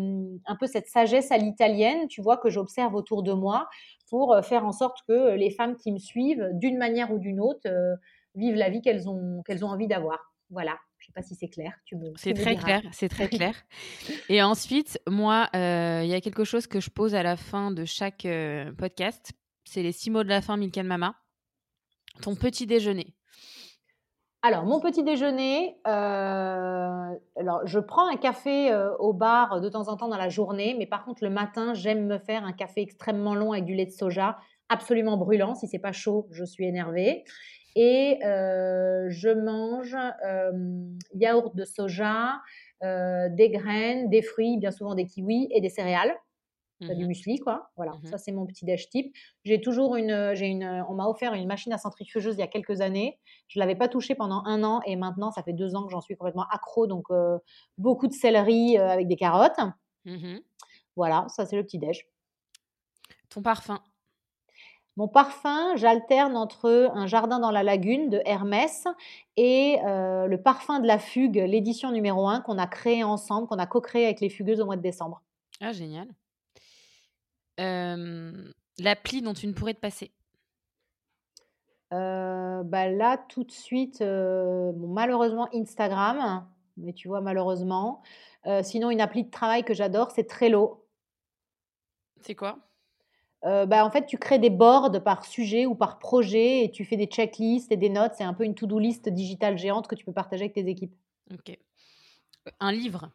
un 0.47 0.57
peu 0.57 0.67
cette 0.67 0.87
sagesse 0.87 1.31
à 1.31 1.39
l'italienne, 1.39 2.09
tu 2.09 2.21
vois, 2.21 2.37
que 2.37 2.51
j'observe 2.51 2.95
autour 2.95 3.23
de 3.23 3.33
moi 3.33 3.69
pour 4.09 4.37
faire 4.43 4.67
en 4.67 4.73
sorte 4.73 4.99
que 5.09 5.35
les 5.37 5.51
femmes 5.51 5.77
qui 5.77 5.93
me 5.93 5.99
suivent, 5.99 6.49
d'une 6.55 6.77
manière 6.77 7.13
ou 7.13 7.19
d'une 7.19 7.41
autre, 7.41 7.61
euh, 7.67 7.95
vivent 8.35 8.57
la 8.57 8.69
vie 8.69 8.83
qu'elles 8.83 9.09
ont, 9.09 9.43
qu'elles 9.47 9.65
ont 9.65 9.69
envie 9.69 9.87
d'avoir. 9.87 10.19
Voilà. 10.51 10.77
Je 10.99 11.05
ne 11.05 11.07
sais 11.07 11.13
pas 11.15 11.23
si 11.23 11.35
c'est 11.35 11.49
clair. 11.49 11.73
c'est 12.17 12.35
très 12.35 12.57
clair, 12.57 12.83
c'est 12.93 13.09
très 13.09 13.29
clair. 13.29 13.55
Et 14.29 14.43
ensuite, 14.43 15.01
moi, 15.09 15.49
euh, 15.55 16.03
il 16.05 16.11
y 16.11 16.15
a 16.15 16.21
quelque 16.21 16.45
chose 16.45 16.67
que 16.67 16.81
je 16.81 16.91
pose 16.91 17.15
à 17.15 17.23
la 17.23 17.37
fin 17.37 17.71
de 17.71 17.87
chaque 17.87 18.27
podcast. 18.77 19.33
C'est 19.65 19.83
les 19.83 19.93
six 19.93 20.11
mots 20.11 20.25
de 20.25 20.29
la 20.29 20.43
fin, 20.43 20.59
Milkan 20.59 20.85
Mama. 20.85 21.15
Ton 22.21 22.35
petit 22.35 22.67
déjeuner. 22.67 23.15
Alors, 24.43 24.65
mon 24.65 24.81
petit 24.81 25.05
déjeuner, 25.05 25.77
euh, 25.87 27.15
alors 27.37 27.61
je 27.67 27.79
prends 27.79 28.09
un 28.09 28.17
café 28.17 28.73
euh, 28.73 28.97
au 28.97 29.13
bar 29.13 29.61
de 29.61 29.69
temps 29.69 29.89
en 29.89 29.99
temps 29.99 30.09
dans 30.09 30.17
la 30.17 30.31
journée, 30.31 30.75
mais 30.79 30.87
par 30.87 31.05
contre 31.05 31.23
le 31.23 31.29
matin, 31.29 31.75
j'aime 31.75 32.07
me 32.07 32.19
faire 32.19 32.45
un 32.45 32.53
café 32.53 32.81
extrêmement 32.81 33.35
long 33.35 33.53
avec 33.53 33.67
du 33.67 33.75
lait 33.75 33.85
de 33.85 33.91
soja, 33.91 34.39
absolument 34.71 35.19
brûlant. 35.19 35.55
Si 35.55 35.69
c'est 35.69 35.79
pas 35.79 35.93
chaud, 35.93 36.27
je 36.31 36.45
suis 36.45 36.65
énervée. 36.65 37.25
Et 37.77 38.19
euh, 38.25 39.09
je 39.11 39.29
mange 39.29 39.95
yaourt 41.15 41.55
de 41.55 41.65
soja, 41.65 42.41
des 42.83 43.51
graines, 43.51 44.09
des 44.09 44.23
fruits, 44.23 44.57
bien 44.57 44.71
souvent 44.71 44.95
des 44.95 45.05
kiwis 45.05 45.49
et 45.51 45.61
des 45.61 45.69
céréales 45.69 46.17
du 46.81 47.05
mmh 47.05 47.07
muesli, 47.07 47.39
quoi. 47.39 47.71
Voilà, 47.77 47.93
mmh 47.93 48.07
ça 48.07 48.19
c'est 48.19 48.33
mon 48.33 48.47
petit 48.47 48.65
déj 48.65 48.89
type. 48.89 49.15
J'ai 49.45 49.61
toujours 49.61 49.97
une, 49.97 50.35
j'ai 50.35 50.47
une, 50.47 50.85
on 50.89 50.95
m'a 50.95 51.07
offert 51.07 51.35
une 51.35 51.47
machine 51.47 51.73
à 51.73 51.79
centrifugeuse 51.79 52.37
il 52.37 52.41
y 52.41 52.43
a 52.43 52.47
quelques 52.47 52.81
années. 52.81 53.19
Je 53.49 53.59
l'avais 53.59 53.77
pas 53.77 53.89
touchée 53.89 54.15
pendant 54.15 54.43
un 54.45 54.65
an 54.65 54.81
et 54.87 54.97
maintenant 54.97 55.31
ça 55.31 55.43
fait 55.43 55.53
deux 55.53 55.75
ans 55.77 55.85
que 55.85 55.91
j'en 55.91 56.01
suis 56.01 56.17
complètement 56.17 56.47
accro. 56.51 56.87
Donc 56.87 57.07
beaucoup 57.79 58.07
de 58.07 58.13
céleri 58.13 58.79
avec 58.79 59.09
des 59.09 59.17
carottes. 59.17 59.61
Mmh 60.05 60.39
voilà, 60.97 61.27
ça 61.29 61.47
c'est 61.47 61.57
le 61.57 61.63
petit 61.63 61.79
déj. 61.79 62.07
Ton 63.29 63.43
parfum? 63.43 63.81
Mon 64.97 65.07
parfum, 65.07 65.77
j'alterne 65.77 66.37
entre 66.37 66.91
un 66.93 67.07
jardin 67.07 67.39
dans 67.39 67.53
la 67.53 67.63
lagune 67.63 68.11
de 68.11 68.21
Hermès 68.27 68.87
et 69.37 69.79
le 69.83 70.37
parfum 70.37 70.81
de 70.81 70.87
la 70.87 70.99
fugue, 70.99 71.37
l'édition 71.37 71.93
numéro 71.93 72.29
1 72.29 72.41
qu'on 72.41 72.59
a 72.59 72.67
créé 72.67 73.05
ensemble, 73.05 73.47
qu'on 73.47 73.59
a 73.59 73.67
co-créé 73.67 74.05
avec 74.05 74.21
les 74.21 74.29
fugueuses 74.29 74.61
au 74.61 74.67
mois 74.67 74.77
de 74.77 74.83
décembre. 74.83 75.23
Ah, 75.61 75.73
génial 75.73 76.09
l'appli 78.79 79.23
dont 79.23 79.35
tu 79.35 79.47
ne 79.47 79.53
pourrais 79.53 79.75
te 79.75 79.81
passer 79.81 80.13
bah 81.91 82.89
là, 82.89 83.17
tout 83.17 83.43
de 83.43 83.51
suite, 83.51 84.01
malheureusement 84.01 85.49
Instagram, 85.55 86.47
mais 86.77 86.93
tu 86.93 87.09
vois, 87.09 87.21
malheureusement. 87.21 88.03
sinon, 88.63 88.91
une 88.91 89.01
appli 89.01 89.25
de 89.25 89.31
travail 89.31 89.65
que 89.65 89.75
j'adore, 89.75 90.11
c'est 90.13 90.25
Trello. 90.25 90.87
C'est 92.21 92.35
quoi? 92.35 92.59
Bah, 93.43 93.85
en 93.85 93.91
fait, 93.91 94.07
tu 94.07 94.19
crées 94.19 94.39
des 94.39 94.51
boards 94.51 95.03
par 95.03 95.25
sujet 95.25 95.67
ou 95.67 95.75
par 95.75 95.99
projet 95.99 96.65
et 96.65 96.71
tu 96.71 96.85
fais 96.85 96.97
des 96.97 97.07
checklists 97.07 97.73
et 97.73 97.77
des 97.77 97.89
notes. 97.89 98.13
C'est 98.17 98.25
un 98.25 98.35
peu 98.35 98.45
une 98.45 98.55
to-do 98.55 98.79
list 98.79 99.09
digitale 99.09 99.59
géante 99.59 99.89
que 99.89 99.95
tu 99.95 100.05
peux 100.05 100.13
partager 100.13 100.45
avec 100.45 100.55
tes 100.55 100.69
équipes. 100.69 100.95
Ok. 101.33 101.59
Un 102.61 102.73
livre? 102.73 103.11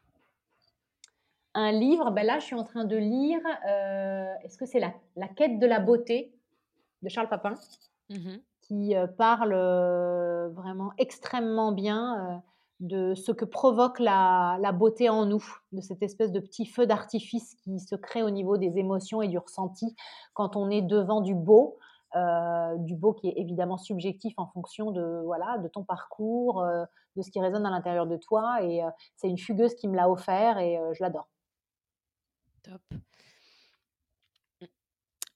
Un 1.56 1.72
livre, 1.72 2.12
ben 2.12 2.26
là, 2.26 2.40
je 2.40 2.46
suis 2.46 2.56
en 2.56 2.66
train 2.66 2.84
de 2.84 2.98
lire, 2.98 3.40
euh, 3.68 4.34
est-ce 4.44 4.58
que 4.58 4.66
c'est 4.66 4.80
la, 4.80 5.28
quête 5.30 5.58
de 5.58 5.66
la 5.66 5.80
beauté 5.80 6.34
de 7.02 7.10
Charles 7.10 7.30
Papin, 7.30 7.56
mmh 8.10 8.36
qui 8.62 8.96
euh, 8.96 9.06
parle 9.06 9.54
euh, 9.54 10.50
vraiment 10.50 10.90
extrêmement 10.98 11.72
bien 11.72 12.42
de 12.80 13.14
ce 13.14 13.32
que 13.32 13.46
provoque 13.46 14.00
la, 14.00 14.58
beauté 14.74 15.08
en 15.08 15.28
nous, 15.28 15.46
de 15.72 15.82
cette 15.82 16.02
espèce 16.02 16.32
de 16.32 16.40
petit 16.40 16.66
feu 16.66 16.88
d'artifice 16.88 17.54
qui 17.64 17.80
se 17.80 17.96
crée 17.96 18.24
au 18.24 18.32
niveau 18.32 18.58
des 18.58 18.80
émotions 18.80 19.22
et 19.22 19.28
du 19.28 19.38
ressenti 19.38 19.96
quand 20.34 20.56
on 20.56 20.72
est 20.72 20.82
devant 20.82 21.22
du 21.22 21.36
beau. 21.36 21.78
du 22.80 22.96
beau 22.96 23.14
qui 23.14 23.28
est 23.30 23.38
évidemment 23.38 23.78
subjectif 23.78 24.34
en 24.38 24.48
fonction 24.48 24.90
de 24.90 25.22
voilà 25.26 25.60
de 25.60 25.68
ton 25.68 25.84
parcours, 25.84 26.66
de 27.16 27.22
ce 27.22 27.30
qui 27.30 27.40
résonne 27.40 27.68
à 27.68 27.70
l'intérieur 27.70 28.08
de 28.08 28.18
toi. 28.18 28.64
Et 28.64 28.82
c'est 29.16 29.30
une 29.30 29.38
fugueuse 29.38 29.76
qui 29.76 29.88
me 29.88 29.96
l'a 29.96 30.10
offert 30.10 30.58
et 30.58 30.80
je 30.94 31.04
l'adore. 31.04 31.28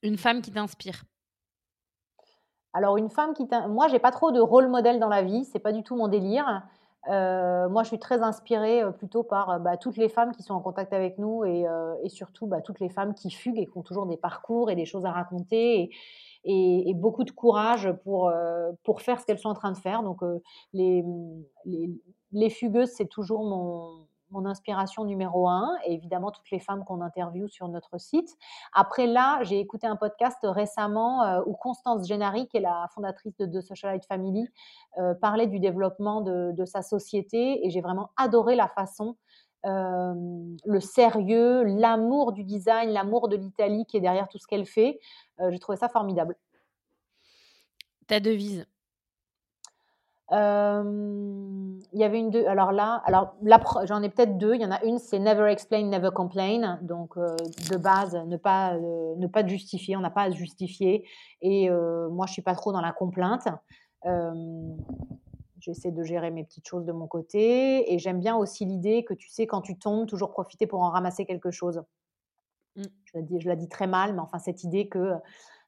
Une 0.02 0.18
femme 0.18 0.42
qui 0.42 0.52
t'inspire 0.52 1.04
Alors, 2.74 2.98
une 2.98 3.10
femme 3.10 3.34
qui 3.34 3.48
t'inspire. 3.48 3.70
Moi, 3.70 3.88
j'ai 3.90 4.00
pas 4.00 4.12
trop 4.12 4.32
de 4.32 4.40
rôle 4.40 4.68
modèle 4.68 5.00
dans 5.00 5.10
la 5.10 5.22
vie, 5.22 5.46
c'est 5.46 5.60
pas 5.60 5.72
du 5.74 5.84
tout 5.84 5.96
mon 5.96 6.08
délire. 6.08 6.64
moi, 7.08 7.84
je 7.84 7.88
suis 7.88 8.00
très 8.00 8.22
inspirée 8.22 8.84
plutôt 8.98 9.24
par 9.24 9.60
bah, 9.60 9.78
toutes 9.78 9.98
les 9.98 10.10
femmes 10.10 10.32
qui 10.32 10.44
sont 10.44 10.54
en 10.54 10.62
contact 10.62 10.94
avec 10.94 11.18
nous 11.18 11.44
et, 11.44 11.66
surtout 12.08 12.48
bah, 12.48 12.62
toutes 12.62 12.80
les 12.80 12.90
femmes 12.90 13.14
qui 13.14 13.30
fuguent 13.30 13.60
et 13.60 13.66
qui 13.66 13.78
ont 13.78 13.84
toujours 13.84 14.06
des 14.06 14.18
parcours 14.18 14.72
et 14.72 14.76
des 14.76 14.86
choses 14.86 15.06
à 15.06 15.12
raconter 15.12 15.92
et, 16.46 16.94
beaucoup 16.96 17.26
de 17.26 17.32
courage 17.32 17.92
pour, 18.04 18.32
faire 19.00 19.20
ce 19.20 19.26
qu'elles 19.26 19.40
sont 19.40 19.50
en 19.50 19.54
train 19.54 19.74
de 19.74 19.78
faire. 19.78 20.02
Donc, 20.04 20.22
les 20.74 22.50
fugueuses, 22.50 22.92
c'est 22.92 23.10
toujours 23.10 23.44
mon, 23.44 24.09
mon 24.32 24.46
inspiration 24.46 25.06
numéro 25.06 25.48
un, 25.48 25.76
et 25.86 25.94
évidemment 25.94 26.32
toutes 26.32 26.50
les 26.52 26.60
femmes 26.60 26.84
qu'on 26.86 27.02
interviewe 27.02 27.48
sur 27.48 27.68
notre 27.68 27.98
site. 28.00 28.38
Après 28.74 29.08
là, 29.08 29.44
j'ai 29.44 29.60
écouté 29.60 29.88
un 29.88 29.96
podcast 29.96 30.38
récemment 30.44 31.24
euh, 31.24 31.42
où 31.46 31.54
Constance 31.54 32.08
Gennari, 32.08 32.48
qui 32.48 32.58
est 32.58 32.62
la 32.62 32.88
fondatrice 32.94 33.36
de 33.38 33.46
The 33.46 33.62
Socialite 33.62 34.06
Family, 34.06 34.48
euh, 34.98 35.14
parlait 35.14 35.48
du 35.48 35.60
développement 35.60 36.22
de, 36.22 36.66
sa 36.66 36.82
société, 36.82 37.66
et 37.66 37.70
j'ai 37.70 37.82
vraiment 37.82 38.12
adoré 38.18 38.56
la 38.56 38.68
façon, 38.68 39.16
euh, 39.66 40.14
le 40.66 40.80
sérieux, 40.80 41.64
l'amour 41.64 42.32
du 42.32 42.44
design, 42.44 42.90
l'amour 42.90 43.28
de 43.28 43.36
l'Italie 43.36 43.86
qui 43.86 43.98
est 43.98 44.02
derrière 44.02 44.28
tout 44.28 44.38
ce 44.38 44.46
qu'elle 44.46 44.66
fait. 44.66 45.00
j'ai 45.50 45.60
trouvé 45.60 45.78
ça 45.78 45.90
formidable. 45.90 46.36
Ta 48.08 48.20
devise 48.20 48.68
il 50.32 52.00
y 52.00 52.04
avait 52.04 52.20
une 52.20 52.30
deux. 52.30 52.46
Alors 52.46 52.72
là, 52.72 53.02
alors 53.06 53.36
j'en 53.86 54.04
ai 54.04 54.10
peut-être 54.10 54.38
deux. 54.38 54.56
Il 54.56 54.62
y 54.62 54.66
en 54.66 54.72
a 54.72 54.84
une, 54.84 55.00
c'est 55.00 55.20
Never 55.20 55.52
Explain, 55.52 55.86
Never 55.86 56.12
Complain. 56.14 56.80
Donc 56.82 57.18
de 57.18 57.78
base, 57.78 58.16
ne 58.28 58.38
pas 58.38 58.78
ne 58.78 59.28
pas 59.28 59.46
justifier. 59.46 59.98
On 59.98 60.02
n'a 60.02 60.12
pas 60.12 60.24
à 60.24 60.32
justifier. 60.32 61.06
Et 61.42 61.70
moi, 61.70 62.26
je 62.28 62.34
suis 62.34 62.42
pas 62.42 62.56
trop 62.56 62.72
dans 62.72 62.82
la 62.82 62.92
complainte. 62.92 63.48
J'essaie 65.60 65.92
de 65.92 66.04
gérer 66.04 66.32
mes 66.32 66.44
petites 66.44 66.68
choses 66.68 66.86
de 66.86 66.92
mon 66.92 67.08
côté. 67.08 67.92
Et 67.94 68.00
j'aime 68.00 68.20
bien 68.20 68.36
aussi 68.36 68.66
l'idée 68.66 69.04
que 69.04 69.14
tu 69.14 69.30
sais, 69.30 69.48
quand 69.48 69.62
tu 69.62 69.78
tombes, 69.78 70.08
toujours 70.08 70.32
profiter 70.32 70.68
pour 70.68 70.82
en 70.82 70.90
ramasser 70.90 71.26
quelque 71.26 71.52
chose. 71.52 71.84
Mmh. 72.76 72.84
Je, 73.06 73.18
la 73.18 73.22
dis, 73.24 73.40
je 73.42 73.50
la 73.50 73.56
dis 73.56 73.68
très 73.68 73.88
mal, 73.88 74.14
mais 74.14 74.22
enfin, 74.22 74.40
cette 74.40 74.64
idée 74.64 74.88
que 74.88 75.14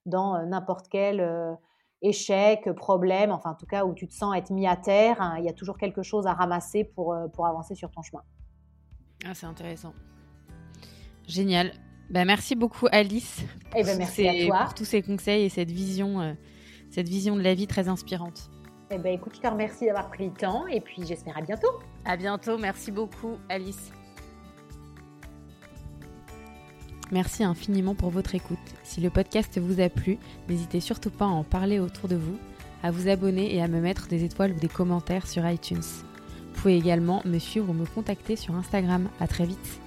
dans 0.05 0.45
n'importe 0.45 0.87
quel 0.87 1.57
échec, 2.01 2.69
problème, 2.75 3.31
enfin 3.31 3.51
en 3.51 3.55
tout 3.55 3.65
cas 3.65 3.85
où 3.85 3.93
tu 3.93 4.07
te 4.07 4.13
sens 4.13 4.35
être 4.35 4.51
mis 4.51 4.67
à 4.67 4.75
terre, 4.75 5.21
hein, 5.21 5.35
il 5.39 5.45
y 5.45 5.49
a 5.49 5.53
toujours 5.53 5.77
quelque 5.77 6.03
chose 6.03 6.25
à 6.27 6.33
ramasser 6.33 6.83
pour, 6.83 7.13
euh, 7.13 7.27
pour 7.27 7.45
avancer 7.45 7.75
sur 7.75 7.91
ton 7.91 8.01
chemin. 8.01 8.23
Ah, 9.25 9.33
c'est 9.33 9.45
intéressant. 9.45 9.93
Génial. 11.27 11.73
Ben, 12.09 12.25
merci 12.25 12.55
beaucoup 12.55 12.87
Alice. 12.91 13.41
Et 13.75 13.81
eh 13.81 13.83
ben, 13.83 13.97
merci 13.97 14.27
à 14.27 14.45
toi. 14.45 14.65
Pour 14.65 14.73
tous 14.73 14.85
ces 14.85 15.01
conseils 15.01 15.45
et 15.45 15.49
cette 15.49 15.71
vision, 15.71 16.19
euh, 16.19 16.33
cette 16.89 17.07
vision 17.07 17.35
de 17.35 17.41
la 17.41 17.53
vie 17.53 17.67
très 17.67 17.87
inspirante. 17.87 18.49
Eh 18.89 18.97
ben, 18.97 19.13
écoute, 19.13 19.33
je 19.35 19.41
te 19.41 19.47
remercie 19.47 19.85
d'avoir 19.85 20.09
pris 20.09 20.25
le 20.25 20.33
temps 20.33 20.67
et 20.67 20.81
puis 20.81 21.05
j'espère 21.05 21.37
à 21.37 21.41
bientôt. 21.41 21.71
À 22.03 22.17
bientôt. 22.17 22.57
Merci 22.57 22.91
beaucoup 22.91 23.37
Alice. 23.47 23.91
Merci 27.11 27.43
infiniment 27.43 27.93
pour 27.93 28.09
votre 28.09 28.35
écoute. 28.35 28.57
Si 28.83 29.01
le 29.01 29.09
podcast 29.09 29.59
vous 29.59 29.81
a 29.81 29.89
plu, 29.89 30.17
n'hésitez 30.47 30.79
surtout 30.79 31.09
pas 31.09 31.25
à 31.25 31.29
en 31.29 31.43
parler 31.43 31.79
autour 31.79 32.07
de 32.07 32.15
vous, 32.15 32.37
à 32.83 32.91
vous 32.91 33.09
abonner 33.09 33.53
et 33.53 33.61
à 33.61 33.67
me 33.67 33.81
mettre 33.81 34.07
des 34.07 34.23
étoiles 34.23 34.53
ou 34.53 34.59
des 34.59 34.69
commentaires 34.69 35.27
sur 35.27 35.47
iTunes. 35.47 35.81
Vous 35.81 36.61
pouvez 36.61 36.77
également 36.77 37.21
me 37.25 37.39
suivre 37.39 37.69
ou 37.69 37.73
me 37.73 37.85
contacter 37.85 38.35
sur 38.35 38.55
Instagram. 38.55 39.09
À 39.19 39.27
très 39.27 39.45
vite. 39.45 39.81